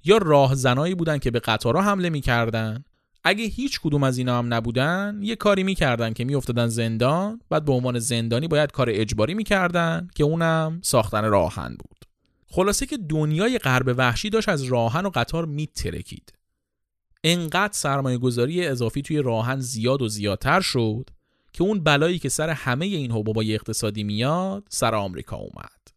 یا 0.04 0.16
راهزنایی 0.16 0.94
بودن 0.94 1.18
که 1.18 1.30
به 1.30 1.40
قطارها 1.40 1.82
حمله 1.82 2.10
می‌کردن؟ 2.10 2.84
اگه 3.24 3.44
هیچ 3.44 3.80
کدوم 3.80 4.02
از 4.02 4.18
اینا 4.18 4.38
هم 4.38 4.54
نبودن 4.54 5.18
یه 5.22 5.36
کاری 5.36 5.62
می‌کردن 5.62 6.12
که 6.12 6.24
میافتادن 6.24 6.66
زندان 6.66 7.40
بعد 7.50 7.64
به 7.64 7.72
عنوان 7.72 7.98
زندانی 7.98 8.48
باید 8.48 8.72
کار 8.72 8.88
اجباری 8.90 9.34
می‌کردن 9.34 10.08
که 10.14 10.24
اونم 10.24 10.80
ساختن 10.82 11.24
راهن 11.24 11.68
بود. 11.68 12.04
خلاصه 12.48 12.86
که 12.86 12.96
دنیای 12.96 13.58
غرب 13.58 13.94
وحشی 13.98 14.30
داشت 14.30 14.48
از 14.48 14.62
راهن 14.62 15.06
و 15.06 15.10
قطار 15.14 15.46
میترکید. 15.46 16.32
انقدر 17.24 17.72
سرمایه 17.72 18.18
گذاری 18.18 18.66
اضافی 18.66 19.02
توی 19.02 19.22
راهن 19.22 19.60
زیاد 19.60 20.02
و 20.02 20.08
زیادتر 20.08 20.60
شد 20.60 21.10
که 21.52 21.64
اون 21.64 21.84
بلایی 21.84 22.18
که 22.18 22.28
سر 22.28 22.50
همه 22.50 22.86
این 22.86 23.12
حبابای 23.12 23.54
اقتصادی 23.54 24.04
میاد 24.04 24.66
سر 24.70 24.94
آمریکا 24.94 25.36
اومد. 25.36 25.93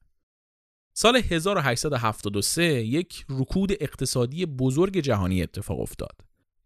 سال 1.00 1.16
1873 1.16 2.64
یک 2.64 3.26
رکود 3.30 3.72
اقتصادی 3.80 4.46
بزرگ 4.46 4.98
جهانی 4.98 5.44
اتفاق 5.44 5.80
افتاد 5.80 6.22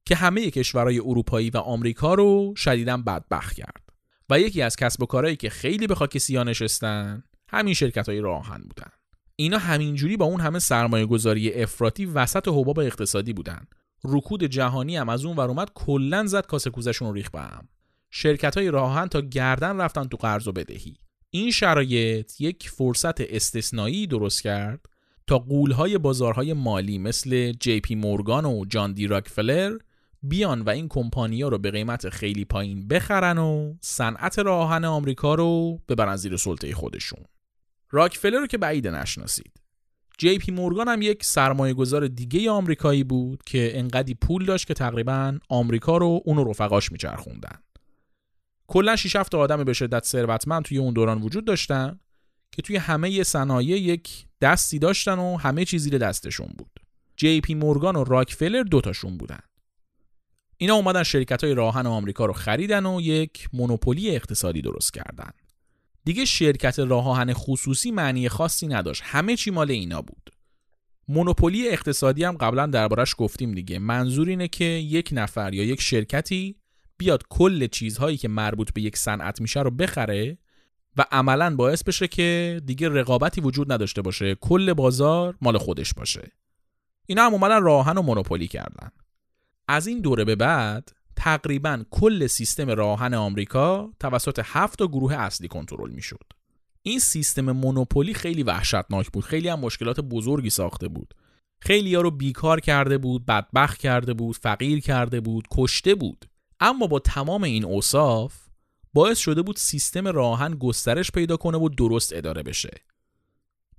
که 0.06 0.16
همه 0.16 0.52
کشورهای 0.52 1.00
اروپایی 1.00 1.50
و 1.50 1.58
آمریکا 1.58 2.14
رو 2.14 2.54
شدیدا 2.58 2.98
بدبخت 2.98 3.56
کرد 3.56 3.90
و 4.30 4.40
یکی 4.40 4.62
از 4.62 4.76
کسب 4.76 5.04
و 5.04 5.06
کارهایی 5.06 5.36
که 5.36 5.50
خیلی 5.50 5.88
به 5.88 5.96
خاک 5.96 6.18
سیاه 6.18 6.44
نشستن 6.44 7.24
همین 7.50 7.74
شرکت 7.74 8.10
های 8.10 8.20
راهن 8.20 8.62
بودن. 8.62 8.92
اینا 9.36 9.58
همینجوری 9.58 10.18
با 10.18 10.26
اون 10.26 10.42
همه 10.42 10.60
سرمایه 10.60 11.06
گذاری 11.06 11.54
افراطی 11.54 12.06
وسط 12.06 12.48
حباب 12.48 12.80
اقتصادی 12.80 13.34
بودن. 13.34 13.68
رکود 14.04 14.44
جهانی 14.44 14.98
هم 14.98 15.10
از 15.10 15.26
اون 15.26 15.38
ور 15.38 15.48
اومد 15.48 15.72
کلا 15.76 16.26
زد 16.26 16.46
کاسه 16.46 16.70
کوزشون 16.70 17.08
رو 17.08 17.14
ریخ 17.14 17.32
به 17.32 17.42
هم. 17.42 17.68
شرکت 18.10 18.58
های 18.58 18.72
راهن 18.72 19.08
تا 19.08 19.22
گردن 19.22 19.82
رفتن 19.82 20.04
تو 20.04 20.18
قرض 20.18 20.48
و 20.48 20.52
بدهی. 20.52 20.98
این 21.34 21.52
شرایط 21.52 22.42
یک 22.42 22.70
فرصت 22.70 23.22
استثنایی 23.22 24.08
درست 24.08 24.44
کرد 24.44 24.86
تا 25.28 25.40
قولهای 25.40 25.98
بازارهای 25.98 26.54
مالی 26.54 26.98
مثل 26.98 27.52
جی 27.52 27.80
پی 27.80 27.96
مورگان 27.96 28.46
و 28.46 28.66
جان 28.66 28.94
دی 28.94 29.08
راکفلر 29.08 29.78
بیان 30.24 30.62
و 30.62 30.70
این 30.70 30.88
کمپانیا 30.88 31.48
رو 31.48 31.58
به 31.58 31.72
قیمت 31.72 32.10
خیلی 32.10 32.46
پایین 32.46 32.88
بخرن 32.88 33.38
و 33.38 33.74
صنعت 33.82 34.40
راهن 34.40 34.86
آمریکا 34.86 35.36
رو 35.36 35.80
ببرن 35.90 36.16
زیر 36.16 36.38
سلطه 36.38 36.76
خودشون. 36.76 37.26
راکفلر 37.92 38.40
رو 38.40 38.48
که 38.48 38.58
بعید 38.58 38.88
نشناسید. 38.88 39.62
جی 40.18 40.38
پی 40.38 40.52
مورگان 40.52 40.88
هم 40.88 41.02
یک 41.02 41.26
سرمایه 41.26 41.74
گذار 41.74 42.08
دیگه 42.08 42.52
آمریکایی 42.52 43.04
بود 43.04 43.44
که 43.46 43.80
انقدی 43.80 44.14
پول 44.14 44.46
داشت 44.46 44.68
که 44.68 44.74
تقریبا 44.74 45.40
آمریکا 45.50 45.98
رو 45.98 46.22
اون 46.26 46.38
رو 46.38 46.50
رفقاش 46.50 46.92
میچرخوندن. 46.92 47.60
کلا 48.72 48.96
6 48.96 49.14
تا 49.32 49.40
آدم 49.40 49.64
به 49.64 49.74
شدت 49.74 50.06
ثروتمند 50.06 50.64
توی 50.64 50.78
اون 50.78 50.94
دوران 50.94 51.22
وجود 51.22 51.46
داشتن 51.46 52.00
که 52.52 52.62
توی 52.62 52.76
همه 52.76 53.24
صنایع 53.24 53.78
یک 53.78 54.28
دستی 54.42 54.80
داشتن 54.80 55.20
و 55.20 55.38
همه 55.38 55.66
چیزی 55.66 55.90
زیر 55.90 55.98
دستشون 55.98 56.48
بود. 56.58 56.80
جی 57.16 57.42
پی 57.42 57.54
مورگان 57.54 57.96
و 57.96 58.04
راکفلر 58.04 58.64
دوتاشون 58.64 59.18
بودن. 59.18 59.40
اینا 60.58 60.76
اومدن 60.76 61.04
شرکت 61.04 61.44
های 61.44 61.54
راهن 61.54 61.86
آمریکا 61.88 62.26
رو 62.26 62.34
خریدن 62.34 62.86
و 62.86 63.02
یک 63.02 63.50
مونوپولی 63.54 64.16
اقتصادی 64.16 64.62
درست 64.62 64.94
کردن. 64.94 65.32
دیگه 66.06 66.26
شرکت 66.26 66.80
راهن 66.80 67.34
خصوصی 67.34 67.92
معنی 67.92 68.30
خاصی 68.30 68.68
نداشت. 68.68 69.02
همه 69.06 69.36
چی 69.36 69.52
مال 69.52 69.72
اینا 69.72 70.02
بود. 70.02 70.30
مونوپولی 71.08 71.70
اقتصادی 71.70 72.24
هم 72.24 72.38
قبلا 72.38 72.68
دربارش 72.68 73.16
گفتیم 73.18 73.52
دیگه. 73.52 73.80
منظور 73.80 74.30
اینه 74.30 74.48
که 74.48 74.66
یک 74.66 75.10
نفر 75.12 75.54
یا 75.54 75.64
یک 75.64 75.82
شرکتی 75.82 76.61
بیاد 77.02 77.24
کل 77.30 77.68
چیزهایی 77.68 78.18
که 78.18 78.28
مربوط 78.28 78.74
به 78.74 78.82
یک 78.82 78.98
صنعت 78.98 79.42
میشه 79.42 79.62
رو 79.62 79.72
بخره 79.72 80.38
و 80.98 81.06
عملا 81.12 81.56
باعث 81.56 81.84
بشه 81.84 82.08
که 82.08 82.62
دیگه 82.66 82.90
رقابتی 82.90 83.42
وجود 83.42 83.72
نداشته 83.72 84.02
باشه. 84.02 84.36
کل 84.36 84.74
بازار 84.74 85.38
مال 85.42 85.58
خودش 85.58 85.94
باشه. 85.94 86.32
اینا 87.06 87.26
هم 87.26 87.34
اومدن 87.34 87.64
راهن 87.64 87.98
و 87.98 88.02
مونوپولی 88.02 88.48
کردن. 88.48 88.90
از 89.68 89.88
این 89.88 90.02
دوره 90.02 90.26
به 90.26 90.36
بعد 90.36 90.90
تقریبا 91.16 91.84
کل 91.92 92.28
سیستم 92.28 92.70
راهن 92.70 93.14
آمریکا 93.14 93.92
توسط 94.00 94.42
هفت 94.46 94.84
گروه 94.84 95.14
اصلی 95.14 95.48
کنترل 95.48 95.92
می‌شد. 95.92 96.26
این 96.82 97.00
سیستم 97.00 97.52
مونوپولی 97.52 98.14
خیلی 98.14 98.44
وحشتناک 98.44 99.12
بود. 99.12 99.24
خیلی 99.24 99.48
هم 99.48 99.60
مشکلات 99.60 100.00
بزرگی 100.00 100.50
ساخته 100.50 100.88
بود. 100.88 101.14
خیلی 101.60 101.96
ها 101.96 102.02
رو 102.02 102.12
بیکار 102.12 102.60
کرده 102.60 102.98
بود 102.98 103.26
بدبخت 103.26 103.78
کرده 103.78 104.14
بود 104.14 104.36
فقیر 104.36 104.80
کرده 104.80 105.20
بود 105.20 105.48
کشته 105.52 105.96
بود. 105.96 106.26
اما 106.62 106.88
با 106.88 107.00
تمام 107.00 107.44
این 107.44 107.66
اوصاف 107.66 108.34
باعث 108.94 109.18
شده 109.18 109.42
بود 109.42 109.58
سیستم 109.58 110.08
راهن 110.08 110.56
گسترش 110.56 111.12
پیدا 111.12 111.38
کنه 111.38 111.58
و 111.58 111.70
درست 111.70 112.14
اداره 112.16 112.44
بشه 112.44 112.72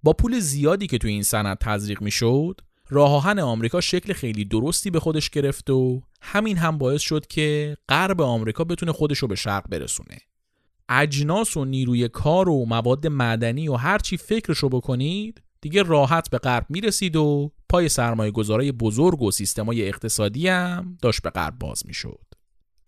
با 0.02 0.12
پول 0.12 0.38
زیادی 0.38 0.86
که 0.86 0.98
توی 0.98 1.10
این 1.10 1.22
صنعت 1.22 1.58
تزریق 1.60 2.02
می‌شد 2.02 2.60
راه 2.88 3.12
آهن 3.12 3.38
آمریکا 3.38 3.80
شکل 3.80 4.12
خیلی 4.12 4.44
درستی 4.44 4.90
به 4.90 5.00
خودش 5.00 5.30
گرفت 5.30 5.70
و 5.70 6.02
همین 6.22 6.56
هم 6.56 6.78
باعث 6.78 7.00
شد 7.00 7.26
که 7.26 7.76
غرب 7.88 8.20
آمریکا 8.20 8.64
بتونه 8.64 8.92
خودش 8.92 9.18
رو 9.18 9.28
به 9.28 9.34
شرق 9.34 9.68
برسونه 9.68 10.18
اجناس 10.88 11.56
و 11.56 11.64
نیروی 11.64 12.08
کار 12.08 12.48
و 12.48 12.64
مواد 12.64 13.06
معدنی 13.06 13.68
و 13.68 13.74
هرچی 13.74 14.16
فکرشو 14.16 14.68
بکنید 14.68 15.42
دیگه 15.60 15.82
راحت 15.82 16.30
به 16.30 16.38
غرب 16.38 16.66
می‌رسید 16.68 17.16
و 17.16 17.52
پای 17.68 17.88
سرمایه 17.88 18.30
گذارای 18.30 18.72
بزرگ 18.72 19.22
و 19.22 19.30
سیستمای 19.30 19.88
اقتصادی 19.88 20.48
هم 20.48 20.98
داشت 21.02 21.22
به 21.22 21.30
غرب 21.30 21.58
باز 21.58 21.82
می‌شد. 21.86 22.31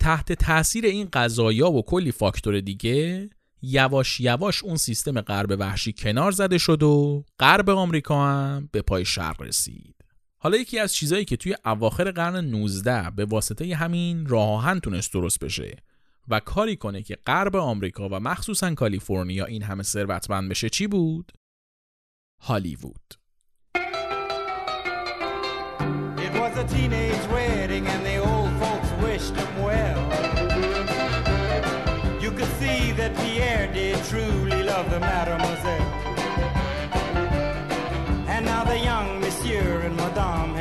تحت 0.04 0.32
تاثیر 0.32 0.86
این 0.86 1.08
قضایا 1.12 1.70
و 1.70 1.82
کلی 1.82 2.12
فاکتور 2.12 2.60
دیگه 2.60 3.30
یواش 3.62 4.20
یواش 4.20 4.64
اون 4.64 4.76
سیستم 4.76 5.20
غرب 5.20 5.56
وحشی 5.58 5.92
کنار 5.92 6.32
زده 6.32 6.58
شد 6.58 6.82
و 6.82 7.24
غرب 7.38 7.70
آمریکا 7.70 8.26
هم 8.26 8.68
به 8.72 8.82
پای 8.82 9.04
شرق 9.04 9.42
رسید. 9.42 9.94
حالا 10.38 10.56
یکی 10.56 10.78
از 10.78 10.94
چیزایی 10.94 11.24
که 11.24 11.36
توی 11.36 11.56
اواخر 11.64 12.10
قرن 12.10 12.44
19 12.44 13.10
به 13.10 13.24
واسطه 13.24 13.76
همین 13.76 14.26
راه 14.26 14.80
تونست 14.80 15.12
درست 15.12 15.38
بشه 15.38 15.76
و 16.28 16.40
کاری 16.40 16.76
کنه 16.76 17.02
که 17.02 17.18
غرب 17.26 17.56
آمریکا 17.56 18.08
و 18.08 18.20
مخصوصا 18.20 18.74
کالیفرنیا 18.74 19.44
این 19.44 19.62
همه 19.62 19.82
ثروتمند 19.82 20.50
بشه 20.50 20.68
چی 20.68 20.86
بود؟ 20.86 21.32
هالیوود. 22.40 23.14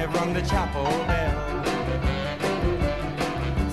Have 0.04 0.14
rung 0.16 0.34
the 0.34 0.46
chapel 0.52 0.84
bell. 1.08 1.36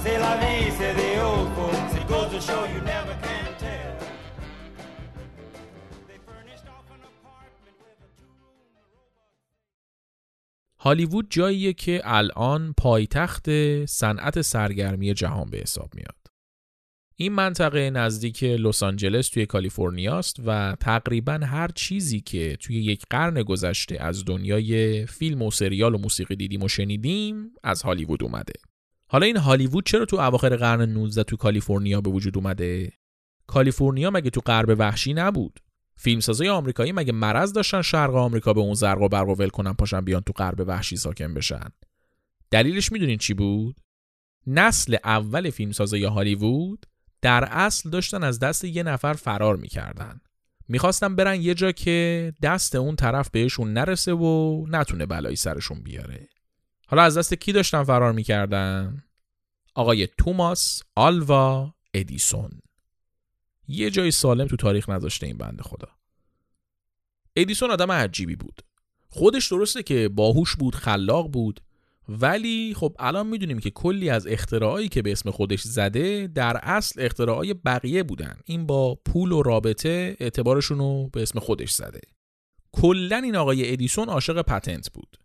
C'est 0.03 0.19
la 0.19 0.37
vie, 0.41 0.71
say 0.79 0.93
the 0.95 1.11
old 1.23 1.49
folks. 1.57 1.93
It 1.99 2.07
goes 2.09 2.31
to 2.35 2.41
show 2.41 2.65
you 2.73 2.81
never 2.81 3.15
can. 3.23 3.41
هالیوود 10.83 11.27
جاییه 11.31 11.73
که 11.73 12.03
الان 12.05 12.75
پایتخت 12.79 13.47
صنعت 13.87 14.41
سرگرمی 14.41 15.15
جهان 15.15 15.51
به 15.51 15.59
حساب 15.59 15.95
میاد. 15.95 16.20
این 17.23 17.33
منطقه 17.33 17.91
نزدیک 17.91 18.45
لس 18.45 18.83
آنجلس 18.83 19.29
توی 19.29 19.47
کالیفرنیا 19.47 20.19
است 20.19 20.37
و 20.47 20.77
تقریبا 20.81 21.33
هر 21.33 21.69
چیزی 21.69 22.21
که 22.21 22.57
توی 22.61 22.77
یک 22.77 23.05
قرن 23.11 23.43
گذشته 23.43 23.97
از 24.01 24.25
دنیای 24.25 25.07
فیلم 25.07 25.43
و 25.43 25.51
سریال 25.51 25.95
و 25.95 25.99
موسیقی 25.99 26.37
دیدیم 26.37 26.63
و 26.63 26.69
شنیدیم 26.69 27.53
از 27.63 27.83
هالیوود 27.83 28.23
اومده. 28.23 28.53
حالا 29.07 29.27
این 29.27 29.37
هالیوود 29.37 29.87
چرا 29.87 30.05
تو 30.05 30.17
اواخر 30.17 30.57
قرن 30.57 30.89
19 30.89 31.23
تو 31.23 31.37
کالیفرنیا 31.37 32.01
به 32.01 32.11
وجود 32.11 32.37
اومده؟ 32.37 32.93
کالیفرنیا 33.47 34.11
مگه 34.11 34.31
تو 34.31 34.41
غرب 34.41 34.77
وحشی 34.79 35.15
نبود؟ 35.15 35.61
فیلمسازای 35.97 36.49
آمریکایی 36.49 36.93
مگه 36.93 37.13
مرض 37.13 37.53
داشتن 37.53 37.83
شرق 37.83 38.15
آمریکا 38.15 38.53
به 38.53 38.61
اون 38.61 38.75
زرق 38.75 39.03
و 39.03 39.09
برق 39.09 39.29
و 39.29 39.35
ول 39.35 39.49
کنن 39.49 39.73
پاشن 39.73 40.01
بیان 40.01 40.23
تو 40.23 40.33
غرب 40.33 40.65
وحشی 40.67 40.97
ساکن 40.97 41.35
بشن؟ 41.35 41.69
دلیلش 42.51 42.93
می‌دونین 42.93 43.19
چی 43.19 43.35
بود؟ 43.35 43.77
نسل 44.47 44.97
اول 45.05 45.51
فیلمسازای 45.51 46.05
هالیوود 46.05 46.87
در 47.23 47.45
اصل 47.45 47.91
داشتن 47.91 48.25
از 48.25 48.39
دست 48.39 48.65
یه 48.65 48.83
نفر 48.83 49.13
فرار 49.13 49.57
می‌کردن. 49.57 50.21
می‌خواستن 50.69 51.17
برن 51.17 51.43
یه 51.43 51.55
جا 51.55 51.73
که 51.73 52.33
دست 52.43 52.75
اون 52.75 52.97
طرف 52.97 53.31
بهشون 53.31 53.73
نرسه 53.73 54.13
و 54.13 54.65
نتونه 54.69 55.07
بلایی 55.07 55.37
سرشون 55.37 55.83
بیاره. 55.83 56.29
حالا 56.87 57.03
از 57.03 57.19
دست 57.19 57.35
کی 57.35 57.53
داشتن 57.53 57.85
فرار 57.85 58.13
می‌کردن؟ 58.13 59.03
آقای 59.75 60.09
توماس 60.19 60.83
آلوا 60.97 61.75
ادیسون. 61.95 62.51
یه 63.69 63.91
جای 63.91 64.11
سالم 64.11 64.47
تو 64.47 64.57
تاریخ 64.57 64.89
نذاشته 64.89 65.27
این 65.27 65.39
بنده 65.39 65.63
خدا. 65.63 65.89
ادیسون 67.37 67.71
آدم 67.71 67.93
عجیبی 67.93 68.37
بود. 68.37 68.63
خودش 69.09 69.53
درسته 69.53 69.83
که 69.83 70.09
باهوش 70.09 70.57
بود 70.57 70.75
خلاق 70.75 71.31
بود 71.31 71.61
ولی 72.11 72.75
خب 72.77 72.97
الان 72.99 73.27
می‌دونیم 73.27 73.59
که 73.59 73.71
کلی 73.71 74.11
از 74.11 74.27
اختراعایی 74.27 74.89
که 74.89 75.03
به 75.03 75.13
اسم 75.13 75.31
خودش 75.31 75.63
زده 75.63 76.27
در 76.27 76.57
اصل 76.63 77.05
اختراعای 77.05 77.55
بقیه 77.55 78.03
بودن. 78.03 78.37
این 78.45 78.67
با 78.67 78.95
پول 78.95 79.33
و 79.33 79.43
رابطه 79.43 80.17
اعتبارشون 80.21 80.79
رو 80.79 81.09
به 81.13 81.23
اسم 81.23 81.39
خودش 81.39 81.71
زده. 81.71 82.01
کلا 82.73 83.17
این 83.17 83.37
آقای 83.37 83.73
ادیسون 83.73 84.09
عاشق 84.09 84.43
پتنت 84.43 84.93
بود. 84.93 85.17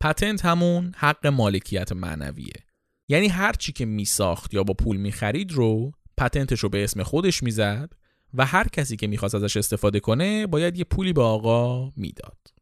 پتنت 0.00 0.44
همون 0.44 0.92
حق 0.96 1.26
مالکیت 1.26 1.92
معنویه. 1.92 2.64
یعنی 3.08 3.28
هر 3.28 3.52
چی 3.52 3.72
که 3.72 3.84
میساخت 3.84 4.54
یا 4.54 4.62
با 4.62 4.74
پول 4.74 4.96
می‌خرید 4.96 5.52
رو 5.52 5.92
پتنتش 6.16 6.60
رو 6.60 6.68
به 6.68 6.84
اسم 6.84 7.02
خودش 7.02 7.42
می‌زد 7.42 7.92
و 8.34 8.46
هر 8.46 8.68
کسی 8.68 8.96
که 8.96 9.06
می‌خواست 9.06 9.34
ازش 9.34 9.56
استفاده 9.56 10.00
کنه 10.00 10.46
باید 10.46 10.76
یه 10.76 10.84
پولی 10.84 11.12
به 11.12 11.22
آقا 11.22 11.92
می‌داد. 11.96 12.57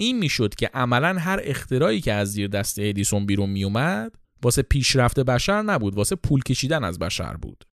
این 0.00 0.18
می‌شد 0.18 0.54
که 0.54 0.70
عملا 0.74 1.18
هر 1.18 1.40
اختراعی 1.42 2.00
که 2.00 2.12
از 2.12 2.32
زیر 2.32 2.48
دست 2.48 2.78
ادیسون 2.78 3.26
بیرون 3.26 3.50
میومد 3.50 4.12
واسه 4.42 4.62
پیشرفت 4.62 5.20
بشر 5.20 5.62
نبود 5.62 5.94
واسه 5.94 6.16
پول 6.16 6.42
کشیدن 6.42 6.84
از 6.84 6.98
بشر 6.98 7.36
بود. 7.36 7.64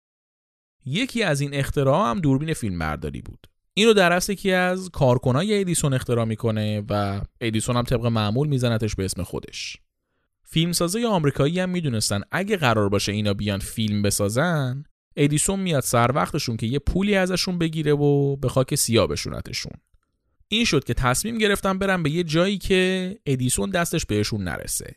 یکی 0.87 1.23
از 1.23 1.41
این 1.41 1.55
اختراع 1.55 2.11
هم 2.11 2.21
دوربین 2.21 2.55
فیلم 2.55 2.79
برداری 2.79 3.23
بود. 3.23 3.47
این 3.75 3.87
رو 3.87 3.95
در 3.95 4.13
اصل 4.13 4.33
یکی 4.33 4.53
از 4.53 4.91
کارکنای 4.91 5.61
ادیسون 5.61 5.95
اختراع 5.95 6.25
می‌کنه 6.25 6.83
و 6.91 7.21
ادیسون 7.41 7.77
هم 7.77 7.85
طبق 7.85 8.07
معمول 8.07 8.49
میزنتش 8.49 8.95
به 8.95 9.05
اسم 9.05 9.23
خودش. 9.23 9.77
فیلمسازای 10.45 11.05
آمریکایی 11.05 11.61
هم 11.61 11.71
می‌دونستن 11.71 12.21
اگه 12.31 12.57
قرار 12.57 12.89
باشه 12.89 13.13
اینا 13.13 13.35
بیان 13.35 13.59
فیلم 13.59 14.03
بسازن 14.03 14.85
ادیسون 15.17 15.61
میاد 15.61 15.83
سر 15.83 16.11
وقتشون 16.15 16.57
که 16.57 16.67
یه 16.67 16.79
پولی 16.79 17.15
ازشون 17.15 17.59
بگیره 17.59 17.93
و 17.93 18.37
به 18.37 18.49
خاک 18.49 18.75
سیاه 18.75 19.07
بشونتشون. 19.07 19.73
این 20.49 20.65
شد 20.65 20.85
که 20.85 20.95
تصمیم 20.95 21.39
گرفتن 21.39 21.79
برن 21.79 22.03
به 22.03 22.11
یه 22.11 22.23
جایی 22.23 22.59
که 22.59 23.15
ادیسون 23.27 23.71
دستش 23.71 24.07
بهشون 24.07 24.45
نرسه. 24.45 24.97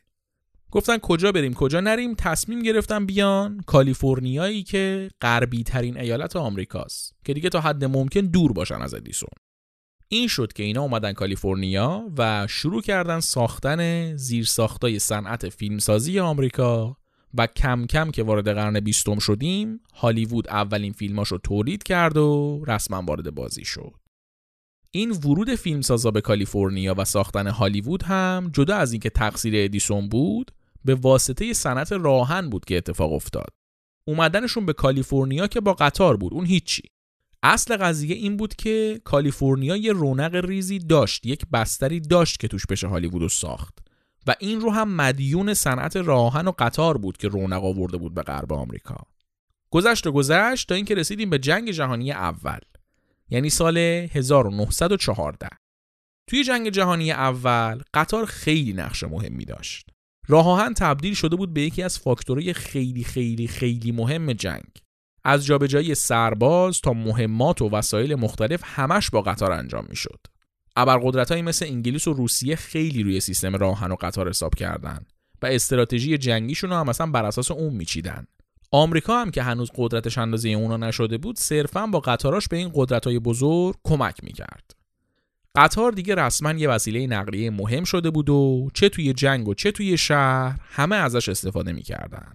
گفتن 0.72 0.98
کجا 0.98 1.32
بریم 1.32 1.54
کجا 1.54 1.80
نریم؟ 1.80 2.16
تصمیم 2.16 2.62
گرفتن 2.62 3.06
بیان 3.06 3.62
کالیفرنیایی 3.66 4.64
که 4.64 5.10
غربی 5.22 5.64
ترین 5.64 5.98
ایالت 5.98 6.36
آمریکاست 6.36 7.16
که 7.26 7.34
دیگه 7.34 7.50
تا 7.50 7.62
حد 7.62 7.86
ممکن 7.86 8.22
دور 8.22 8.54
باشن 8.54 8.82
از 8.82 8.94
ادیسون. 8.94 9.30
این 10.10 10.28
شد 10.28 10.54
که 10.54 10.64
اینا 10.64 10.82
اومدن 10.82 11.14
کالیفرنیا 11.14 12.12
و 12.18 12.48
شروع 12.50 12.82
کردن 12.82 13.20
ساختن 13.20 14.16
زیرساختای 14.16 15.00
صنعت 15.00 15.50
فیلمسازی 15.50 16.20
آمریکا 16.20 16.98
و 17.34 17.48
کم 17.48 17.86
کم 17.86 18.12
که 18.12 18.24
وارد 18.24 18.50
قرن 18.50 18.80
بیستم 18.80 19.20
شدیم 19.20 19.80
هالیوود 19.94 20.48
اولین 20.48 20.94
فیلماش 20.94 21.28
رو 21.28 21.38
تولید 21.38 21.84
کرد 21.84 22.18
و 22.18 22.64
رسما 22.68 23.02
وارد 23.02 23.36
بازی 23.36 23.66
شد. 23.66 24.07
این 24.92 25.12
ورود 25.12 25.56
فیلمسازا 25.56 26.12
به 26.12 26.22
کالیفرنیا 26.22 26.96
و 26.98 27.06
ساختن 27.06 27.48
هالیوود 27.48 28.04
هم 28.04 28.50
جدا 28.54 28.76
از 28.76 28.92
اینکه 28.92 29.10
تقصیر 29.10 29.54
ادیسون 29.58 30.10
بود 30.10 30.52
به 30.86 30.96
واسطه 30.96 31.54
صنعت 31.54 31.92
راهن 31.92 32.50
بود 32.50 32.66
که 32.66 32.78
اتفاق 32.78 33.14
افتاد. 33.14 33.50
اومدنشون 34.08 34.66
به 34.66 34.74
کالیفرنیا 34.74 35.48
که 35.48 35.62
با 35.62 35.74
قطار 35.74 36.18
بود 36.18 36.34
اون 36.34 36.46
هیچی. 36.46 36.84
اصل 37.44 37.78
قضیه 37.78 38.16
این 38.16 38.38
بود 38.38 38.56
که 38.56 39.02
کالیفرنیا 39.04 39.76
یه 39.76 39.94
رونق 39.94 40.36
ریزی 40.36 40.80
داشت 40.80 41.26
یک 41.26 41.46
بستری 41.54 42.00
داشت 42.00 42.40
که 42.40 42.48
توش 42.48 42.66
بشه 42.66 42.88
هالیوود 42.88 43.22
رو 43.22 43.30
ساخت. 43.30 43.78
و 44.28 44.36
این 44.40 44.62
رو 44.62 44.72
هم 44.72 44.96
مدیون 44.96 45.54
صنعت 45.54 45.96
راهن 45.96 46.48
و 46.48 46.52
قطار 46.60 46.98
بود 46.98 47.18
که 47.18 47.28
رونق 47.28 47.64
آورده 47.64 47.98
بود 47.98 48.14
به 48.14 48.22
غرب 48.22 48.54
آمریکا. 48.54 48.98
گذشت 49.70 50.08
و 50.08 50.12
گذشت 50.12 50.70
تا 50.70 50.76
اینکه 50.76 50.96
رسیدیم 50.96 51.30
به 51.30 51.40
جنگ 51.40 51.72
جهانی 51.72 52.12
اول. 52.12 52.60
یعنی 53.30 53.50
سال 53.50 53.78
1914 53.78 55.48
توی 56.30 56.44
جنگ 56.44 56.70
جهانی 56.70 57.12
اول 57.12 57.82
قطار 57.94 58.26
خیلی 58.26 58.74
نقش 58.74 59.04
مهمی 59.04 59.46
داشت. 59.46 59.90
راه 60.28 60.74
تبدیل 60.74 61.14
شده 61.14 61.36
بود 61.36 61.54
به 61.54 61.62
یکی 61.62 61.84
از 61.84 62.00
فاکتورهای 62.00 62.54
خیلی 62.54 63.04
خیلی 63.04 63.48
خیلی 63.48 63.92
مهم 63.92 64.34
جنگ. 64.34 64.70
از 65.24 65.46
جابجایی 65.46 65.96
سرباز 65.96 66.82
تا 66.82 66.94
مهمات 66.94 67.62
و 67.62 67.70
وسایل 67.70 68.16
مختلف 68.16 68.62
همش 68.64 69.10
با 69.10 69.22
قطار 69.22 69.52
انجام 69.52 69.86
می‌شد. 69.90 70.20
ابرقدرتهایی 70.76 71.44
مثل 71.44 71.66
انگلیس 71.66 72.08
و 72.08 72.14
روسیه 72.14 72.56
خیلی 72.56 73.04
روی 73.04 73.20
سیستم 73.20 73.56
راهن 73.56 73.92
و 73.92 73.96
قطار 73.96 74.30
حساب 74.30 74.56
کردن 74.56 75.06
و 75.42 75.46
استراتژی 75.46 76.18
جنگیشون 76.18 76.70
رو 76.70 76.76
هم 76.76 76.90
مثلا 76.90 77.08
بر 77.08 77.26
اساس 77.26 77.52
اون 77.52 77.74
میچیدن. 77.74 78.28
آمریکا 78.72 79.22
هم 79.22 79.32
که 79.32 79.44
هنوز 79.44 79.72
قدرتش 79.76 80.18
اندازه 80.18 80.50
اونا 80.50 80.78
نشده 80.78 81.18
بود 81.18 81.40
صرفا 81.40 81.88
با 81.88 82.00
قطاراش 82.00 82.48
به 82.48 82.58
این 82.58 82.72
قدرت‌های 82.74 83.20
بزرگ 83.20 83.76
کمک 83.84 84.24
می‌کرد 84.24 84.76
قطار 85.56 85.92
دیگه 85.92 86.16
رسما 86.16 86.52
یه 86.52 86.70
وسیله 86.70 87.08
نقلیه 87.08 87.50
مهم 87.50 87.84
شده 87.84 88.10
بود 88.10 88.30
و 88.30 88.70
چه 88.74 88.90
توی 88.90 89.14
جنگ 89.14 89.48
و 89.48 89.54
چه 89.54 89.72
توی 89.72 89.98
شهر 89.98 90.60
همه 90.64 90.96
ازش 90.96 91.30
استفاده 91.30 91.72
می‌کردن 91.74 92.34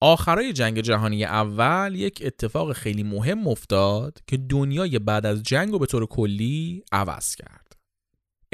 آخرای 0.00 0.52
جنگ 0.52 0.80
جهانی 0.80 1.24
اول 1.24 1.94
یک 1.94 2.22
اتفاق 2.24 2.72
خیلی 2.72 3.02
مهم 3.02 3.48
افتاد 3.48 4.18
که 4.26 4.36
دنیای 4.36 4.98
بعد 4.98 5.26
از 5.26 5.42
جنگ 5.42 5.74
و 5.74 5.78
به 5.78 5.86
طور 5.86 6.06
کلی 6.06 6.84
عوض 6.92 7.34
کرد. 7.34 7.65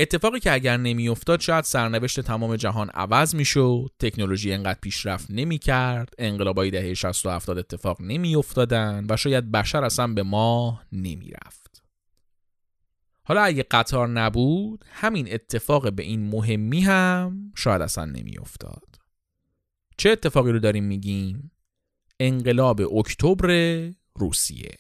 اتفاقی 0.03 0.40
که 0.40 0.53
اگر 0.53 0.76
نمیافتاد 0.76 1.40
شاید 1.40 1.64
سرنوشت 1.64 2.20
تمام 2.20 2.57
جهان 2.57 2.90
عوض 2.90 3.34
می‌شد، 3.34 3.90
تکنولوژی 3.98 4.53
انقدر 4.53 4.78
پیشرفت 4.82 5.26
نمی‌کرد، 5.30 6.14
انقلابای 6.18 6.70
دهه 6.70 6.94
60 6.94 7.26
و 7.26 7.30
70 7.30 7.59
اتفاق 7.59 8.00
نمیافتادن 8.00 9.07
و 9.09 9.16
شاید 9.16 9.50
بشر 9.50 9.84
اصلا 9.84 10.07
به 10.07 10.22
ما 10.22 10.80
نمی‌رفت. 10.92 11.82
حالا 13.24 13.42
اگه 13.42 13.62
قطار 13.62 14.09
نبود، 14.09 14.84
همین 14.90 15.32
اتفاق 15.32 15.92
به 15.92 16.03
این 16.03 16.30
مهمی 16.30 16.80
هم 16.80 17.53
شاید 17.57 17.82
اصلا 17.82 18.05
نمیافتاد. 18.05 18.98
چه 19.96 20.11
اتفاقی 20.11 20.53
رو 20.53 20.59
داریم 20.59 20.84
میگیم؟ 20.84 21.53
انقلاب 22.20 22.80
اکتبر 22.96 23.90
روسیه 24.14 24.76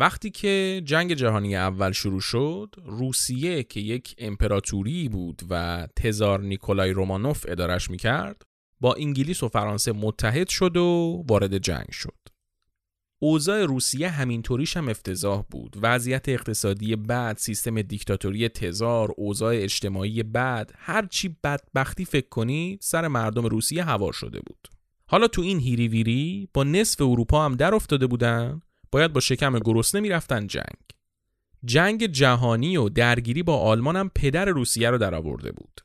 وقتی 0.00 0.30
که 0.30 0.82
جنگ 0.84 1.14
جهانی 1.14 1.56
اول 1.56 1.92
شروع 1.92 2.20
شد 2.20 2.74
روسیه 2.84 3.62
که 3.62 3.80
یک 3.80 4.14
امپراتوری 4.18 5.08
بود 5.08 5.42
و 5.50 5.86
تزار 5.96 6.40
نیکولای 6.40 6.90
رومانوف 6.90 7.46
ادارش 7.48 7.90
می‌کرد 7.90 8.42
با 8.80 8.94
انگلیس 8.94 9.42
و 9.42 9.48
فرانسه 9.48 9.92
متحد 9.92 10.48
شد 10.48 10.76
و 10.76 11.24
وارد 11.28 11.58
جنگ 11.58 11.90
شد. 11.90 12.18
اوضاع 13.18 13.64
روسیه 13.64 14.08
همینطوریش 14.08 14.76
هم 14.76 14.88
افتضاح 14.88 15.42
بود. 15.50 15.76
وضعیت 15.82 16.28
اقتصادی 16.28 16.96
بد 16.96 17.36
سیستم 17.38 17.82
دیکتاتوری 17.82 18.48
تزار 18.48 19.14
اوضاع 19.16 19.54
اجتماعی 19.54 20.22
بد 20.22 20.70
هر 20.76 21.06
چی 21.06 21.36
بدبختی 21.44 22.04
فکر 22.04 22.28
کنی 22.28 22.78
سر 22.82 23.08
مردم 23.08 23.46
روسیه 23.46 23.84
هوار 23.84 24.12
شده 24.12 24.40
بود. 24.46 24.68
حالا 25.06 25.28
تو 25.28 25.42
این 25.42 25.58
هیری 25.58 25.88
ویری 25.88 26.48
با 26.54 26.64
نصف 26.64 27.00
اروپا 27.00 27.44
هم 27.44 27.54
در 27.54 27.74
افتاده 27.74 28.06
بودن 28.06 28.60
باید 28.92 29.12
با 29.12 29.20
شکم 29.20 29.58
گرسنه 29.58 30.00
می‌رفتن 30.00 30.46
جنگ. 30.46 30.78
جنگ 31.64 32.06
جهانی 32.06 32.76
و 32.76 32.88
درگیری 32.88 33.42
با 33.42 33.56
آلمان 33.56 33.96
هم 33.96 34.10
پدر 34.14 34.44
روسیه 34.44 34.90
رو 34.90 34.98
درآورده 34.98 35.52
بود. 35.52 35.80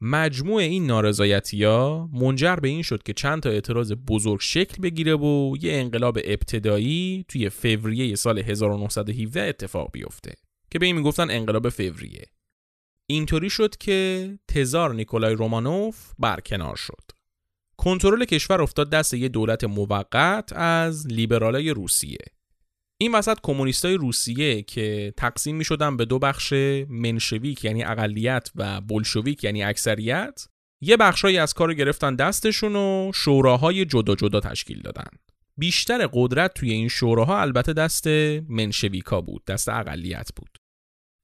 مجموع 0.00 0.62
این 0.62 0.86
نارضایتی 0.86 1.64
ها 1.64 2.08
منجر 2.12 2.56
به 2.56 2.68
این 2.68 2.82
شد 2.82 3.02
که 3.02 3.12
چند 3.12 3.42
تا 3.42 3.50
اعتراض 3.50 3.92
بزرگ 3.92 4.40
شکل 4.40 4.82
بگیره 4.82 5.16
و 5.16 5.56
یه 5.60 5.72
انقلاب 5.72 6.18
ابتدایی 6.24 7.24
توی 7.28 7.48
فوریه 7.48 8.14
سال 8.14 8.38
1917 8.38 9.42
اتفاق 9.42 9.90
بیفته 9.92 10.34
که 10.70 10.78
به 10.78 10.86
این 10.86 10.96
می‌گفتن 10.96 11.30
انقلاب 11.30 11.68
فوریه. 11.68 12.26
اینطوری 13.06 13.50
شد 13.50 13.76
که 13.76 14.28
تزار 14.48 14.94
نیکولای 14.94 15.34
رومانوف 15.34 16.12
برکنار 16.18 16.76
شد. 16.76 17.02
کنترل 17.76 18.24
کشور 18.24 18.62
افتاد 18.62 18.90
دست 18.90 19.14
یه 19.14 19.28
دولت 19.28 19.64
موقت 19.64 20.52
از 20.52 21.06
لیبرالای 21.06 21.70
روسیه. 21.70 22.18
این 23.02 23.12
وسط 23.14 23.38
کمونیستای 23.42 23.94
روسیه 23.94 24.62
که 24.62 25.14
تقسیم 25.16 25.56
می 25.56 25.64
شدن 25.64 25.96
به 25.96 26.04
دو 26.04 26.18
بخش 26.18 26.52
منشویک 26.88 27.64
یعنی 27.64 27.84
اقلیت 27.84 28.50
و 28.54 28.80
بلشویک 28.80 29.44
یعنی 29.44 29.62
اکثریت 29.62 30.46
یه 30.80 30.96
بخشایی 30.96 31.38
از 31.38 31.54
کار 31.54 31.74
گرفتن 31.74 32.14
دستشون 32.14 32.76
و 32.76 33.12
شوراهای 33.14 33.84
جدا 33.84 34.14
جدا 34.14 34.40
تشکیل 34.40 34.82
دادن. 34.82 35.08
بیشتر 35.56 36.08
قدرت 36.12 36.54
توی 36.54 36.70
این 36.70 36.88
شوراها 36.88 37.40
البته 37.40 37.72
دست 37.72 38.06
منشویکا 38.48 39.20
بود 39.20 39.44
دست 39.44 39.68
اقلیت 39.68 40.28
بود. 40.36 40.58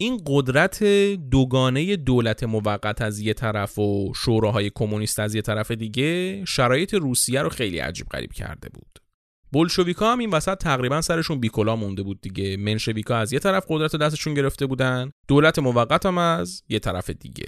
این 0.01 0.21
قدرت 0.27 0.85
دوگانه 1.31 1.97
دولت 1.97 2.45
موقت 2.45 3.03
از 3.03 3.21
یه 3.21 3.35
طرف 3.35 3.79
و 3.79 4.13
شوراهای 4.17 4.71
کمونیست 4.75 5.19
از 5.19 5.35
یه 5.35 5.43
طرف 5.43 5.71
دیگه 5.71 6.45
شرایط 6.45 6.95
روسیه 6.95 7.43
رو 7.43 7.49
خیلی 7.49 7.79
عجیب 7.79 8.07
غریب 8.07 8.33
کرده 8.33 8.69
بود. 8.69 9.06
بولشویکا 9.53 10.13
هم 10.13 10.19
این 10.19 10.31
وسط 10.31 10.59
تقریبا 10.59 11.01
سرشون 11.01 11.41
بیکلا 11.41 11.77
مونده 11.77 12.03
بود 12.03 12.21
دیگه. 12.21 12.57
منشویکا 12.57 13.17
از 13.17 13.33
یه 13.33 13.39
طرف 13.39 13.65
قدرت 13.69 13.97
دستشون 13.97 14.35
گرفته 14.35 14.67
بودن 14.67 15.11
دولت 15.29 15.59
موقت 15.59 16.07
هم 16.07 16.19
از 16.19 16.63
یه 16.69 16.79
طرف 16.79 17.11
دیگه. 17.11 17.47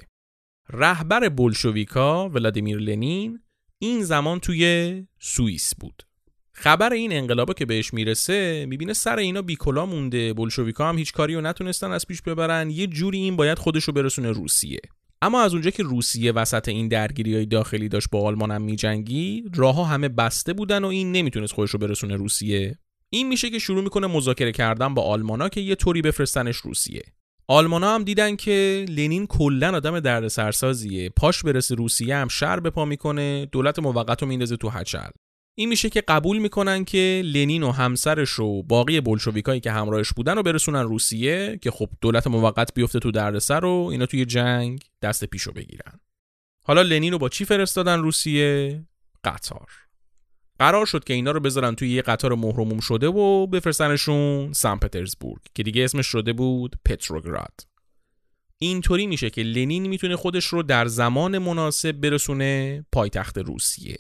رهبر 0.70 1.28
بولشویکا 1.28 2.28
ولادیمیر 2.28 2.78
لنین 2.78 3.40
این 3.78 4.02
زمان 4.02 4.40
توی 4.40 5.06
سوئیس 5.20 5.74
بود. 5.74 6.02
خبر 6.52 6.92
این 6.92 7.12
انقلابا 7.12 7.54
که 7.54 7.66
بهش 7.66 7.94
می‌رسه 7.94 8.66
می‌بینه 8.68 8.92
سر 8.92 9.18
اینا 9.18 9.42
بیکلا 9.42 9.86
مونده. 9.86 10.32
بولشویکا 10.32 10.88
هم 10.88 10.98
هیچ 10.98 11.12
کاری 11.12 11.34
رو 11.34 11.40
نتونستن 11.40 11.92
از 11.92 12.06
پیش 12.06 12.22
ببرن. 12.22 12.70
یه 12.70 12.86
جوری 12.86 13.18
این 13.18 13.36
باید 13.36 13.58
خودشو 13.58 13.92
برسونه 13.92 14.30
روسیه. 14.30 14.80
اما 15.22 15.42
از 15.42 15.52
اونجا 15.52 15.70
که 15.70 15.82
روسیه 15.82 16.32
وسط 16.32 16.68
این 16.68 16.88
درگیری 16.88 17.34
های 17.34 17.46
داخلی 17.46 17.88
داشت 17.88 18.10
با 18.10 18.26
آلمان 18.26 18.50
هم 18.50 18.62
میجنگی 18.62 19.44
راهها 19.54 19.84
همه 19.84 20.08
بسته 20.08 20.52
بودن 20.52 20.84
و 20.84 20.86
این 20.86 21.12
نمی‌تونست 21.12 21.52
خودش 21.52 21.70
رو 21.70 21.78
برسونه 21.78 22.16
روسیه. 22.16 22.78
این 23.10 23.28
میشه 23.28 23.50
که 23.50 23.58
شروع 23.58 23.82
می‌کنه 23.82 24.06
مذاکره 24.06 24.52
کردن 24.52 24.94
با 24.94 25.02
آلمانا 25.02 25.48
که 25.48 25.60
یه 25.60 25.74
طوری 25.74 26.02
بفرستنش 26.02 26.56
روسیه. 26.56 27.02
آلمانا 27.48 27.94
هم 27.94 28.04
دیدن 28.04 28.36
که 28.36 28.86
لنین 28.88 29.26
کلا 29.26 29.76
آدم 29.76 30.00
دردسرسازیه. 30.00 31.10
پاش 31.10 31.42
برسه 31.42 31.74
روسیه 31.74 32.16
هم 32.16 32.28
شر 32.28 32.60
به 32.60 32.70
پا 32.70 32.84
می‌کنه 32.84 33.46
دولت 33.52 33.78
موقت 33.78 34.22
رو 34.22 34.28
میندازه 34.28 34.56
تو 34.56 34.68
هچل. 34.68 35.10
این 35.58 35.68
میشه 35.68 35.90
که 35.90 36.00
قبول 36.00 36.38
می‌کنن 36.38 36.84
که 36.84 37.22
لنین 37.24 37.62
و 37.62 37.70
همسرش 37.70 38.38
و 38.38 38.62
باقی 38.62 39.00
بلشویکایی 39.00 39.60
که 39.60 39.72
همراهش 39.72 40.12
بودن 40.12 40.36
رو 40.36 40.42
برسونن 40.42 40.82
روسیه 40.82 41.58
که 41.62 41.70
خب 41.70 41.88
دولت 42.00 42.26
موقت 42.26 42.74
بیفته 42.74 42.98
تو 42.98 43.10
دردسر 43.10 43.64
و 43.64 43.88
اینا 43.92 44.06
توی 44.06 44.24
جنگ 44.24 44.84
دست 45.02 45.24
پیشو 45.24 45.52
بگیرن. 45.52 46.00
حالا 46.64 46.82
لنین 46.82 47.12
رو 47.12 47.18
با 47.18 47.28
چی 47.28 47.44
فرستادن 47.44 47.98
روسیه؟ 47.98 48.80
قطار. 49.24 49.68
قرار 50.58 50.86
شد 50.86 51.04
که 51.04 51.14
اینا 51.14 51.30
رو 51.30 51.40
بذارن 51.40 51.74
توی 51.74 51.90
یه 51.90 52.02
قطار 52.02 52.34
مهرموم 52.34 52.80
شده 52.80 53.06
و 53.06 53.46
بفرستنشون 53.46 54.52
سن 54.52 54.76
پترزبورگ 54.76 55.40
که 55.54 55.62
دیگه 55.62 55.84
اسمش 55.84 56.06
شده 56.06 56.32
بود 56.32 56.76
پتروگراد. 56.84 57.60
اینطوری 58.58 59.06
میشه 59.06 59.30
که 59.30 59.42
لنین 59.42 59.86
می‌تونه 59.86 60.16
خودش 60.16 60.44
رو 60.44 60.62
در 60.62 60.86
زمان 60.86 61.38
مناسب 61.38 61.92
برسونه 61.92 62.84
پایتخت 62.92 63.38
روسیه. 63.38 63.96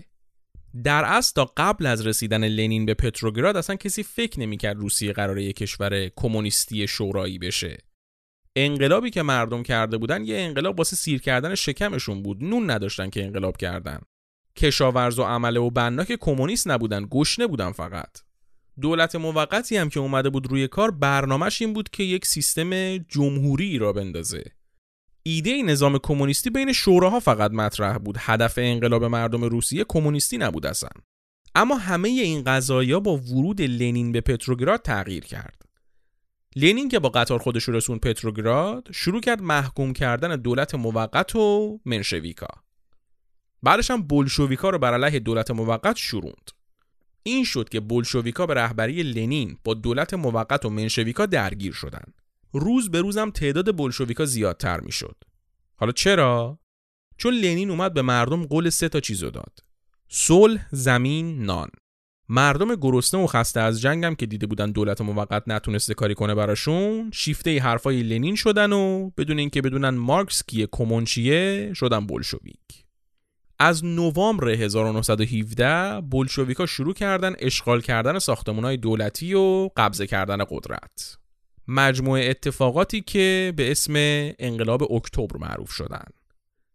در 0.84 1.04
اصل 1.04 1.32
تا 1.34 1.52
قبل 1.56 1.86
از 1.86 2.06
رسیدن 2.06 2.44
لنین 2.44 2.86
به 2.86 2.94
پتروگراد 2.94 3.56
اصلا 3.56 3.76
کسی 3.76 4.02
فکر 4.02 4.40
نمی‌کرد 4.40 4.76
روسیه 4.76 5.12
قراره 5.12 5.44
یک 5.44 5.56
کشور 5.56 6.08
کمونیستی 6.16 6.86
شورایی 6.86 7.38
بشه. 7.38 7.78
انقلابی 8.56 9.10
که 9.10 9.22
مردم 9.22 9.62
کرده 9.62 9.98
بودن 9.98 10.24
یه 10.24 10.36
انقلاب 10.38 10.78
واسه 10.78 10.96
سیر 10.96 11.20
کردن 11.20 11.54
شکمشون 11.54 12.22
بود. 12.22 12.44
نون 12.44 12.70
نداشتن 12.70 13.10
که 13.10 13.24
انقلاب 13.24 13.56
کردن. 13.56 13.98
کشاورز 14.56 15.18
و 15.18 15.22
عمله 15.22 15.60
و 15.60 15.70
بنا 15.70 16.04
که 16.04 16.16
کمونیست 16.16 16.68
نبودن 16.68 17.06
گشنه 17.10 17.46
بودن 17.46 17.72
فقط. 17.72 18.18
دولت 18.80 19.16
موقتی 19.16 19.76
هم 19.76 19.88
که 19.88 20.00
اومده 20.00 20.30
بود 20.30 20.46
روی 20.46 20.68
کار 20.68 20.90
برنامهش 20.90 21.62
این 21.62 21.72
بود 21.72 21.88
که 21.90 22.02
یک 22.02 22.26
سیستم 22.26 22.98
جمهوری 22.98 23.78
را 23.78 23.92
بندازه. 23.92 24.44
ایده 25.28 25.62
نظام 25.62 25.98
کمونیستی 26.02 26.50
بین 26.50 26.72
شوراها 26.72 27.20
فقط 27.20 27.50
مطرح 27.50 27.98
بود. 27.98 28.16
هدف 28.18 28.54
انقلاب 28.56 29.04
مردم 29.04 29.44
روسیه 29.44 29.84
کمونیستی 29.88 30.38
نبود 30.38 30.66
اصلا. 30.66 30.90
اما 31.54 31.76
همه 31.76 32.08
این 32.08 32.44
قضایا 32.44 33.00
با 33.00 33.16
ورود 33.16 33.62
لنین 33.62 34.12
به 34.12 34.20
پتروگراد 34.20 34.82
تغییر 34.82 35.24
کرد. 35.24 35.62
لنین 36.56 36.88
که 36.88 36.98
با 36.98 37.08
قطار 37.08 37.38
خودش 37.38 37.68
رسون 37.68 37.98
پتروگراد 37.98 38.88
شروع 38.92 39.20
کرد 39.20 39.42
محکوم 39.42 39.92
کردن 39.92 40.36
دولت 40.36 40.74
موقت 40.74 41.36
و 41.36 41.78
منشویکا. 41.84 42.48
بعدش 43.62 43.90
هم 43.90 44.02
بولشویکا 44.02 44.70
رو 44.70 44.78
بر 44.78 44.94
علیه 44.94 45.18
دولت 45.18 45.50
موقت 45.50 45.96
شروند 45.96 46.50
این 47.22 47.44
شد 47.44 47.68
که 47.68 47.80
بولشویکا 47.80 48.46
به 48.46 48.54
رهبری 48.54 49.02
لنین 49.02 49.58
با 49.64 49.74
دولت 49.74 50.14
موقت 50.14 50.64
و 50.64 50.70
منشویکا 50.70 51.26
درگیر 51.26 51.72
شدند 51.72 52.22
روز 52.52 52.90
به 52.90 53.00
روزم 53.00 53.30
تعداد 53.30 53.76
بولشویکا 53.76 54.24
زیادتر 54.24 54.80
می‌شد. 54.80 55.16
حالا 55.76 55.92
چرا؟ 55.92 56.58
چون 57.16 57.34
لنین 57.34 57.70
اومد 57.70 57.94
به 57.94 58.02
مردم 58.02 58.46
قول 58.46 58.70
سه 58.70 58.88
تا 58.88 59.00
چیزو 59.00 59.30
داد. 59.30 59.58
صلح 60.08 60.66
زمین 60.72 61.44
نان. 61.44 61.68
مردم 62.28 62.74
گرسنه 62.74 63.20
و 63.20 63.26
خسته 63.26 63.60
از 63.60 63.80
جنگم 63.80 64.14
که 64.14 64.26
دیده 64.26 64.46
بودن 64.46 64.70
دولت 64.70 65.00
موقت 65.00 65.42
نتونسته 65.46 65.94
کاری 65.94 66.14
کنه 66.14 66.34
براشون 66.34 67.10
شیفته 67.14 67.60
حرفای 67.60 68.02
لنین 68.02 68.34
شدن 68.34 68.72
و 68.72 69.10
بدون 69.10 69.38
اینکه 69.38 69.62
بدونن 69.62 69.88
مارکس 69.88 70.42
کیه 70.46 70.68
کمونچیه 70.72 71.72
شدن 71.74 72.06
بولشویک 72.06 72.84
از 73.58 73.84
نوامبر 73.84 74.48
1917 74.48 76.00
بولشویکا 76.00 76.66
شروع 76.66 76.94
کردن 76.94 77.34
اشغال 77.38 77.80
کردن 77.80 78.18
ساختمانهای 78.18 78.76
دولتی 78.76 79.34
و 79.34 79.68
قبضه 79.76 80.06
کردن 80.06 80.38
قدرت. 80.50 81.18
مجموعه 81.68 82.30
اتفاقاتی 82.30 83.00
که 83.00 83.52
به 83.56 83.70
اسم 83.70 83.92
انقلاب 84.38 84.92
اکتبر 84.92 85.36
معروف 85.36 85.70
شدن. 85.70 86.04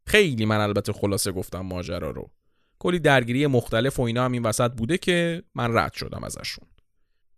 خیلی 0.06 0.46
من 0.46 0.58
البته 0.58 0.94
خلاصه 0.94 1.32
گفتم 1.32 1.62
ماجرا 1.62 2.12
رو. 2.12 2.32
کلی 2.80 3.00
درگیری 3.00 3.48
مختلف 3.48 4.00
و 4.00 4.02
اینا 4.02 4.26
هم 4.26 4.32
این 4.32 4.44
وسط 4.44 4.72
بوده 4.72 4.98
که 4.98 5.44
من 5.56 5.78
رد 5.78 5.94
شدم 5.94 6.24
ازشون. 6.24 6.68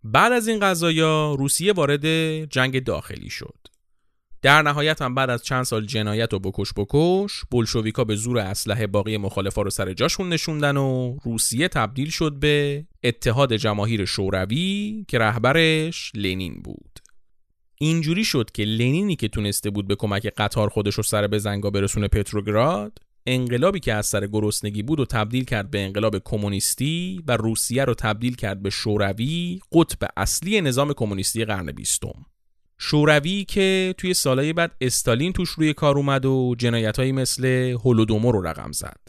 بعد 0.04 0.32
از 0.32 0.48
این 0.48 0.60
قضایا 0.60 1.34
روسیه 1.34 1.72
وارد 1.72 2.04
جنگ 2.44 2.84
داخلی 2.84 3.30
شد. 3.30 3.58
در 4.42 4.62
نهایت 4.62 5.02
هم 5.02 5.14
بعد 5.14 5.30
از 5.30 5.42
چند 5.42 5.62
سال 5.62 5.86
جنایت 5.86 6.34
و 6.34 6.38
بکش 6.38 6.72
بکش 6.76 7.44
بلشویکا 7.50 8.04
به 8.04 8.16
زور 8.16 8.38
اسلحه 8.38 8.86
باقی 8.86 9.16
مخالفا 9.16 9.62
رو 9.62 9.70
سر 9.70 9.92
جاشون 9.92 10.28
نشوندن 10.28 10.76
و 10.76 11.16
روسیه 11.24 11.68
تبدیل 11.68 12.10
شد 12.10 12.32
به 12.32 12.84
اتحاد 13.04 13.56
جماهیر 13.56 14.04
شوروی 14.04 15.04
که 15.08 15.18
رهبرش 15.18 16.12
لنین 16.14 16.62
بود. 16.64 17.05
اینجوری 17.78 18.24
شد 18.24 18.50
که 18.50 18.64
لنینی 18.64 19.16
که 19.16 19.28
تونسته 19.28 19.70
بود 19.70 19.86
به 19.86 19.94
کمک 19.94 20.26
قطار 20.36 20.68
خودش 20.68 20.94
رو 20.94 21.02
سر 21.02 21.38
زنگا 21.38 21.70
برسونه 21.70 22.08
پتروگراد 22.08 22.98
انقلابی 23.26 23.80
که 23.80 23.94
از 23.94 24.06
سر 24.06 24.26
گرسنگی 24.26 24.82
بود 24.82 25.00
و 25.00 25.04
تبدیل 25.04 25.44
کرد 25.44 25.70
به 25.70 25.84
انقلاب 25.84 26.18
کمونیستی 26.18 27.22
و 27.26 27.36
روسیه 27.36 27.84
رو 27.84 27.94
تبدیل 27.94 28.36
کرد 28.36 28.62
به 28.62 28.70
شوروی 28.70 29.60
قطب 29.72 30.08
اصلی 30.16 30.60
نظام 30.60 30.92
کمونیستی 30.92 31.44
قرن 31.44 31.72
بیستم. 31.72 32.26
شوروی 32.78 33.44
که 33.44 33.94
توی 33.98 34.14
سالهای 34.14 34.52
بعد 34.52 34.72
استالین 34.80 35.32
توش 35.32 35.48
روی 35.48 35.72
کار 35.72 35.96
اومد 35.96 36.24
و 36.24 36.54
جنایتهایی 36.58 37.12
مثل 37.12 37.44
هولودومور 37.84 38.34
رو 38.34 38.46
رقم 38.46 38.72
زد. 38.72 39.00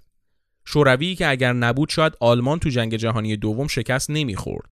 شوروی 0.65 1.15
که 1.15 1.28
اگر 1.28 1.53
نبود 1.53 1.89
شاید 1.89 2.13
آلمان 2.20 2.59
تو 2.59 2.70
جنگ 2.70 2.95
جهانی 2.95 3.38
دوم 3.38 3.68
شکست 3.68 4.09
نمی‌خورد. 4.09 4.70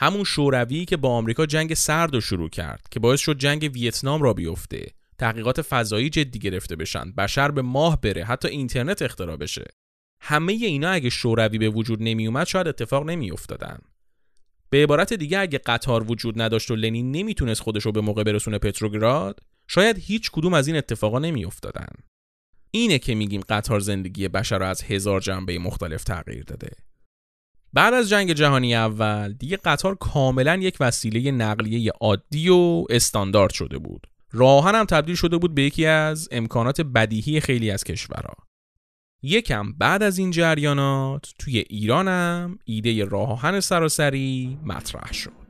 همون 0.00 0.24
شوروی 0.24 0.84
که 0.84 0.96
با 0.96 1.10
آمریکا 1.10 1.46
جنگ 1.46 1.74
سرد 1.74 2.14
رو 2.14 2.20
شروع 2.20 2.48
کرد 2.48 2.86
که 2.90 3.00
باعث 3.00 3.20
شد 3.20 3.38
جنگ 3.38 3.70
ویتنام 3.74 4.22
را 4.22 4.32
بیفته. 4.32 4.86
تحقیقات 5.18 5.62
فضایی 5.62 6.10
جدی 6.10 6.38
گرفته 6.38 6.76
بشن. 6.76 7.12
بشر 7.12 7.50
به 7.50 7.62
ماه 7.62 8.00
بره. 8.00 8.24
حتی 8.24 8.48
اینترنت 8.48 9.02
اختراع 9.02 9.36
بشه. 9.36 9.64
همه 10.20 10.52
اینا 10.52 10.90
اگه 10.90 11.10
شوروی 11.10 11.58
به 11.58 11.68
وجود 11.68 12.02
نمی 12.02 12.26
اومد 12.26 12.46
شاید 12.46 12.68
اتفاق 12.68 13.10
نمی 13.10 13.30
افتادن. 13.30 13.78
به 14.70 14.82
عبارت 14.82 15.12
دیگه 15.12 15.38
اگه 15.38 15.58
قطار 15.58 16.10
وجود 16.10 16.42
نداشت 16.42 16.70
و 16.70 16.76
لنین 16.76 17.12
نمی‌تونست 17.12 17.60
خودش 17.60 17.82
رو 17.82 17.92
به 17.92 18.00
موقع 18.00 18.22
برسونه 18.22 18.58
پتروگراد 18.58 19.40
شاید 19.68 19.98
هیچ 19.98 20.30
کدوم 20.30 20.54
از 20.54 20.66
این 20.66 20.76
اتفاقا 20.76 21.18
نمی 21.18 21.44
افتادن. 21.44 21.94
اینه 22.70 22.98
که 22.98 23.14
میگیم 23.14 23.40
قطار 23.48 23.80
زندگی 23.80 24.28
بشر 24.28 24.58
رو 24.58 24.66
از 24.66 24.82
هزار 24.82 25.20
جنبه 25.20 25.58
مختلف 25.58 26.04
تغییر 26.04 26.44
داده. 26.44 26.70
بعد 27.72 27.94
از 27.94 28.08
جنگ 28.08 28.32
جهانی 28.32 28.74
اول 28.74 29.32
دیگه 29.32 29.56
قطار 29.56 29.94
کاملا 29.94 30.56
یک 30.56 30.76
وسیله 30.80 31.30
نقلیه 31.30 31.92
عادی 32.00 32.48
و 32.48 32.84
استاندارد 32.90 33.52
شده 33.52 33.78
بود. 33.78 34.06
راهن 34.32 34.74
هم 34.74 34.84
تبدیل 34.84 35.14
شده 35.14 35.38
بود 35.38 35.54
به 35.54 35.62
یکی 35.62 35.86
از 35.86 36.28
امکانات 36.32 36.80
بدیهی 36.80 37.40
خیلی 37.40 37.70
از 37.70 37.84
کشورها. 37.84 38.34
یکم 39.22 39.72
بعد 39.72 40.02
از 40.02 40.18
این 40.18 40.30
جریانات 40.30 41.32
توی 41.38 41.58
ایرانم 41.58 42.58
ایده 42.64 43.04
راهن 43.04 43.60
سراسری 43.60 44.58
مطرح 44.64 45.12
شد. 45.12 45.47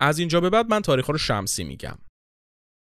از 0.00 0.18
اینجا 0.18 0.40
به 0.40 0.50
بعد 0.50 0.70
من 0.70 0.82
تاریخ 0.82 1.10
رو 1.10 1.18
شمسی 1.18 1.64
میگم. 1.64 1.98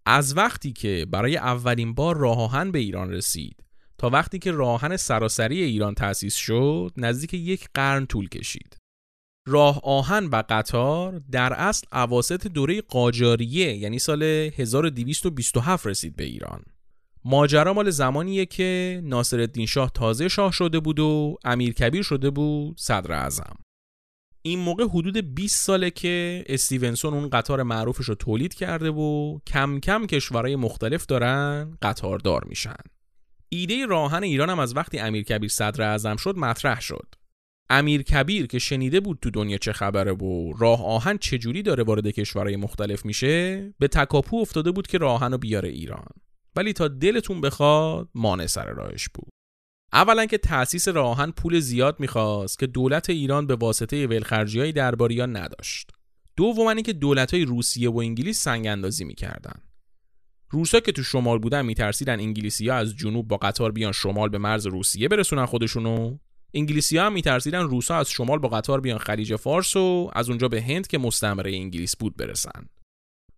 از 0.06 0.36
وقتی 0.36 0.72
که 0.72 1.06
برای 1.10 1.36
اولین 1.36 1.94
بار 1.94 2.16
راه 2.16 2.70
به 2.70 2.78
ایران 2.78 3.10
رسید 3.10 3.64
تا 3.98 4.10
وقتی 4.10 4.38
که 4.38 4.52
راهن 4.52 4.96
سراسری 4.96 5.62
ایران 5.62 5.94
تأسیس 5.94 6.34
شد 6.34 6.92
نزدیک 6.96 7.34
یک 7.34 7.68
قرن 7.74 8.06
طول 8.06 8.28
کشید. 8.28 8.76
راه 9.48 9.80
آهن 9.82 10.26
و 10.26 10.42
قطار 10.48 11.22
در 11.30 11.52
اصل 11.52 11.86
عواست 11.92 12.46
دوره 12.46 12.80
قاجاریه 12.80 13.76
یعنی 13.76 13.98
سال 13.98 14.22
1227 14.22 15.86
رسید 15.86 16.16
به 16.16 16.24
ایران. 16.24 16.62
ماجرا 17.24 17.72
مال 17.72 17.90
زمانیه 17.90 18.46
که 18.46 19.00
ناصر 19.04 19.40
الدین 19.40 19.66
شاه 19.66 19.90
تازه 19.94 20.28
شاه 20.28 20.52
شده 20.52 20.80
بود 20.80 21.00
و 21.00 21.36
امیر 21.44 21.74
کبیر 21.74 22.02
شده 22.02 22.30
بود 22.30 22.80
صدر 22.80 23.12
اعظم. 23.12 23.56
این 24.46 24.58
موقع 24.58 24.84
حدود 24.84 25.34
20 25.34 25.64
ساله 25.64 25.90
که 25.90 26.44
استیونسون 26.46 27.14
اون 27.14 27.28
قطار 27.28 27.62
معروفش 27.62 28.04
رو 28.04 28.14
تولید 28.14 28.54
کرده 28.54 28.90
و 28.90 29.38
کم 29.46 29.80
کم 29.80 30.06
کشورهای 30.06 30.56
مختلف 30.56 31.06
دارن 31.06 31.78
قطاردار 31.82 32.44
میشن. 32.44 32.76
ایده 33.48 33.86
راهن 33.86 34.22
ایران 34.22 34.50
هم 34.50 34.58
از 34.58 34.76
وقتی 34.76 34.98
امیر 34.98 35.24
کبیر 35.24 35.50
صدر 35.50 35.82
اعظم 35.82 36.16
شد 36.16 36.36
مطرح 36.36 36.80
شد. 36.80 37.14
امیر 37.70 38.02
کبیر 38.02 38.46
که 38.46 38.58
شنیده 38.58 39.00
بود 39.00 39.18
تو 39.22 39.30
دنیا 39.30 39.58
چه 39.58 39.72
خبره 39.72 40.12
و 40.12 40.52
راه 40.58 40.86
آهن 40.86 41.18
چجوری 41.18 41.62
داره 41.62 41.82
وارد 41.82 42.06
کشورهای 42.06 42.56
مختلف 42.56 43.06
میشه 43.06 43.74
به 43.78 43.88
تکاپو 43.88 44.36
افتاده 44.36 44.70
بود 44.70 44.86
که 44.86 44.98
راهن 44.98 45.32
رو 45.32 45.38
بیاره 45.38 45.68
ایران. 45.68 46.06
ولی 46.56 46.72
تا 46.72 46.88
دلتون 46.88 47.40
بخواد 47.40 48.08
مانع 48.14 48.46
سر 48.46 48.66
راهش 48.66 49.08
بود. 49.14 49.35
اولا 49.96 50.26
که 50.26 50.38
تأسیس 50.38 50.88
راهن 50.88 51.30
پول 51.30 51.60
زیاد 51.60 52.00
می‌خواست 52.00 52.58
که 52.58 52.66
دولت 52.66 53.10
ایران 53.10 53.46
به 53.46 53.54
واسطه 53.54 54.06
ولخرجی 54.06 54.60
های 54.60 54.72
درباریان 54.72 55.36
نداشت. 55.36 55.90
دوما 56.36 56.74
که 56.74 56.92
دولت 56.92 57.34
های 57.34 57.44
روسیه 57.44 57.90
و 57.90 57.98
انگلیس 57.98 58.42
سنگ 58.42 58.66
اندازی 58.66 59.04
می‌کردن. 59.04 59.60
روسا 60.50 60.80
که 60.80 60.92
تو 60.92 61.02
شمال 61.02 61.38
بودن 61.38 61.64
میترسیدن 61.64 62.20
انگلیسی 62.20 62.68
ها 62.68 62.76
از 62.76 62.96
جنوب 62.96 63.28
با 63.28 63.36
قطار 63.36 63.72
بیان 63.72 63.92
شمال 63.92 64.28
به 64.28 64.38
مرز 64.38 64.66
روسیه 64.66 65.08
برسونن 65.08 65.46
خودشونو 65.46 66.18
انگلیسی 66.54 66.98
ها 66.98 67.06
هم 67.06 67.12
میترسیدن 67.12 67.62
روسا 67.62 67.96
از 67.96 68.10
شمال 68.10 68.38
با 68.38 68.48
قطار 68.48 68.80
بیان 68.80 68.98
خلیج 68.98 69.36
فارس 69.36 69.76
و 69.76 70.10
از 70.12 70.28
اونجا 70.28 70.48
به 70.48 70.62
هند 70.62 70.86
که 70.86 70.98
مستعمره 70.98 71.54
انگلیس 71.54 71.96
بود 71.96 72.16
برسن 72.16 72.68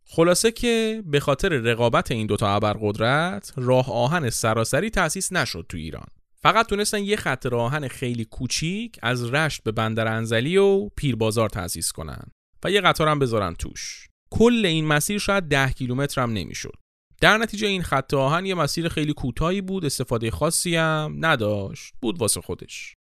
خلاصه 0.04 0.50
که 0.50 1.02
به 1.06 1.20
خاطر 1.20 1.48
رقابت 1.48 2.10
این 2.10 2.26
دوتا 2.26 2.54
ابرقدرت 2.54 3.52
راه 3.56 3.92
آهن 3.92 4.30
سراسری 4.30 4.90
تأسیس 4.90 5.32
نشد 5.32 5.66
تو 5.68 5.76
ایران 5.76 6.06
فقط 6.42 6.66
تونستن 6.66 7.04
یه 7.04 7.16
خط 7.16 7.46
راهن 7.46 7.88
خیلی 7.88 8.24
کوچیک 8.24 8.98
از 9.02 9.30
رشت 9.30 9.62
به 9.62 9.72
بندر 9.72 10.08
انزلی 10.08 10.56
و 10.56 10.88
پیربازار 10.88 11.48
تأسیس 11.48 11.92
کنن 11.92 12.22
و 12.64 12.70
یه 12.70 12.80
قطار 12.80 13.08
هم 13.08 13.18
بذارن 13.18 13.54
توش. 13.54 14.08
کل 14.30 14.66
این 14.66 14.86
مسیر 14.86 15.18
شاید 15.18 15.44
ده 15.44 15.70
کیلومتر 15.70 16.22
هم 16.22 16.32
نمی‌شد. 16.32 16.74
در 17.20 17.38
نتیجه 17.38 17.68
این 17.68 17.82
خط 17.82 18.14
آهن 18.14 18.46
یه 18.46 18.54
مسیر 18.54 18.88
خیلی 18.88 19.12
کوتاهی 19.12 19.60
بود 19.60 19.84
استفاده 19.84 20.30
خاصی 20.30 20.76
هم 20.76 21.16
نداشت 21.20 21.94
بود 22.02 22.20
واسه 22.20 22.40
خودش. 22.40 22.94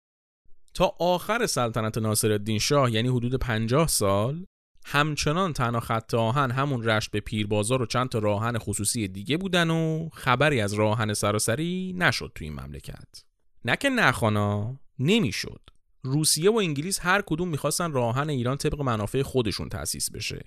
تا 0.74 0.96
آخر 1.00 1.46
سلطنت 1.46 1.98
ناصرالدین 1.98 2.60
شاه 2.60 2.92
یعنی 2.92 3.08
حدود 3.08 3.36
50 3.36 3.88
سال 3.88 4.46
همچنان 4.88 5.54
تنها 5.54 5.80
خط 5.80 6.14
آهن 6.14 6.52
همون 6.52 6.84
رشت 6.84 7.12
به 7.12 7.20
پیربازار 7.20 7.82
و 7.82 7.86
چند 7.86 8.10
تا 8.10 8.20
راهن 8.20 8.58
خصوصی 8.58 9.08
دیگه 9.08 9.38
بودن 9.38 9.70
و 9.70 10.10
خبری 10.14 10.62
از 10.62 10.74
راهن 10.74 11.14
سراسری 11.14 11.96
نشد 11.98 12.32
تو 12.36 12.44
این 12.44 12.54
مملکت. 12.54 13.24
نه 13.66 13.76
که 13.76 13.90
نخوانا 13.90 14.80
نمی‌شد. 15.00 15.62
روسیه 16.04 16.52
و 16.52 16.56
انگلیس 16.56 17.00
هر 17.02 17.24
کدوم 17.26 17.48
می‌خواستن 17.50 17.92
راهن 17.92 18.30
ایران 18.30 18.58
طبق 18.58 18.82
منافع 18.82 19.22
خودشون 19.22 19.70
تأسیس 19.70 20.12
بشه. 20.12 20.46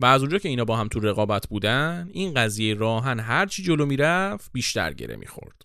و 0.00 0.06
از 0.06 0.20
اونجا 0.20 0.38
که 0.38 0.48
اینا 0.48 0.64
با 0.64 0.76
هم 0.76 0.88
تو 0.88 1.00
رقابت 1.00 1.48
بودن 1.48 2.08
این 2.12 2.34
قضیه 2.34 2.74
راهن 2.74 3.20
هرچی 3.20 3.62
جلو 3.62 3.86
می‌رفت 3.86 4.50
بیشتر 4.52 4.92
گره 4.92 5.16
می‌خورد. 5.16 5.62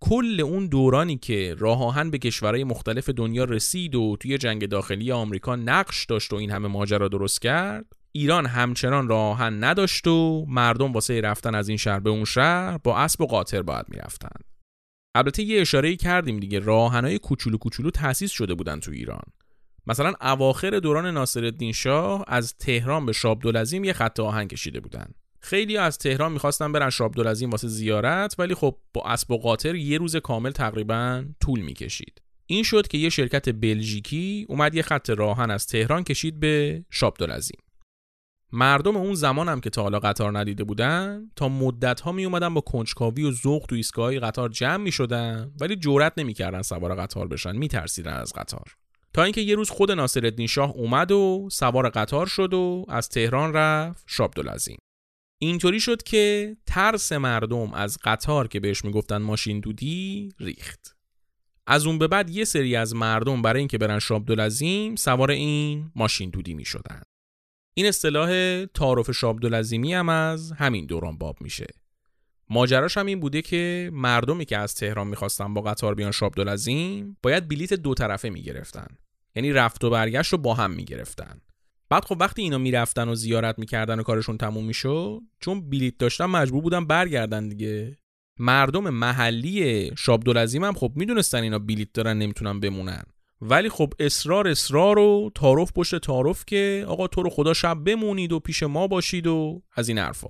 کل 0.00 0.40
اون 0.40 0.66
دورانی 0.66 1.16
که 1.16 1.56
راه 1.58 1.82
آهن 1.82 2.10
به 2.10 2.18
کشورهای 2.18 2.64
مختلف 2.64 3.08
دنیا 3.08 3.44
رسید 3.44 3.94
و 3.94 4.16
توی 4.20 4.38
جنگ 4.38 4.66
داخلی 4.66 5.12
آمریکا 5.12 5.56
نقش 5.56 6.04
داشت 6.04 6.32
و 6.32 6.36
این 6.36 6.50
همه 6.50 6.68
ماجرا 6.68 7.08
درست 7.08 7.42
کرد 7.42 7.86
ایران 8.12 8.46
همچنان 8.46 9.08
راه 9.08 9.26
آهن 9.30 9.64
نداشت 9.64 10.06
و 10.06 10.46
مردم 10.48 10.92
واسه 10.92 11.20
رفتن 11.20 11.54
از 11.54 11.68
این 11.68 11.78
شهر 11.78 12.00
به 12.00 12.10
اون 12.10 12.24
شهر 12.24 12.78
با 12.78 12.98
اسب 12.98 13.20
و 13.20 13.26
قاطر 13.26 13.62
باید 13.62 13.86
می‌رفتن. 13.88 14.40
البته 15.14 15.42
یه 15.42 15.60
اشاره 15.60 15.96
کردیم 15.96 16.40
دیگه 16.40 16.58
راهنهای 16.58 17.18
کوچولو 17.18 17.58
کوچولو 17.58 17.90
تأسیس 17.90 18.30
شده 18.30 18.54
بودن 18.54 18.80
تو 18.80 18.90
ایران. 18.90 19.22
مثلا 19.86 20.12
اواخر 20.20 20.70
دوران 20.70 21.06
ناصرالدین 21.06 21.72
شاه 21.72 22.24
از 22.26 22.54
تهران 22.54 23.06
به 23.06 23.12
شابدالعظیم 23.12 23.84
یه 23.84 23.92
خط 23.92 24.20
آهن 24.20 24.48
کشیده 24.48 24.80
بودن. 24.80 25.14
خیلی 25.40 25.76
از 25.76 25.98
تهران 25.98 26.32
می‌خواستن 26.32 26.72
برن 26.72 26.90
شابدالعظیم 26.90 27.50
واسه 27.50 27.68
زیارت 27.68 28.34
ولی 28.38 28.54
خب 28.54 28.78
با 28.94 29.02
اسب 29.04 29.30
و 29.30 29.38
قاطر 29.38 29.74
یه 29.74 29.98
روز 29.98 30.16
کامل 30.16 30.50
تقریبا 30.50 31.24
طول 31.40 31.60
می‌کشید. 31.60 32.22
این 32.46 32.62
شد 32.62 32.88
که 32.88 32.98
یه 32.98 33.08
شرکت 33.08 33.48
بلژیکی 33.48 34.46
اومد 34.48 34.74
یه 34.74 34.82
خط 34.82 35.10
راهن 35.10 35.50
از 35.50 35.66
تهران 35.66 36.04
کشید 36.04 36.40
به 36.40 36.84
شابدالعظیم 36.90 37.60
مردم 38.52 38.96
اون 38.96 39.14
زمان 39.14 39.48
هم 39.48 39.60
که 39.60 39.70
تا 39.70 39.82
حالا 39.82 39.98
قطار 39.98 40.38
ندیده 40.38 40.64
بودن 40.64 41.30
تا 41.36 41.48
مدت 41.48 42.00
ها 42.00 42.12
می 42.12 42.24
اومدن 42.24 42.54
با 42.54 42.60
کنجکاوی 42.60 43.24
و 43.24 43.32
ذوق 43.32 43.66
تو 43.68 43.74
ایستگاه 43.74 44.18
قطار 44.18 44.48
جمع 44.48 44.76
می 44.76 44.92
شدن 44.92 45.52
ولی 45.60 45.76
جرئت 45.76 46.12
نمی‌کردن 46.16 46.62
سوار 46.62 46.94
قطار 46.94 47.28
بشن 47.28 47.56
میترسیدن 47.56 48.12
از 48.12 48.32
قطار. 48.32 48.74
تا 49.14 49.22
اینکه 49.22 49.40
یه 49.40 49.54
روز 49.54 49.70
خود 49.70 49.90
ناصرالدین 49.90 50.46
شاه 50.46 50.70
اومد 50.70 51.12
و 51.12 51.48
سوار 51.52 51.88
قطار 51.88 52.26
شد 52.26 52.54
و 52.54 52.84
از 52.88 53.08
تهران 53.08 53.52
رفت 53.52 54.04
شابدالعظیم 54.06 54.78
اینطوری 55.38 55.80
شد 55.80 56.02
که 56.02 56.56
ترس 56.66 57.12
مردم 57.12 57.74
از 57.74 57.98
قطار 58.04 58.48
که 58.48 58.60
بهش 58.60 58.84
می‌گفتن 58.84 59.16
ماشین 59.16 59.60
دودی 59.60 60.32
ریخت 60.40 60.96
از 61.66 61.86
اون 61.86 61.98
به 61.98 62.08
بعد 62.08 62.30
یه 62.30 62.44
سری 62.44 62.76
از 62.76 62.94
مردم 62.94 63.42
برای 63.42 63.58
اینکه 63.58 63.78
برن 63.78 63.98
شابدالعظیم 63.98 64.96
سوار 64.96 65.30
این 65.30 65.92
ماشین 65.96 66.30
دودی 66.30 66.54
می 66.54 66.64
شدن. 66.64 67.02
این 67.74 67.86
اصطلاح 67.86 68.64
تعارف 68.64 69.10
شابدالعظیمی 69.10 69.94
هم 69.94 70.08
از 70.08 70.52
همین 70.52 70.86
دوران 70.86 71.18
باب 71.18 71.36
میشه. 71.40 71.66
ماجراش 72.50 72.96
هم 72.96 73.06
این 73.06 73.20
بوده 73.20 73.42
که 73.42 73.90
مردمی 73.92 74.44
که 74.44 74.58
از 74.58 74.74
تهران 74.74 75.06
می‌خواستن 75.06 75.54
با 75.54 75.60
قطار 75.60 75.94
بیان 75.94 76.12
شابدالعظیم 76.12 77.16
باید 77.22 77.48
بلیت 77.48 77.74
دو 77.74 77.94
طرفه 77.94 78.30
می‌گرفتن. 78.30 78.86
یعنی 79.34 79.52
رفت 79.52 79.84
و 79.84 79.90
برگشت 79.90 80.32
رو 80.32 80.38
با 80.38 80.54
هم 80.54 80.70
می‌گرفتن. 80.70 81.40
بعد 81.90 82.04
خب 82.04 82.16
وقتی 82.20 82.42
اینا 82.42 82.58
می‌رفتن 82.58 83.08
و 83.08 83.14
زیارت 83.14 83.58
می‌کردن 83.58 84.00
و 84.00 84.02
کارشون 84.02 84.38
تموم 84.38 84.64
می‌شد 84.64 85.20
چون 85.40 85.70
بلیت 85.70 85.98
داشتن 85.98 86.24
مجبور 86.24 86.62
بودن 86.62 86.84
برگردن 86.84 87.48
دیگه. 87.48 87.98
مردم 88.38 88.90
محلی 88.90 89.90
شابدالعظیم 89.96 90.64
هم 90.64 90.72
خب 90.72 90.92
می‌دونستن 90.96 91.42
اینا 91.42 91.58
بلیت 91.58 91.92
دارن 91.92 92.18
نمی‌تونن 92.18 92.60
بمونن. 92.60 93.02
ولی 93.40 93.68
خب 93.68 93.92
اصرار 93.98 94.48
اصرار 94.48 94.98
و 94.98 95.30
تعارف 95.34 95.72
پشت 95.72 95.98
تعارف 95.98 96.44
که 96.46 96.84
آقا 96.88 97.06
تو 97.06 97.22
رو 97.22 97.30
خدا 97.30 97.54
شب 97.54 97.84
بمونید 97.84 98.32
و 98.32 98.40
پیش 98.40 98.62
ما 98.62 98.86
باشید 98.86 99.26
و 99.26 99.62
از 99.74 99.88
این 99.88 99.98
حرفا. 99.98 100.28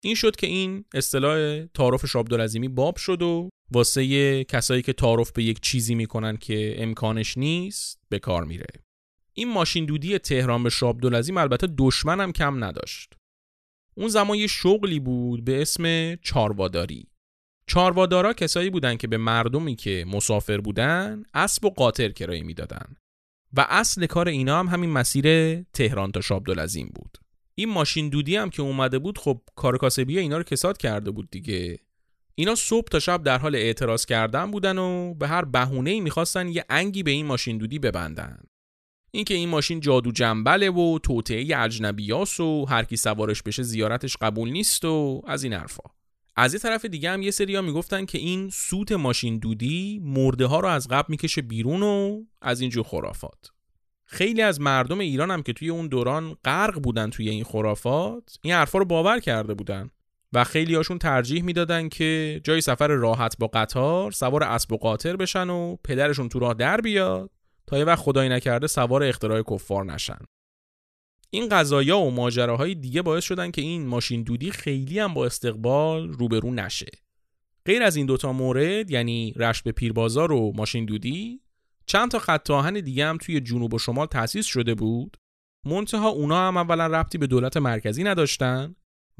این 0.00 0.14
شد 0.14 0.36
که 0.36 0.46
این 0.46 0.84
اصطلاح 0.94 1.66
تعارف 1.74 2.06
شابدالعظیمی 2.06 2.68
باب 2.68 2.96
شد 2.96 3.22
و 3.22 3.48
واسه 3.70 4.44
کسایی 4.44 4.82
که 4.82 4.92
تعارف 4.92 5.32
به 5.32 5.42
یک 5.42 5.60
چیزی 5.60 5.94
می‌کنن 5.94 6.36
که 6.36 6.82
امکانش 6.82 7.38
نیست 7.38 7.98
به 8.08 8.18
کار 8.18 8.44
میره. 8.44 8.66
این 9.34 9.52
ماشین 9.52 9.84
دودی 9.84 10.18
تهران 10.18 10.62
به 10.62 10.70
شابدالعظیم 10.70 11.36
البته 11.36 11.68
دشمنم 11.78 12.32
کم 12.32 12.64
نداشت. 12.64 13.12
اون 13.94 14.08
زمان 14.08 14.38
یه 14.38 14.46
شغلی 14.46 15.00
بود 15.00 15.44
به 15.44 15.62
اسم 15.62 16.14
چارواداری. 16.16 17.06
چاروادارا 17.66 18.32
کسایی 18.32 18.70
بودن 18.70 18.96
که 18.96 19.06
به 19.06 19.16
مردمی 19.16 19.76
که 19.76 20.04
مسافر 20.08 20.60
بودن 20.60 21.22
اسب 21.34 21.64
و 21.64 21.70
قاطر 21.70 22.08
کرایه 22.08 22.42
می‌دادن. 22.42 22.96
و 23.56 23.66
اصل 23.68 24.06
کار 24.06 24.28
اینا 24.28 24.58
هم 24.58 24.66
همین 24.66 24.90
مسیر 24.90 25.56
تهران 25.62 26.12
تا 26.12 26.20
شابدالعظیم 26.20 26.92
بود. 26.94 27.18
این 27.54 27.68
ماشین 27.68 28.08
دودی 28.08 28.36
هم 28.36 28.50
که 28.50 28.62
اومده 28.62 28.98
بود 28.98 29.18
خب 29.18 29.40
کار 29.56 29.78
کاسبی 29.78 30.18
اینا 30.18 30.36
رو 30.36 30.42
کساد 30.42 30.78
کرده 30.78 31.10
بود 31.10 31.30
دیگه. 31.30 31.78
اینا 32.34 32.54
صبح 32.54 32.88
تا 32.88 32.98
شب 32.98 33.22
در 33.22 33.38
حال 33.38 33.54
اعتراض 33.54 34.06
کردن 34.06 34.50
بودن 34.50 34.78
و 34.78 35.14
به 35.14 35.28
هر 35.28 35.44
بهونه‌ای 35.44 36.00
می‌خواستن 36.00 36.48
یه 36.48 36.64
انگی 36.68 37.02
به 37.02 37.10
این 37.10 37.26
ماشین 37.26 37.58
دودی 37.58 37.78
ببندن. 37.78 38.38
اینکه 39.10 39.34
این 39.34 39.48
ماشین 39.48 39.80
جادو 39.80 40.12
جنبله 40.12 40.70
و 40.70 40.98
توطعه 40.98 41.56
اجنبیاس 41.56 42.40
و 42.40 42.64
هر 42.64 42.84
کی 42.84 42.96
سوارش 42.96 43.42
بشه 43.42 43.62
زیارتش 43.62 44.16
قبول 44.16 44.50
نیست 44.50 44.84
و 44.84 45.22
از 45.26 45.44
این 45.44 45.52
حرفا. 45.52 45.84
از 46.36 46.54
یه 46.54 46.60
طرف 46.60 46.84
دیگه 46.84 47.10
هم 47.10 47.22
یه 47.22 47.30
سریا 47.30 47.62
می‌گفتن 47.62 48.04
که 48.04 48.18
این 48.18 48.50
سوت 48.50 48.92
ماشین 48.92 49.38
دودی 49.38 50.00
مرده 50.04 50.46
ها 50.46 50.60
رو 50.60 50.68
از 50.68 50.88
قبل 50.88 51.06
می‌کشه 51.08 51.42
بیرون 51.42 51.82
و 51.82 52.22
از 52.42 52.60
اینجور 52.60 52.84
خرافات. 52.84 53.50
خیلی 54.06 54.42
از 54.42 54.60
مردم 54.60 54.98
ایران 54.98 55.30
هم 55.30 55.42
که 55.42 55.52
توی 55.52 55.68
اون 55.68 55.88
دوران 55.88 56.36
غرق 56.44 56.80
بودن 56.80 57.10
توی 57.10 57.28
این 57.28 57.44
خرافات 57.44 58.38
این 58.42 58.54
حرفا 58.54 58.78
رو 58.78 58.84
باور 58.84 59.20
کرده 59.20 59.54
بودن 59.54 59.90
و 60.32 60.44
خیلی 60.44 60.74
هاشون 60.74 60.98
ترجیح 60.98 61.42
می‌دادن 61.42 61.88
که 61.88 62.40
جای 62.44 62.60
سفر 62.60 62.88
راحت 62.88 63.38
با 63.38 63.46
قطار 63.46 64.12
سوار 64.12 64.44
اسب 64.44 64.72
و 64.72 64.76
قاطر 64.76 65.16
بشن 65.16 65.50
و 65.50 65.76
پدرشون 65.84 66.28
تو 66.28 66.38
راه 66.38 66.54
در 66.54 66.80
بیاد 66.80 67.30
تا 67.70 67.78
یه 67.78 67.84
وقت 67.84 67.98
خدایی 67.98 68.30
نکرده 68.30 68.66
سوار 68.66 69.02
اختراع 69.02 69.42
کفار 69.42 69.84
نشن. 69.84 70.18
این 71.30 71.48
قضایا 71.48 71.98
و 71.98 72.10
ماجراهای 72.10 72.74
دیگه 72.74 73.02
باعث 73.02 73.24
شدن 73.24 73.50
که 73.50 73.62
این 73.62 73.86
ماشین 73.86 74.22
دودی 74.22 74.50
خیلی 74.50 74.98
هم 74.98 75.14
با 75.14 75.26
استقبال 75.26 76.08
روبرو 76.08 76.50
نشه. 76.50 76.90
غیر 77.66 77.82
از 77.82 77.96
این 77.96 78.06
دوتا 78.06 78.32
مورد 78.32 78.90
یعنی 78.90 79.32
رشت 79.36 79.64
به 79.64 79.72
پیربازار 79.72 80.32
و 80.32 80.52
ماشین 80.56 80.84
دودی 80.84 81.40
چند 81.86 82.10
تا 82.10 82.18
خط 82.18 82.50
آهن 82.50 82.80
دیگه 82.80 83.06
هم 83.06 83.18
توی 83.18 83.40
جنوب 83.40 83.74
و 83.74 83.78
شمال 83.78 84.06
تأسیس 84.06 84.46
شده 84.46 84.74
بود. 84.74 85.16
منتها 85.66 86.08
اونا 86.08 86.48
هم 86.48 86.56
اولا 86.56 86.86
ربطی 86.86 87.18
به 87.18 87.26
دولت 87.26 87.56
مرکزی 87.56 88.04
نداشتن 88.04 88.74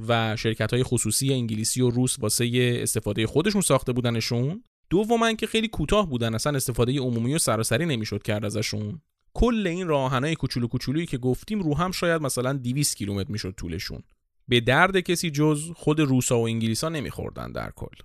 و 0.09 0.37
شرکت 0.37 0.73
های 0.73 0.83
خصوصی 0.83 1.33
انگلیسی 1.33 1.81
و 1.81 1.91
روس 1.91 2.19
واسه 2.19 2.79
استفاده 2.83 3.27
خودشون 3.27 3.61
ساخته 3.61 3.93
بودنشون. 3.93 4.65
دوما 4.91 5.33
که 5.33 5.47
خیلی 5.47 5.69
کوتاه 5.69 6.09
بودن 6.09 6.35
اصلا 6.35 6.57
استفاده 6.57 7.01
عمومی 7.01 7.35
و 7.35 7.39
سراسری 7.39 7.87
نمی‌شد 7.87 8.23
کرد 8.23 8.45
ازشون. 8.45 9.01
کل 9.35 9.67
این 9.67 9.89
راهنای 9.89 10.35
کوچولو 10.35 10.67
کوچولویی 10.67 11.07
که 11.07 11.19
گفتیم 11.19 11.61
رو 11.61 11.77
هم 11.77 11.91
شاید 11.91 12.23
مثلا 12.23 12.53
200 12.53 12.97
کیلومتر 12.97 13.33
می‌شد 13.33 13.55
طولشون. 13.57 14.03
به 14.49 14.61
درد 14.61 15.01
کسی 15.01 15.31
جز 15.31 15.71
خود 15.77 16.01
روسا 16.01 16.39
و 16.39 16.45
انگلیسا 16.45 16.89
نمیخوردن 16.89 17.53
در 17.53 17.71
کل. 17.71 17.97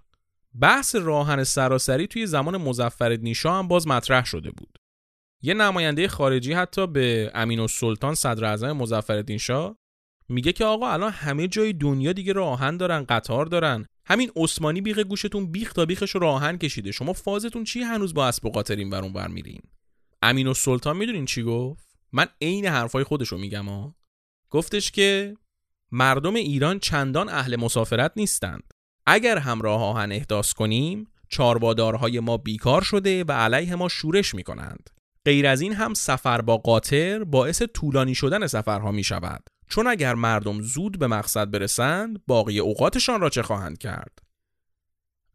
بحث 0.62 0.96
راهن 0.96 1.44
سراسری 1.44 2.08
توی 2.08 2.26
زمان 2.26 2.58
مزفر 2.58 3.34
شاه 3.34 3.58
هم 3.58 3.68
باز 3.68 3.88
مطرح 3.88 4.26
شده 4.26 4.52
بود. 4.52 4.78
یه 5.42 5.54
نماینده 5.54 6.08
خارجی 6.08 6.54
حتی 6.54 6.88
به 6.88 7.32
امین 7.34 7.60
السلطان 7.60 8.16
صدر 8.16 8.46
اعظم 8.46 9.38
شاه 9.38 9.78
میگه 10.30 10.52
که 10.52 10.66
آقا 10.66 10.90
الان 10.90 11.12
همه 11.12 11.48
جای 11.48 11.74
دنیا 11.74 12.14
دیگه 12.14 12.34
راهن 12.34 12.78
دارن 12.78 13.04
قطار 13.04 13.46
دارن. 13.46 13.86
همین 14.06 14.32
عثمانی 14.36 14.82
بیخ 14.82 15.00
گوشتون 15.00 15.52
بیخ 15.52 15.74
تا 15.74 15.86
بیخش 15.86 16.16
راهن 16.16 16.58
کشیده. 16.58 16.92
شما 16.92 17.14
فازتون 17.14 17.64
چی 17.64 17.82
هنوز 17.82 18.14
با 18.14 18.28
اسب 18.28 18.46
و 18.46 18.50
قاطرین 18.50 18.90
برون 18.90 19.14
بر 19.14 19.28
میرین؟ 19.28 19.62
امین 20.22 20.48
السلطان 20.48 20.98
می‌دونین 20.98 21.26
چی 21.26 21.44
گفت؟ 21.44 21.88
من 22.12 22.28
عین 22.42 22.66
حرفای 22.66 23.04
خودشو 23.04 23.38
میگم 23.38 23.66
ها 23.66 23.96
گفتش 24.50 24.92
که 24.92 25.38
مردم 25.92 26.36
ایران 26.36 26.80
چندان 26.80 27.30
اهل 27.30 27.56
مسافرت 27.56 28.12
نیستند. 28.16 28.74
اگر 29.06 29.38
هم 29.38 29.62
راه 29.62 29.84
آهن 29.84 30.12
احداث 30.12 30.54
کنیم 30.54 31.08
چاربادارهای 31.30 32.20
ما 32.20 32.38
بیکار 32.38 32.82
شده 32.82 33.24
و 33.24 33.32
علیه 33.32 33.76
ما 33.76 33.90
شورش 33.90 34.36
می‌کنند. 34.36 34.90
غیر 35.26 35.48
از 35.48 35.62
این 35.62 35.74
هم 35.74 35.94
سفر 35.94 36.42
با 36.42 36.58
قاطر 36.58 37.24
باعث 37.24 37.62
طولانی 37.62 38.16
شدن 38.16 38.48
سفرها 38.48 38.92
می 38.92 39.04
شود 39.04 39.44
چون 39.70 39.88
اگر 39.88 40.14
مردم 40.14 40.62
زود 40.62 41.00
به 41.00 41.08
مقصد 41.08 41.52
برسند 41.52 42.22
باقی 42.28 42.60
اوقاتشان 42.60 43.22
را 43.22 43.30
چه 43.30 43.44
خواهند 43.44 43.78
کرد؟ 43.78 44.20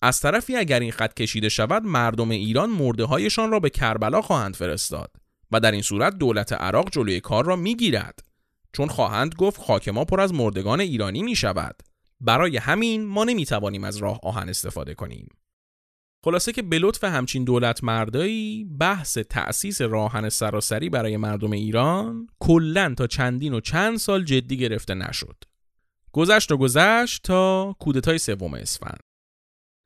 از 0.03 0.20
طرفی 0.20 0.57
اگر 0.57 0.81
این 0.81 0.93
خط 0.93 1.14
کشیده 1.14 1.49
شود 1.49 1.83
مردم 1.83 2.31
ایران 2.31 2.70
مرده 2.70 3.05
هایشان 3.05 3.51
را 3.51 3.61
به 3.61 3.70
کربلا 3.70 4.22
خواهند 4.22 4.57
فرستاد 4.57 5.12
و 5.51 5.61
در 5.61 5.72
این 5.72 5.83
صورت 5.83 6.18
دولت 6.18 6.53
عراق 6.53 6.91
جلوی 6.91 7.20
کار 7.20 7.45
را 7.45 7.57
می 7.57 7.76
گیرد 7.76 8.18
چون 8.72 8.89
خواهند 8.89 9.35
گفت 9.35 9.61
خاک 9.61 9.89
ما 9.89 10.05
پر 10.05 10.20
از 10.20 10.35
مردگان 10.35 10.81
ایرانی 10.81 11.22
می 11.22 11.37
شود 11.37 11.83
برای 12.20 12.57
همین 12.57 13.05
ما 13.05 13.24
نمی 13.24 13.47
توانیم 13.47 13.85
از 13.85 13.97
راه 13.97 14.20
آهن 14.22 14.49
استفاده 14.49 14.95
کنیم. 14.95 15.28
خلاصه 16.25 16.53
که 16.53 16.62
به 16.62 16.79
لطف 16.79 17.05
همچین 17.05 17.45
دولت 17.45 17.85
مردایی 17.85 18.64
بحث 18.64 19.18
تأسیس 19.18 19.81
راهن 19.81 20.29
سراسری 20.29 20.89
برای 20.89 21.16
مردم 21.16 21.53
ایران 21.53 22.27
کلا 22.39 22.95
تا 22.95 23.07
چندین 23.07 23.55
و 23.55 23.61
چند 23.61 23.97
سال 23.99 24.25
جدی 24.25 24.57
گرفته 24.57 24.95
نشد. 24.95 25.45
گذشت 26.12 26.53
و 26.53 26.57
گذشت 26.57 27.23
تا 27.23 27.77
کودتای 27.79 28.18
سوم 28.18 28.55
اسفند. 28.55 29.01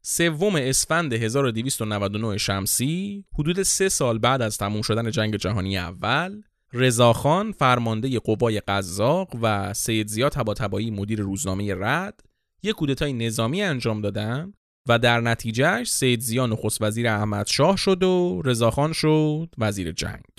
سوم 0.02 0.56
اسفند 0.56 1.12
1299 1.12 2.38
شمسی 2.38 3.24
حدود 3.38 3.62
سه 3.62 3.88
سال 3.88 4.18
بعد 4.18 4.42
از 4.42 4.58
تموم 4.58 4.82
شدن 4.82 5.10
جنگ 5.10 5.36
جهانی 5.36 5.78
اول 5.78 6.42
رضاخان 6.72 7.52
فرمانده 7.52 8.18
قوای 8.18 8.60
قزاق 8.60 9.28
و 9.42 9.74
سید 9.74 10.08
زیاد 10.08 10.32
تباتبایی 10.32 10.90
مدیر 10.90 11.20
روزنامه 11.20 11.74
رد 11.74 12.20
یک 12.62 12.74
کودتای 12.74 13.12
نظامی 13.12 13.62
انجام 13.62 14.00
دادن 14.00 14.52
و 14.88 14.98
در 14.98 15.20
نتیجهش 15.20 15.90
سید 15.90 16.20
زیان 16.20 16.52
نخست 16.52 16.82
وزیر 16.82 17.08
احمد 17.08 17.46
شاه 17.46 17.76
شد 17.76 18.02
و 18.02 18.42
رضاخان 18.44 18.92
شد 18.92 19.48
وزیر 19.58 19.92
جنگ. 19.92 20.33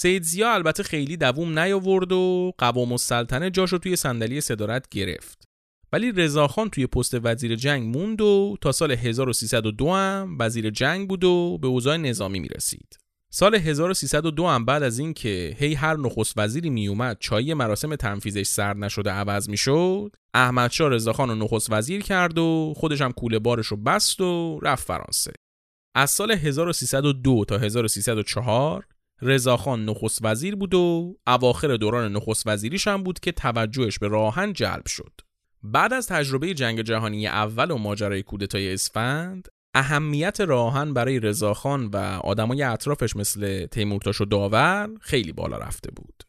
سید 0.00 0.22
زیا 0.22 0.54
البته 0.54 0.82
خیلی 0.82 1.16
دووم 1.16 1.58
نیاورد 1.58 2.12
و 2.12 2.52
قوام 2.58 2.92
السلطنه 2.92 3.50
جاشو 3.50 3.78
توی 3.78 3.96
صندلی 3.96 4.40
صدارت 4.40 4.88
گرفت. 4.88 5.44
ولی 5.92 6.12
رضاخان 6.12 6.70
توی 6.70 6.86
پست 6.86 7.14
وزیر 7.22 7.56
جنگ 7.56 7.96
موند 7.96 8.20
و 8.20 8.56
تا 8.60 8.72
سال 8.72 8.92
1302 8.92 9.90
هم 9.90 10.36
وزیر 10.40 10.70
جنگ 10.70 11.08
بود 11.08 11.24
و 11.24 11.58
به 11.58 11.66
اوضاع 11.68 11.96
نظامی 11.96 12.40
می‌رسید. 12.40 12.98
سال 13.30 13.54
1302 13.54 14.46
هم 14.46 14.64
بعد 14.64 14.82
از 14.82 14.98
اینکه 14.98 15.56
هی 15.58 15.74
هر 15.74 15.96
نخست 15.96 16.34
وزیری 16.36 16.70
میومد 16.70 17.16
چای 17.20 17.54
مراسم 17.54 17.96
تنفیذش 17.96 18.46
سرد 18.46 18.76
نشده 18.76 19.10
عوض 19.10 19.48
می‌شد 19.48 20.16
احمدشاه 20.34 20.88
رضاخان 20.88 21.28
رو 21.28 21.34
نخست 21.34 21.72
وزیر 21.72 22.02
کرد 22.02 22.38
و 22.38 22.74
خودش 22.76 23.00
هم 23.00 23.12
کوله 23.12 23.38
بارش 23.38 23.66
رو 23.66 23.76
بست 23.76 24.20
و 24.20 24.60
رفت 24.62 24.86
فرانسه. 24.86 25.32
از 25.94 26.10
سال 26.10 26.30
1302 26.30 27.44
تا 27.48 27.58
1304 27.58 28.86
رضاخان 29.22 29.84
نخست 29.84 30.18
وزیر 30.22 30.56
بود 30.56 30.74
و 30.74 31.16
اواخر 31.26 31.76
دوران 31.76 32.12
نخست 32.12 32.46
وزیریش 32.46 32.88
هم 32.88 33.02
بود 33.02 33.20
که 33.20 33.32
توجهش 33.32 33.98
به 33.98 34.08
راهن 34.08 34.52
جلب 34.52 34.86
شد. 34.86 35.12
بعد 35.62 35.92
از 35.92 36.06
تجربه 36.06 36.54
جنگ 36.54 36.82
جهانی 36.82 37.26
اول 37.26 37.70
و 37.70 37.78
ماجرای 37.78 38.22
کودتای 38.22 38.72
اسفند 38.74 39.48
اهمیت 39.74 40.40
راهن 40.40 40.92
برای 40.92 41.20
رضاخان 41.20 41.86
و 41.86 41.96
آدمای 42.24 42.62
اطرافش 42.62 43.16
مثل 43.16 43.66
تیمورتاش 43.66 44.20
و 44.20 44.24
داور 44.24 44.90
خیلی 45.00 45.32
بالا 45.32 45.58
رفته 45.58 45.90
بود. 45.90 46.22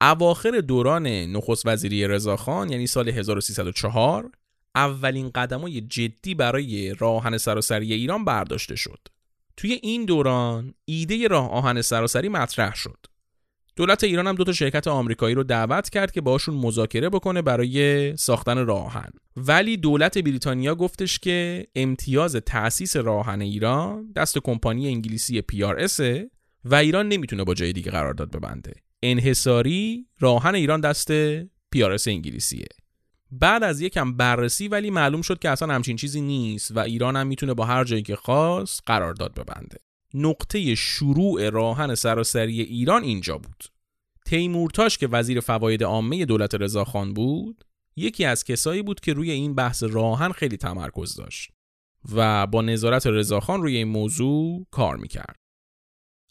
اواخر 0.00 0.50
دوران 0.50 1.06
نخست 1.06 1.66
وزیری 1.66 2.08
رضاخان 2.08 2.72
یعنی 2.72 2.86
سال 2.86 3.08
1304 3.08 4.30
اولین 4.74 5.30
قدمای 5.30 5.80
جدی 5.80 6.34
برای 6.34 6.94
راهن 6.94 7.38
سراسری 7.38 7.92
ایران 7.92 8.24
برداشته 8.24 8.76
شد. 8.76 9.08
توی 9.56 9.80
این 9.82 10.04
دوران 10.04 10.74
ایده 10.84 11.28
راه 11.28 11.50
آهن 11.50 11.82
سراسری 11.82 12.28
مطرح 12.28 12.74
شد. 12.74 12.98
دولت 13.76 14.04
ایران 14.04 14.26
هم 14.26 14.34
دو 14.34 14.44
تا 14.44 14.52
شرکت 14.52 14.88
آمریکایی 14.88 15.34
رو 15.34 15.42
دعوت 15.42 15.90
کرد 15.90 16.12
که 16.12 16.20
باشون 16.20 16.54
مذاکره 16.54 17.08
بکنه 17.08 17.42
برای 17.42 18.16
ساختن 18.16 18.66
راه 18.66 18.84
آهن. 18.84 19.10
ولی 19.36 19.76
دولت 19.76 20.18
بریتانیا 20.18 20.74
گفتش 20.74 21.18
که 21.18 21.66
امتیاز 21.74 22.36
تأسیس 22.36 22.96
راه 22.96 23.16
آهن 23.16 23.40
ایران 23.40 24.12
دست 24.16 24.38
کمپانی 24.38 24.86
انگلیسی 24.86 25.42
PRS 25.52 26.00
و 26.64 26.74
ایران 26.74 27.08
نمی‌تونه 27.08 27.44
با 27.44 27.54
جای 27.54 27.72
دیگه 27.72 27.90
قرارداد 27.90 28.36
ببنده. 28.36 28.72
انحصاری 29.02 30.06
راهن 30.20 30.54
ایران 30.54 30.80
دست 30.80 31.42
PRS 31.46 32.06
انگلیسیه. 32.06 32.66
بعد 33.40 33.62
از 33.62 33.80
یکم 33.80 34.16
بررسی 34.16 34.68
ولی 34.68 34.90
معلوم 34.90 35.22
شد 35.22 35.38
که 35.38 35.50
اصلا 35.50 35.74
همچین 35.74 35.96
چیزی 35.96 36.20
نیست 36.20 36.76
و 36.76 36.78
ایران 36.78 37.16
هم 37.16 37.26
می‌تونه 37.26 37.54
با 37.54 37.64
هر 37.64 37.84
جایی 37.84 38.02
که 38.02 38.16
خواست 38.16 38.82
قرارداد 38.86 39.34
ببنده. 39.34 39.78
نقطه 40.14 40.74
شروع 40.74 41.50
راهن 41.50 41.94
سراسری 41.94 42.60
ایران 42.60 43.02
اینجا 43.02 43.38
بود. 43.38 43.64
تیمورتاش 44.26 44.98
که 44.98 45.08
وزیر 45.08 45.40
فواید 45.40 45.84
عامه 45.84 46.24
دولت 46.24 46.54
رضاخان 46.54 47.14
بود 47.14 47.64
یکی 47.96 48.24
از 48.24 48.44
کسایی 48.44 48.82
بود 48.82 49.00
که 49.00 49.12
روی 49.12 49.30
این 49.30 49.54
بحث 49.54 49.82
راهن 49.82 50.32
خیلی 50.32 50.56
تمرکز 50.56 51.14
داشت 51.14 51.50
و 52.14 52.46
با 52.46 52.62
نظارت 52.62 53.06
رضاخان 53.06 53.62
روی 53.62 53.76
این 53.76 53.88
موضوع 53.88 54.66
کار 54.70 54.96
می‌کرد. 54.96 55.43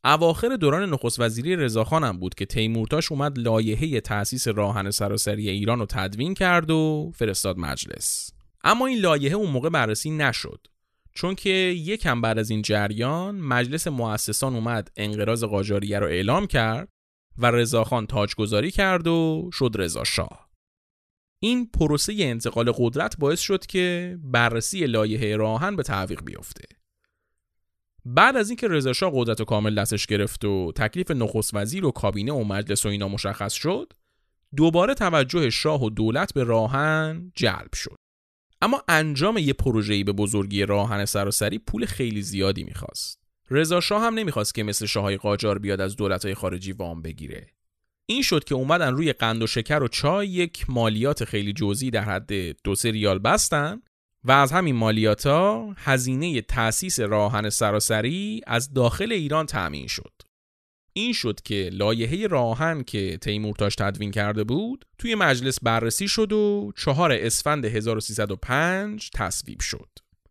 اواخر 0.06 0.56
دوران 0.56 0.90
نخست 0.90 1.20
وزیری 1.20 1.56
رضاخان 1.56 2.04
هم 2.04 2.20
بود 2.20 2.36
که 2.36 2.46
تیمورتاش 2.46 3.12
اومد 3.12 3.40
لایحه 3.40 4.02
تأسیس 4.02 4.48
راهن 4.48 4.92
سراسری 4.92 5.50
ایران 5.50 5.80
رو 5.80 5.86
تدوین 5.86 6.34
کرد 6.34 6.72
و 6.72 7.12
فرستاد 7.16 7.58
مجلس. 7.58 8.32
اما 8.64 8.86
این 8.86 9.00
لایحه 9.00 9.36
اون 9.36 9.50
موقع 9.50 9.70
بررسی 9.70 10.12
نشد. 10.12 10.68
چون 11.14 11.36
که 11.36 11.50
یکم 11.50 12.22
بعد 12.22 12.40
از 12.40 12.50
این 12.50 12.62
جریان 12.62 13.36
مجلس 13.36 13.88
مؤسسان 13.88 14.56
اومد 14.56 14.92
انقراض 14.96 15.44
قاجاریه 15.44 16.00
رو 16.00 16.08
اعلام 16.08 16.48
کرد 16.48 16.90
و 17.38 17.52
رضاخان 17.52 18.06
تاجگذاری 18.06 18.72
کرد 18.72 19.08
و 19.08 19.50
شد 19.54 19.72
رضا 19.76 20.04
شاه. 20.04 20.50
این 21.40 21.66
پروسه 21.66 22.16
انتقال 22.20 22.72
قدرت 22.72 23.18
باعث 23.20 23.40
شد 23.40 23.66
که 23.66 24.18
بررسی 24.24 24.86
لایحه 24.86 25.36
راهن 25.36 25.76
به 25.76 25.84
تعویق 25.84 26.24
بیفته. 26.24 26.64
بعد 28.06 28.38
از 28.38 28.50
اینکه 28.50 28.68
رضا 28.68 28.94
شاه 28.94 29.12
قدرت 29.16 29.42
و 29.42 29.46
کامل 29.46 29.76
دستش 29.76 30.06
گرفت 30.06 30.46
و 30.46 30.72
تکلیف 30.76 31.12
نخست 31.12 31.54
وزیر 31.54 31.86
و 31.86 31.92
کابینه 31.92 32.32
و 32.32 32.44
مجلس 32.44 32.86
و 32.86 32.90
اینا 32.90 33.08
مشخص 33.08 33.54
شد 33.54 33.94
دوباره 34.56 34.94
توجه 34.94 35.50
شاه 35.50 35.84
و 35.84 35.90
دولت 35.90 36.34
به 36.34 36.44
راهن 36.44 37.32
جلب 37.36 37.74
شد. 37.74 37.96
اما 38.62 38.84
انجام 38.88 39.38
یه 39.38 39.54
پروژه‌ای 39.54 40.04
به 40.04 40.12
بزرگی 40.12 40.66
راهن 40.66 41.06
سراسری 41.06 41.60
پول 41.60 41.86
خیلی 41.86 42.22
زیادی 42.22 42.64
می‌خواست. 42.64 43.20
رضا 43.50 43.80
شاه 43.80 44.02
هم 44.02 44.14
نمی‌خواست 44.14 44.56
که 44.56 44.64
مثل 44.64 44.86
شاههای 44.86 45.18
قاجار 45.18 45.60
بیاد 45.60 45.82
از 45.82 45.96
دولت‌های 45.96 46.34
خارجی 46.34 46.72
وام 46.72 47.02
بگیره. 47.02 47.48
این 48.06 48.22
شد 48.22 48.44
که 48.44 48.56
اومدن 48.56 48.94
روی 48.94 49.14
قند 49.14 49.42
و 49.42 49.48
شکر 49.48 49.84
و 49.84 49.88
چای 49.88 50.28
یک 50.28 50.70
مالیات 50.70 51.26
خیلی 51.26 51.54
جزئی 51.54 51.92
در 51.92 52.04
حد 52.04 52.62
دو 52.64 52.76
ریال 52.84 53.20
بستن 53.20 53.82
و 54.26 54.32
از 54.32 54.52
همین 54.52 54.76
مالیاتا 54.76 55.74
هزینه 55.78 56.42
تأسیس 56.42 57.00
راهن 57.00 57.50
سراسری 57.50 58.42
از 58.48 58.74
داخل 58.74 59.12
ایران 59.12 59.46
تأمین 59.46 59.88
شد. 59.88 60.14
این 60.94 61.14
شد 61.14 61.42
که 61.42 61.70
لایحه 61.74 62.28
راهن 62.28 62.84
که 62.84 63.18
تیمورتاش 63.18 63.76
تدوین 63.76 64.12
کرده 64.12 64.44
بود 64.44 64.86
توی 64.98 65.16
مجلس 65.16 65.60
بررسی 65.64 66.08
شد 66.08 66.34
و 66.34 66.72
چهار 66.78 67.12
اسفند 67.12 67.66
1305 67.66 69.10
تصویب 69.14 69.60
شد. 69.60 69.90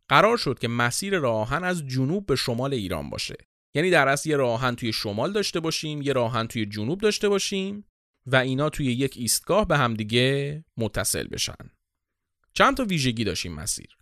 قرار 0.08 0.36
شد 0.36 0.58
که 0.58 0.68
مسیر 0.68 1.18
راهن 1.18 1.64
از 1.64 1.86
جنوب 1.86 2.26
به 2.26 2.36
شمال 2.36 2.74
ایران 2.74 3.10
باشه. 3.10 3.36
یعنی 3.74 3.90
در 3.90 4.08
اصل 4.08 4.30
یه 4.30 4.36
راهن 4.36 4.74
توی 4.74 4.92
شمال 4.92 5.32
داشته 5.32 5.60
باشیم، 5.60 6.02
یه 6.02 6.12
راهن 6.12 6.46
توی 6.46 6.66
جنوب 6.66 7.00
داشته 7.00 7.28
باشیم 7.28 7.84
و 8.26 8.36
اینا 8.36 8.70
توی 8.70 8.86
یک 8.86 9.14
ایستگاه 9.16 9.68
به 9.68 9.78
همدیگه 9.78 10.64
متصل 10.76 11.28
بشن. 11.28 11.70
چند 12.54 12.76
تا 12.76 12.84
ویژگی 12.84 13.24
داشتیم 13.24 13.52
مسیر. 13.52 13.96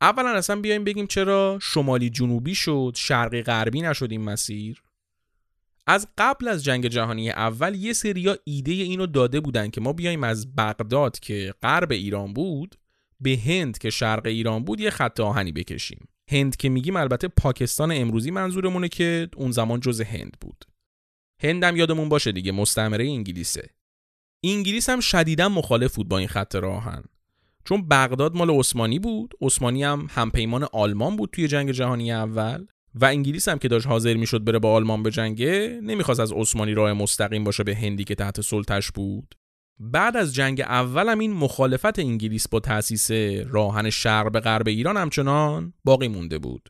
اولا 0.00 0.28
اصلا 0.28 0.60
بیایم 0.60 0.84
بگیم 0.84 1.06
چرا 1.06 1.58
شمالی 1.62 2.10
جنوبی 2.10 2.54
شد، 2.54 2.92
شرقی 2.96 3.42
غربی 3.42 3.80
نشد 3.80 4.10
این 4.10 4.20
مسیر. 4.20 4.82
از 5.86 6.08
قبل 6.18 6.48
از 6.48 6.64
جنگ 6.64 6.86
جهانی 6.86 7.30
اول 7.30 7.74
یه 7.74 7.92
سریا 7.92 8.36
ایده 8.44 8.72
اینو 8.72 9.06
داده 9.06 9.40
بودن 9.40 9.70
که 9.70 9.80
ما 9.80 9.92
بیایم 9.92 10.24
از 10.24 10.54
بغداد 10.56 11.18
که 11.18 11.54
غرب 11.62 11.92
ایران 11.92 12.32
بود 12.32 12.74
به 13.20 13.38
هند 13.46 13.78
که 13.78 13.90
شرق 13.90 14.26
ایران 14.26 14.64
بود 14.64 14.80
یه 14.80 14.90
خط 14.90 15.20
آهنی 15.20 15.52
بکشیم 15.52 16.08
هند 16.30 16.56
که 16.56 16.68
میگیم 16.68 16.96
البته 16.96 17.28
پاکستان 17.28 17.92
امروزی 17.92 18.30
منظورمونه 18.30 18.88
که 18.88 19.28
اون 19.36 19.50
زمان 19.50 19.80
جز 19.80 20.00
هند 20.00 20.36
بود 20.40 20.64
هندم 21.42 21.76
یادمون 21.76 22.08
باشه 22.08 22.32
دیگه 22.32 22.52
مستعمره 22.52 23.04
انگلیسه 23.04 23.70
انگلیس 24.44 24.88
هم 24.88 25.00
شدیدا 25.00 25.48
مخالف 25.48 25.94
بود 25.94 26.08
با 26.08 26.18
این 26.18 26.28
خط 26.28 26.54
راهن 26.54 27.04
چون 27.64 27.88
بغداد 27.88 28.36
مال 28.36 28.50
عثمانی 28.50 28.98
بود 28.98 29.34
عثمانی 29.40 29.84
هم 29.84 30.06
همپیمان 30.10 30.66
آلمان 30.72 31.16
بود 31.16 31.30
توی 31.32 31.48
جنگ 31.48 31.70
جهانی 31.70 32.12
اول 32.12 32.66
و 32.94 33.04
انگلیس 33.04 33.48
هم 33.48 33.58
که 33.58 33.68
داشت 33.68 33.86
حاضر 33.86 34.14
می‌شد 34.14 34.44
بره 34.44 34.58
با 34.58 34.72
آلمان 34.72 35.02
به 35.02 35.10
جنگه 35.10 35.80
نمی‌خواست 35.82 36.20
از 36.20 36.32
عثمانی 36.32 36.74
راه 36.74 36.92
مستقیم 36.92 37.44
باشه 37.44 37.64
به 37.64 37.76
هندی 37.76 38.04
که 38.04 38.14
تحت 38.14 38.40
سلطش 38.40 38.90
بود. 38.90 39.34
بعد 39.80 40.16
از 40.16 40.34
جنگ 40.34 40.60
اول 40.60 41.08
هم 41.08 41.18
این 41.18 41.32
مخالفت 41.32 41.98
انگلیس 41.98 42.48
با 42.48 42.60
تأسیس 42.60 43.10
راهن 43.50 43.90
شرق 43.90 44.32
به 44.32 44.40
غرب 44.40 44.68
ایران 44.68 44.96
همچنان 44.96 45.72
باقی 45.84 46.08
مونده 46.08 46.38
بود. 46.38 46.68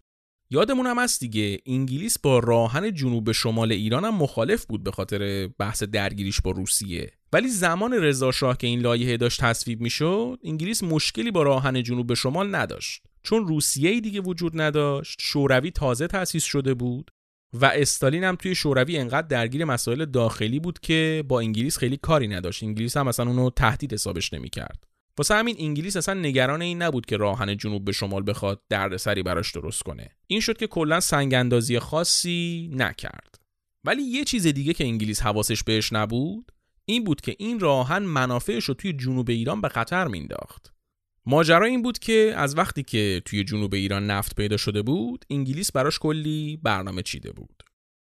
یادمون 0.55 0.87
هم 0.87 0.99
هست 0.99 1.21
دیگه 1.21 1.59
انگلیس 1.67 2.19
با 2.19 2.39
راهن 2.39 2.95
جنوب 2.95 3.33
شمال 3.33 3.73
ایران 3.73 4.05
هم 4.05 4.15
مخالف 4.15 4.65
بود 4.65 4.85
به 4.85 4.91
خاطر 4.91 5.49
بحث 5.59 5.83
درگیریش 5.83 6.41
با 6.41 6.51
روسیه. 6.51 7.13
ولی 7.33 7.49
زمان 7.49 7.93
رضا 7.93 8.33
شاه 8.33 8.57
که 8.57 8.67
این 8.67 8.81
لایحه 8.81 9.17
داشت 9.17 9.41
تصویب 9.41 9.81
می‌شد 9.81 10.39
انگلیس 10.45 10.83
مشکلی 10.83 11.31
با 11.31 11.43
راهن 11.43 11.83
جنوب 11.83 12.15
شمال 12.15 12.55
نداشت. 12.55 13.03
چون 13.23 13.47
روسیه 13.47 14.01
دیگه 14.01 14.21
وجود 14.21 14.61
نداشت 14.61 15.19
شوروی 15.21 15.71
تازه 15.71 16.07
تأسیس 16.07 16.45
شده 16.45 16.75
بود 16.75 17.11
و 17.53 17.67
استالین 17.67 18.25
هم 18.25 18.37
توی 18.37 18.55
شوروی 18.55 18.99
انقدر 18.99 19.27
درگیر 19.27 19.65
مسائل 19.65 20.05
داخلی 20.05 20.61
بود 20.61 20.79
که 20.79 21.25
با 21.29 21.41
انگلیس 21.41 21.79
خیلی 21.79 21.97
کاری 21.97 22.29
نداشت. 22.29 22.63
انگلیس 22.63 22.97
هم 22.97 23.09
مثلا 23.09 23.27
اونو 23.27 23.51
تهدید 23.51 23.93
حسابش 23.93 24.33
نمی‌کرد. 24.33 24.85
واسه 25.19 25.35
همین 25.35 25.57
انگلیس 25.59 25.97
اصلا 25.97 26.21
نگران 26.21 26.63
این 26.63 26.83
نبود 26.83 27.07
که 27.07 27.17
راهن 27.17 27.57
جنوب 27.57 27.85
به 27.85 27.93
شمال 27.93 28.23
بخواد 28.27 28.63
دردسری 28.69 29.23
براش 29.23 29.53
درست 29.53 29.83
کنه. 29.83 30.11
این 30.27 30.41
شد 30.41 30.57
که 30.57 30.67
کلا 30.67 31.01
سنگ 31.01 31.35
اندازی 31.35 31.79
خاصی 31.79 32.71
نکرد. 32.73 33.35
ولی 33.85 34.03
یه 34.03 34.25
چیز 34.25 34.47
دیگه 34.47 34.73
که 34.73 34.85
انگلیس 34.85 35.23
حواسش 35.23 35.63
بهش 35.63 35.93
نبود 35.93 36.53
این 36.85 37.05
بود 37.05 37.21
که 37.21 37.37
این 37.39 37.61
راهن 37.61 38.03
منافعش 38.03 38.65
رو 38.65 38.75
توی 38.75 38.93
جنوب 38.93 39.31
ایران 39.31 39.61
به 39.61 39.69
خطر 39.69 40.07
مینداخت 40.07 40.75
ماجرا 41.27 41.67
این 41.67 41.83
بود 41.83 41.99
که 41.99 42.33
از 42.37 42.59
وقتی 42.59 42.83
که 42.83 43.23
توی 43.25 43.45
جنوب 43.45 43.75
ایران 43.75 44.11
نفت 44.11 44.35
پیدا 44.35 44.57
شده 44.57 44.83
بود 44.83 45.25
انگلیس 45.31 45.73
براش 45.73 45.99
کلی 45.99 46.61
برنامه 46.63 47.03
چیده 47.03 47.33
بود. 47.33 47.63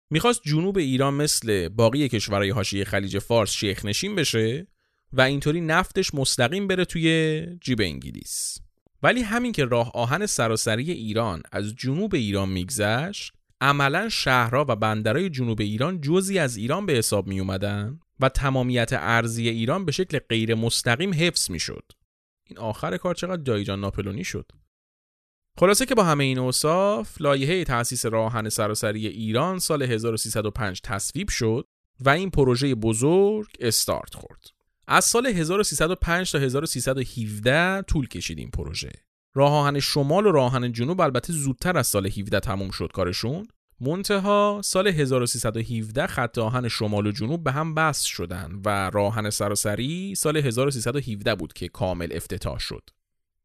می‌خواست 0.09 0.41
جنوب 0.45 0.77
ایران 0.77 1.13
مثل 1.13 1.69
باقی 1.69 2.09
کشورهای 2.09 2.49
حاشیه 2.49 2.83
خلیج 2.83 3.19
فارس 3.19 3.51
شیخ 3.51 3.85
نشین 3.85 4.15
بشه 4.15 4.67
و 5.13 5.21
اینطوری 5.21 5.61
نفتش 5.61 6.13
مستقیم 6.13 6.67
بره 6.67 6.85
توی 6.85 7.45
جیب 7.61 7.81
انگلیس. 7.81 8.57
ولی 9.03 9.21
همین 9.21 9.51
که 9.51 9.65
راه 9.65 9.91
آهن 9.93 10.25
سراسری 10.25 10.91
ایران 10.91 11.43
از 11.51 11.75
جنوب 11.75 12.15
ایران 12.15 12.49
میگذشت 12.49 13.33
عملا 13.61 14.09
شهرها 14.09 14.65
و 14.69 14.75
بندرهای 14.75 15.29
جنوب 15.29 15.61
ایران 15.61 16.01
جزی 16.01 16.39
از 16.39 16.57
ایران 16.57 16.85
به 16.85 16.93
حساب 16.93 17.27
می 17.27 17.39
اومدن 17.39 17.99
و 18.19 18.29
تمامیت 18.29 18.89
ارزی 18.93 19.49
ایران 19.49 19.85
به 19.85 19.91
شکل 19.91 20.19
غیر 20.19 20.55
مستقیم 20.55 21.13
حفظ 21.13 21.51
می 21.51 21.59
شد. 21.59 21.83
این 22.47 22.59
آخر 22.59 22.97
کار 22.97 23.15
چقدر 23.15 23.41
دایجان 23.41 23.79
ناپلونی 23.79 24.23
شد؟ 24.23 24.51
خلاصه 25.59 25.85
که 25.85 25.95
با 25.95 26.03
همه 26.03 26.23
این 26.23 26.39
اوصاف 26.39 27.21
لایحه 27.21 27.63
تأسیس 27.63 28.05
راهن 28.05 28.49
سراسری 28.49 29.07
ایران 29.07 29.59
سال 29.59 29.83
1305 29.83 30.81
تصویب 30.83 31.29
شد 31.29 31.65
و 31.99 32.09
این 32.09 32.29
پروژه 32.29 32.75
بزرگ 32.75 33.47
استارت 33.59 34.15
خورد. 34.15 34.60
از 34.93 35.05
سال 35.05 35.27
1305 35.27 36.31
تا 36.31 36.39
1317 36.39 37.81
طول 37.81 38.07
کشید 38.07 38.37
این 38.37 38.49
پروژه 38.49 38.91
راه 39.33 39.51
آهن 39.51 39.79
شمال 39.79 40.25
و 40.25 40.31
راهن 40.31 40.71
جنوب 40.71 41.01
البته 41.01 41.33
زودتر 41.33 41.77
از 41.77 41.87
سال 41.87 42.07
17 42.07 42.39
تموم 42.39 42.71
شد 42.71 42.91
کارشون 42.93 43.47
منتها 43.81 44.61
سال 44.63 44.87
1317 44.87 46.07
خط 46.07 46.37
آهن 46.37 46.67
شمال 46.67 47.07
و 47.07 47.11
جنوب 47.11 47.43
به 47.43 47.51
هم 47.51 47.75
بست 47.75 48.05
شدن 48.05 48.61
و 48.65 48.89
راهن 48.89 49.29
سراسری 49.29 50.15
سال 50.15 50.37
1317 50.37 51.35
بود 51.35 51.53
که 51.53 51.67
کامل 51.67 52.07
افتتاح 52.11 52.59
شد. 52.59 52.89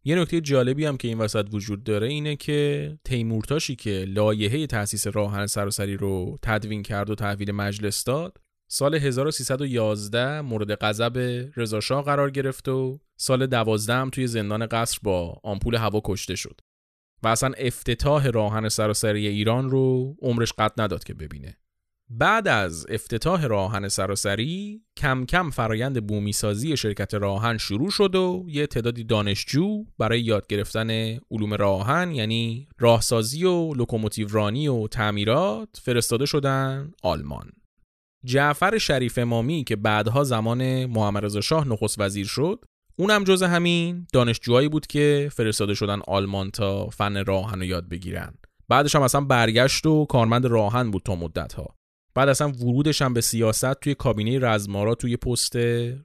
یه 0.05 0.17
نکته 0.17 0.41
جالبی 0.41 0.85
هم 0.85 0.97
که 0.97 1.09
این 1.09 1.19
وسط 1.19 1.47
وجود 1.53 1.85
داره 1.85 2.07
اینه 2.07 2.37
که 2.37 2.99
تیمورتاشی 3.05 3.77
که 3.77 4.05
لایحه 4.09 4.67
تأسیس 4.67 5.07
راهن 5.07 5.47
سراسری 5.47 5.97
رو 5.97 6.39
تدوین 6.43 6.83
کرد 6.83 7.11
و 7.11 7.15
تحویل 7.15 7.53
مجلس 7.53 8.05
داد 8.05 8.39
سال 8.69 8.95
1311 8.95 10.41
مورد 10.41 10.75
غضب 10.75 11.19
رضاشاه 11.57 12.05
قرار 12.05 12.31
گرفت 12.31 12.69
و 12.69 12.99
سال 13.17 13.47
12 13.47 13.95
هم 13.95 14.11
توی 14.11 14.27
زندان 14.27 14.67
قصر 14.67 14.99
با 15.03 15.41
آمپول 15.43 15.75
هوا 15.75 16.01
کشته 16.05 16.35
شد. 16.35 16.61
و 17.23 17.29
اصلا 17.29 17.51
افتتاح 17.59 18.27
راهن 18.27 18.69
سراسری 18.69 19.27
ایران 19.27 19.71
رو 19.71 20.17
عمرش 20.23 20.53
قد 20.53 20.81
نداد 20.81 21.05
که 21.05 21.15
ببینه 21.15 21.57
بعد 22.11 22.49
از 22.49 22.87
افتتاح 22.89 23.47
راهن 23.47 23.89
سراسری 23.89 24.83
کم 24.97 25.25
کم 25.25 25.51
فرایند 25.51 26.07
بومیسازی 26.07 26.77
شرکت 26.77 27.15
راهن 27.15 27.59
شروع 27.59 27.91
شد 27.91 28.15
و 28.15 28.45
یه 28.49 28.67
تعدادی 28.67 29.05
دانشجو 29.05 29.85
برای 29.99 30.21
یاد 30.21 30.47
گرفتن 30.47 30.91
علوم 31.31 31.55
راه‌آهن 31.55 32.11
یعنی 32.11 32.69
راهسازی 32.79 33.45
و 33.45 33.75
لوکوموتیو 33.75 34.29
رانی 34.29 34.69
و 34.69 34.89
تعمیرات 34.89 35.69
فرستاده 35.83 36.27
شدن 36.27 36.93
آلمان 37.03 37.53
جعفر 38.27 38.79
شریف 38.79 39.19
امامی 39.19 39.65
که 39.65 39.77
بعدها 39.77 40.25
زمان 40.25 40.87
محمد 40.87 41.41
شاه 41.41 41.69
نخست 41.69 42.01
وزیر 42.01 42.27
شد 42.27 42.65
اونم 42.97 43.25
جزء 43.25 43.43
همین 43.43 44.07
دانشجوهایی 44.13 44.69
بود 44.69 44.87
که 44.87 45.31
فرستاده 45.33 45.75
شدن 45.75 46.01
آلمان 46.09 46.51
تا 46.51 46.89
فن 46.89 47.25
راه‌آهن 47.25 47.59
رو 47.59 47.65
یاد 47.65 47.89
بگیرن. 47.89 48.35
بعدش 48.69 48.95
هم 48.97 49.03
اصلا 49.03 49.21
برگشت 49.21 49.87
و 49.87 50.07
کارمند 50.07 50.47
راه‌آهن 50.47 50.91
بود 50.91 51.03
تا 51.03 51.15
مدت 51.15 51.53
ها 51.53 51.77
بعد 52.15 52.29
اصلا 52.29 52.49
ورودش 52.49 53.03
هم 53.03 53.15
به 53.15 53.21
سیاست 53.21 53.75
توی 53.81 53.95
کابینه 53.95 54.39
رزم‌آرا 54.39 54.95
توی 54.95 55.17
پست 55.17 55.57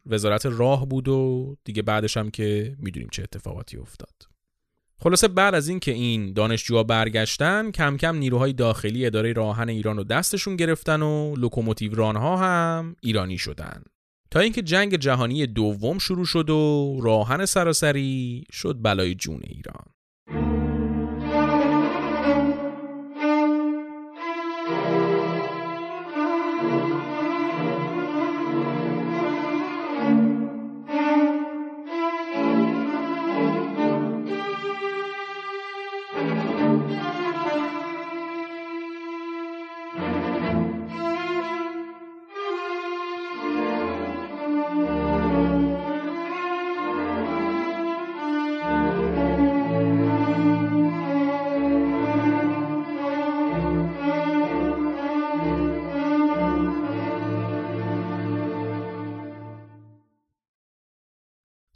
وزارت 0.06 0.46
راه 0.46 0.86
بود 0.86 1.08
و 1.08 1.56
دیگه 1.64 1.82
بعدش 1.82 2.18
هم 2.18 2.32
که 2.32 2.76
می‌دونیم 2.80 3.10
چه 3.12 3.24
اتفاقاتی 3.24 3.78
افتاد. 3.78 4.31
خلاصه 5.04 5.28
بعد 5.28 5.56
از 5.56 5.68
اینکه 5.68 5.92
این 5.92 6.34
دانشجوها 6.34 6.84
برگشتن 6.84 7.72
کم 7.72 7.98
کم 7.98 8.16
نیروهای 8.16 8.54
داخلی 8.54 9.06
اداره 9.06 9.34
راه‌آهن 9.34 9.70
ایران 9.70 9.98
رو 9.98 10.04
دستشون 10.04 10.56
گرفتن 10.56 11.02
و 11.02 11.36
لوکوموتیو 11.36 11.96
رانها 11.96 12.38
هم 12.38 12.96
ایرانی 13.02 13.38
شدن. 13.38 13.84
تا 14.32 14.40
اینکه 14.40 14.62
جنگ 14.62 14.96
جهانی 14.96 15.48
دوم 15.48 15.98
شروع 15.98 16.26
شد 16.26 16.50
و 16.50 17.00
راه‌آهن 17.04 17.46
سراسری 17.46 18.44
شد 18.52 18.78
بلای 18.82 19.16
جون 19.16 19.42
ایران. 19.44 19.86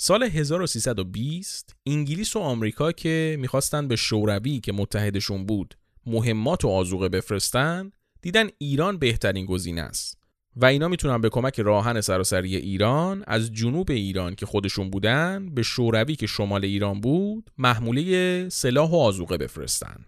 سال 0.07 0.23
1320 0.23 1.75
انگلیس 1.85 2.35
و 2.35 2.39
آمریکا 2.39 2.91
که 2.91 3.37
می‌خواستن 3.39 3.87
به 3.87 3.95
شوروی 3.95 4.59
که 4.59 4.73
متحدشون 4.73 5.45
بود 5.45 5.77
مهمات 6.05 6.65
و 6.65 6.67
آزوقه 6.67 7.09
بفرستن 7.09 7.91
دیدن 8.21 8.47
ایران 8.57 8.97
بهترین 8.97 9.45
گزینه 9.45 9.81
است. 9.81 10.17
و 10.55 10.65
اینا 10.65 10.87
می‌تونن 10.87 11.21
به 11.21 11.29
کمک 11.29 11.59
راهن 11.59 12.01
سراسری 12.01 12.55
ایران 12.55 13.23
از 13.27 13.53
جنوب 13.53 13.91
ایران 13.91 14.35
که 14.35 14.45
خودشون 14.45 14.89
بودن 14.89 15.49
به 15.55 15.63
شوروی 15.63 16.15
که 16.15 16.27
شمال 16.27 16.65
ایران 16.65 17.01
بود 17.01 17.49
محموله 17.57 18.49
سلاح 18.49 18.91
و 18.91 18.95
آزوقه 18.95 19.37
بفرستن. 19.37 20.05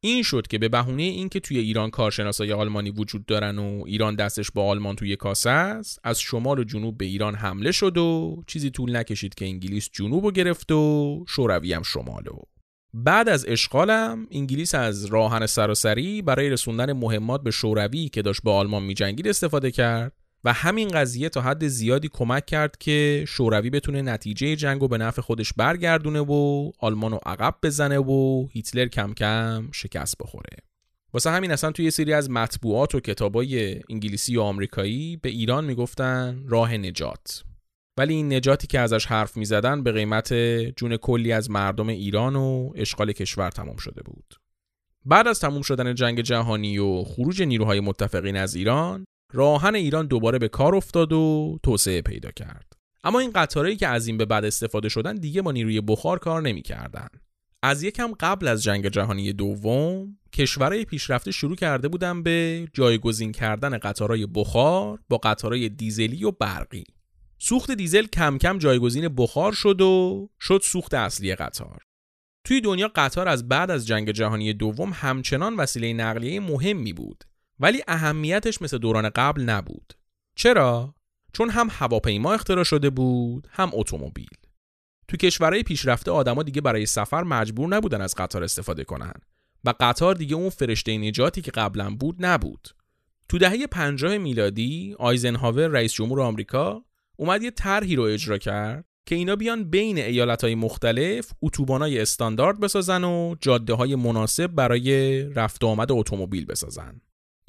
این 0.00 0.22
شد 0.22 0.46
که 0.46 0.58
به 0.58 0.68
بهونه 0.68 1.02
اینکه 1.02 1.40
توی 1.40 1.58
ایران 1.58 1.90
کارشناسای 1.90 2.52
آلمانی 2.52 2.90
وجود 2.90 3.26
دارن 3.26 3.58
و 3.58 3.82
ایران 3.86 4.14
دستش 4.14 4.50
با 4.50 4.64
آلمان 4.66 4.96
توی 4.96 5.16
کاسه 5.16 5.50
است 5.50 6.00
از 6.04 6.20
شمال 6.20 6.58
و 6.58 6.64
جنوب 6.64 6.98
به 6.98 7.04
ایران 7.04 7.34
حمله 7.34 7.72
شد 7.72 7.98
و 7.98 8.42
چیزی 8.46 8.70
طول 8.70 8.96
نکشید 8.96 9.34
که 9.34 9.44
انگلیس 9.44 9.88
جنوب 9.92 10.24
رو 10.24 10.30
گرفت 10.30 10.72
و 10.72 11.24
شوروی 11.28 11.72
هم 11.72 11.82
شمالو 11.82 12.38
بعد 12.94 13.28
از 13.28 13.44
اشغالم 13.48 14.26
انگلیس 14.30 14.74
از 14.74 15.04
راهن 15.04 15.46
سراسری 15.46 16.22
برای 16.22 16.50
رسوندن 16.50 16.92
مهمات 16.92 17.42
به 17.42 17.50
شوروی 17.50 18.08
که 18.08 18.22
داشت 18.22 18.40
با 18.44 18.56
آلمان 18.56 18.82
میجنگید 18.82 19.28
استفاده 19.28 19.70
کرد. 19.70 20.12
و 20.44 20.52
همین 20.52 20.88
قضیه 20.88 21.28
تا 21.28 21.40
حد 21.40 21.68
زیادی 21.68 22.08
کمک 22.12 22.46
کرد 22.46 22.76
که 22.78 23.24
شوروی 23.28 23.70
بتونه 23.70 24.02
نتیجه 24.02 24.56
جنگ 24.56 24.82
و 24.82 24.88
به 24.88 24.98
نفع 24.98 25.22
خودش 25.22 25.52
برگردونه 25.52 26.20
و 26.20 26.70
آلمان 26.78 27.12
رو 27.12 27.20
عقب 27.26 27.54
بزنه 27.62 27.98
و 27.98 28.46
هیتلر 28.52 28.86
کم 28.86 29.14
کم 29.14 29.68
شکست 29.72 30.18
بخوره. 30.18 30.56
واسه 31.12 31.30
همین 31.30 31.50
اصلا 31.50 31.72
توی 31.72 31.84
یه 31.84 31.90
سری 31.90 32.12
از 32.12 32.30
مطبوعات 32.30 32.94
و 32.94 33.00
کتابای 33.00 33.80
انگلیسی 33.90 34.36
و 34.36 34.40
آمریکایی 34.40 35.16
به 35.16 35.28
ایران 35.28 35.64
می‌گفتن 35.64 36.44
راه 36.46 36.76
نجات. 36.76 37.44
ولی 37.96 38.14
این 38.14 38.32
نجاتی 38.32 38.66
که 38.66 38.80
ازش 38.80 39.06
حرف 39.06 39.36
می‌زدن 39.36 39.82
به 39.82 39.92
قیمت 39.92 40.34
جون 40.76 40.96
کلی 40.96 41.32
از 41.32 41.50
مردم 41.50 41.88
ایران 41.88 42.36
و 42.36 42.72
اشغال 42.74 43.12
کشور 43.12 43.50
تمام 43.50 43.76
شده 43.76 44.02
بود. 44.02 44.34
بعد 45.04 45.28
از 45.28 45.40
تموم 45.40 45.62
شدن 45.62 45.94
جنگ 45.94 46.20
جهانی 46.20 46.78
و 46.78 47.04
خروج 47.04 47.42
نیروهای 47.42 47.80
متفقین 47.80 48.36
از 48.36 48.54
ایران 48.54 49.04
راهن 49.32 49.74
ایران 49.74 50.06
دوباره 50.06 50.38
به 50.38 50.48
کار 50.48 50.74
افتاد 50.74 51.12
و 51.12 51.58
توسعه 51.62 52.02
پیدا 52.02 52.30
کرد. 52.30 52.72
اما 53.04 53.20
این 53.20 53.30
قطارهایی 53.30 53.76
که 53.76 53.88
از 53.88 54.06
این 54.06 54.16
به 54.16 54.24
بعد 54.24 54.44
استفاده 54.44 54.88
شدن 54.88 55.14
دیگه 55.14 55.42
با 55.42 55.52
نیروی 55.52 55.80
بخار 55.80 56.18
کار 56.18 56.42
نمی‌کردن. 56.42 57.08
از 57.62 57.82
یکم 57.82 58.12
قبل 58.20 58.48
از 58.48 58.62
جنگ 58.62 58.88
جهانی 58.88 59.32
دوم 59.32 60.16
کشورهای 60.32 60.84
پیشرفته 60.84 61.30
شروع 61.30 61.56
کرده 61.56 61.88
بودن 61.88 62.22
به 62.22 62.68
جایگزین 62.72 63.32
کردن 63.32 63.78
قطارهای 63.78 64.26
بخار 64.26 64.98
با 65.08 65.16
قطارهای 65.16 65.68
دیزلی 65.68 66.24
و 66.24 66.30
برقی. 66.30 66.84
سوخت 67.38 67.70
دیزل 67.70 68.06
کم 68.06 68.38
کم 68.38 68.58
جایگزین 68.58 69.08
بخار 69.08 69.52
شد 69.52 69.80
و 69.80 70.28
شد 70.40 70.60
سوخت 70.64 70.94
اصلی 70.94 71.34
قطار. 71.34 71.82
توی 72.44 72.60
دنیا 72.60 72.90
قطار 72.94 73.28
از 73.28 73.48
بعد 73.48 73.70
از 73.70 73.86
جنگ 73.86 74.10
جهانی 74.10 74.52
دوم 74.52 74.90
همچنان 74.94 75.56
وسیله 75.56 75.92
نقلیه 75.92 76.40
مهمی 76.40 76.92
بود. 76.92 77.24
ولی 77.60 77.82
اهمیتش 77.88 78.62
مثل 78.62 78.78
دوران 78.78 79.08
قبل 79.08 79.42
نبود. 79.42 79.94
چرا؟ 80.34 80.94
چون 81.32 81.50
هم 81.50 81.68
هواپیما 81.70 82.32
اختراع 82.32 82.64
شده 82.64 82.90
بود، 82.90 83.48
هم 83.50 83.70
اتومبیل. 83.72 84.28
تو 85.08 85.16
کشورهای 85.16 85.62
پیشرفته 85.62 86.10
آدما 86.10 86.42
دیگه 86.42 86.60
برای 86.60 86.86
سفر 86.86 87.22
مجبور 87.22 87.68
نبودن 87.68 88.00
از 88.00 88.14
قطار 88.14 88.44
استفاده 88.44 88.84
کنن 88.84 89.12
و 89.64 89.74
قطار 89.80 90.14
دیگه 90.14 90.34
اون 90.34 90.50
فرشته 90.50 90.98
نجاتی 90.98 91.42
که 91.42 91.50
قبلا 91.50 91.90
بود 91.90 92.26
نبود. 92.26 92.68
تو 93.28 93.38
دهه 93.38 93.66
50 93.66 94.18
میلادی 94.18 94.96
آیزنهاور 94.98 95.66
رئیس 95.66 95.92
جمهور 95.92 96.20
آمریکا 96.20 96.84
اومد 97.16 97.42
یه 97.42 97.50
طرحی 97.50 97.96
رو 97.96 98.02
اجرا 98.02 98.38
کرد 98.38 98.84
که 99.06 99.14
اینا 99.14 99.36
بیان 99.36 99.70
بین 99.70 99.98
ایالتهای 99.98 100.54
مختلف 100.54 101.32
اتوبانای 101.42 102.00
استاندارد 102.00 102.60
بسازن 102.60 103.04
و 103.04 103.34
جاده 103.40 103.74
های 103.74 103.94
مناسب 103.94 104.46
برای 104.46 105.20
رفت 105.22 105.64
آمد 105.64 105.92
اتومبیل 105.92 106.46
بسازن. 106.46 107.00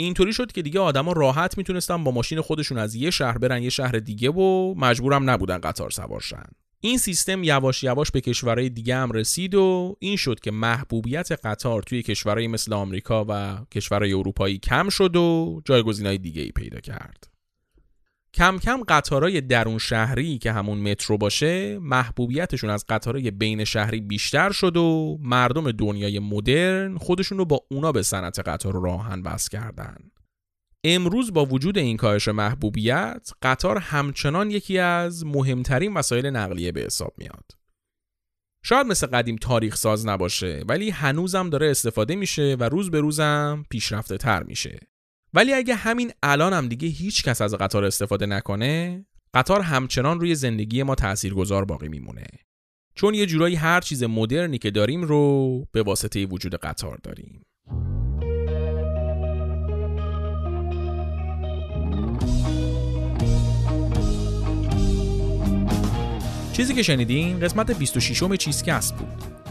اینطوری 0.03 0.33
شد 0.33 0.51
که 0.51 0.61
دیگه 0.61 0.79
آدما 0.79 1.11
راحت 1.11 1.57
می‌تونستن 1.57 2.03
با 2.03 2.11
ماشین 2.11 2.41
خودشون 2.41 2.77
از 2.77 2.95
یه 2.95 3.09
شهر 3.09 3.37
برن 3.37 3.63
یه 3.63 3.69
شهر 3.69 3.91
دیگه 3.91 4.29
و 4.29 4.73
مجبورم 4.77 5.29
نبودن 5.29 5.57
قطار 5.57 5.89
سوار 5.89 6.21
شن 6.21 6.45
این 6.81 6.97
سیستم 6.97 7.43
یواش 7.43 7.83
یواش 7.83 8.11
به 8.11 8.21
کشورهای 8.21 8.69
دیگه 8.69 8.95
هم 8.95 9.11
رسید 9.11 9.55
و 9.55 9.95
این 9.99 10.15
شد 10.15 10.39
که 10.39 10.51
محبوبیت 10.51 11.31
قطار 11.31 11.83
توی 11.83 12.03
کشورهای 12.03 12.47
مثل 12.47 12.73
آمریکا 12.73 13.25
و 13.29 13.57
کشورهای 13.71 14.13
اروپایی 14.13 14.57
کم 14.57 14.89
شد 14.89 15.15
و 15.15 15.61
جایگزینهای 15.65 16.17
دیگه 16.17 16.41
ای 16.41 16.51
پیدا 16.51 16.79
کرد. 16.79 17.28
کم 18.33 18.57
کم 18.57 18.83
قطارهای 18.87 19.41
درون 19.41 19.77
شهری 19.77 20.37
که 20.37 20.51
همون 20.51 20.91
مترو 20.91 21.17
باشه 21.17 21.79
محبوبیتشون 21.79 22.69
از 22.69 22.85
قطارهای 22.89 23.31
بین 23.31 23.63
شهری 23.63 24.01
بیشتر 24.01 24.51
شد 24.51 24.77
و 24.77 25.17
مردم 25.21 25.71
دنیای 25.71 26.19
مدرن 26.19 26.97
خودشون 26.97 27.37
رو 27.37 27.45
با 27.45 27.65
اونا 27.71 27.91
به 27.91 28.03
صنعت 28.03 28.39
قطار 28.39 28.73
راهن 28.73 29.21
بس 29.21 29.49
کردن. 29.49 29.97
امروز 30.83 31.33
با 31.33 31.45
وجود 31.45 31.77
این 31.77 31.97
کاهش 31.97 32.27
محبوبیت 32.27 33.29
قطار 33.41 33.77
همچنان 33.77 34.51
یکی 34.51 34.79
از 34.79 35.25
مهمترین 35.25 35.93
وسایل 35.93 36.25
نقلیه 36.25 36.71
به 36.71 36.81
حساب 36.81 37.13
میاد. 37.17 37.45
شاید 38.63 38.87
مثل 38.87 39.07
قدیم 39.07 39.35
تاریخ 39.35 39.75
ساز 39.75 40.07
نباشه 40.07 40.63
ولی 40.67 40.89
هنوزم 40.89 41.49
داره 41.49 41.71
استفاده 41.71 42.15
میشه 42.15 42.55
و 42.59 42.63
روز 42.63 42.91
به 42.91 42.99
روزم 42.99 43.65
پیشرفته 43.69 44.17
تر 44.17 44.43
میشه. 44.43 44.79
ولی 45.33 45.53
اگه 45.53 45.75
همین 45.75 46.11
الان 46.23 46.53
هم 46.53 46.67
دیگه 46.67 46.87
هیچ 46.87 47.23
کس 47.23 47.41
از 47.41 47.53
قطار 47.53 47.85
استفاده 47.85 48.25
نکنه 48.25 49.05
قطار 49.33 49.61
همچنان 49.61 50.19
روی 50.19 50.35
زندگی 50.35 50.83
ما 50.83 50.95
تاثیرگذار 50.95 51.65
باقی 51.65 51.87
میمونه. 51.87 52.27
چون 52.95 53.13
یه 53.13 53.25
جورایی 53.25 53.55
هر 53.55 53.81
چیز 53.81 54.03
مدرنی 54.03 54.57
که 54.57 54.71
داریم 54.71 55.03
رو 55.03 55.65
به 55.71 55.83
واسطه 55.83 56.25
وجود 56.25 56.55
قطار 56.55 56.99
داریم. 57.03 57.41
چیزی 66.59 66.73
که 66.73 66.83
شنیدین 66.83 67.39
قسمت 67.39 67.71
26 67.71 68.23
م 68.23 68.35
چیزکست 68.35 68.95
بود 68.95 69.07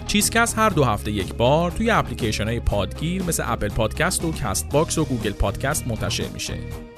چیزکست 0.06 0.58
هر 0.58 0.68
دو 0.68 0.84
هفته 0.84 1.10
یک 1.10 1.34
بار 1.34 1.70
توی 1.70 1.90
اپلیکیشن 1.90 2.44
های 2.44 2.60
پادگیر 2.60 3.22
مثل 3.22 3.42
Apple 3.46 3.68
Podcast 3.68 4.24
و 4.24 4.32
Castbox 4.32 4.98
و 4.98 5.04
Google 5.04 5.32
Podcast 5.32 5.86
منتشر 5.86 6.28
میشه. 6.28 6.54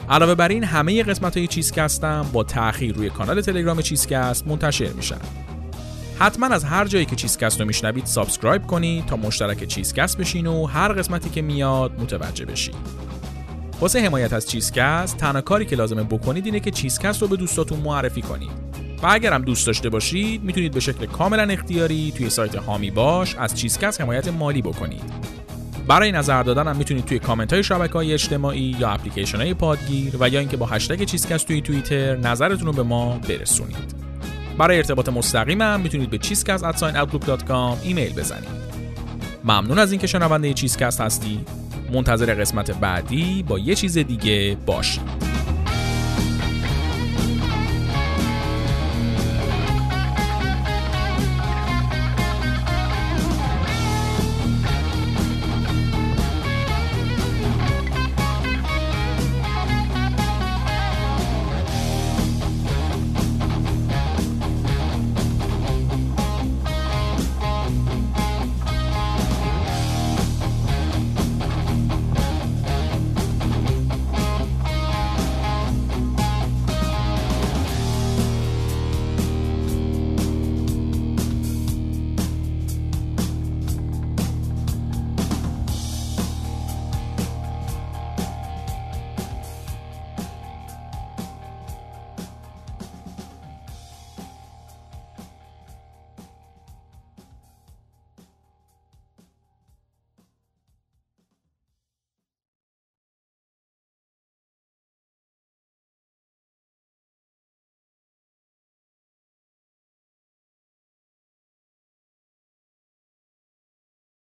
علاوه 0.09 0.35
بر 0.35 0.49
این 0.49 0.65
همه 0.65 1.03
قسمت 1.03 1.37
های 1.37 1.47
چیزکست 1.47 2.05
هم 2.05 2.27
با 2.33 2.45
تأخیر 2.45 2.95
روی 2.95 3.11
کانال 3.11 3.41
تلگرام 3.41 3.83
چیزکست 3.83 4.47
منتشر 4.47 4.89
میشن. 4.89 5.21
حتما 6.19 6.47
از 6.47 6.65
هر 6.65 6.85
جایی 6.85 7.05
که 7.05 7.17
چیزکست 7.17 7.61
رو 7.61 7.67
میشنوید 7.67 8.07
subscribe 8.07 8.67
کنید 8.67 9.07
تا 9.07 9.17
مشترک 9.17 9.65
چیزکست 9.65 10.19
بشین 10.19 10.47
و 10.47 10.67
هر 10.67 10.93
قسمتی 10.93 11.31
که 11.31 11.43
میاد 11.43 12.01
متوجه 12.01 12.45
بشید. 12.45 12.77
واسه 13.81 14.01
حمایت 14.01 14.33
از 14.33 14.51
چیزکست 14.51 15.17
تنها 15.17 15.41
کاری 15.41 15.67
که 15.67 15.77
لازمه 15.77 16.03
بکنید 16.03 16.47
اینه 16.47 16.61
که 16.61 16.71
چیزکست 16.71 17.23
رو 17.23 17.29
به 17.29 17.37
دوستاتون 17.37 17.79
معرفی 17.79 18.23
کنید. 18.23 18.71
و 19.03 19.07
اگر 19.11 19.33
هم 19.33 19.43
دوست 19.43 19.67
داشته 19.67 19.89
باشید 19.89 20.45
می‌تونید 20.45 20.73
به 20.73 20.81
شکل 20.81 21.07
کاملا 21.07 21.43
اختیاری 21.43 22.13
توی 22.17 22.31
سایت 22.31 22.57
حامی 22.57 22.91
باش 22.91 23.35
از 23.35 23.55
چیزکست 23.55 24.01
حمایت 24.01 24.29
مالی 24.29 24.63
بکنید. 24.63 25.03
برای 25.89 26.13
نظر 26.13 26.43
دادن 26.43 26.69
هم 26.69 26.77
می‌تونید 26.77 27.05
توی 27.05 27.19
کامنت 27.19 27.53
های 27.53 27.63
شبکه 27.63 27.93
های 27.93 28.13
اجتماعی 28.13 28.77
یا 28.79 28.91
اپلیکیشن 28.91 29.39
های 29.39 29.55
پادگیر 29.55 30.17
و 30.21 30.29
یا 30.29 30.41
اینکه 30.41 30.57
با 30.57 30.67
هشتگ 30.67 31.05
چیزکس 31.05 31.43
توی 31.43 31.61
توییتر 31.61 32.17
نظرتون 32.17 32.67
رو 32.67 32.73
به 32.73 32.83
ما 32.83 33.19
برسونید. 33.29 33.95
برای 34.59 34.77
ارتباط 34.77 35.09
مستقیم 35.09 35.63
هم 35.63 35.81
می‌تونید 35.81 36.11
به 36.11 36.19
چیزکس@outlook.com 36.19 37.77
ایمیل 37.83 38.13
بزنید. 38.13 38.71
ممنون 39.45 39.79
از 39.79 39.93
اینکه 39.93 40.07
شنونده 40.07 40.53
چیزکست 40.53 41.01
هستید. 41.01 41.49
منتظر 41.93 42.35
قسمت 42.35 42.71
بعدی 42.71 43.45
با 43.49 43.59
یه 43.59 43.75
چیز 43.75 43.99
دیگه 43.99 44.57
باشید. 44.67 45.30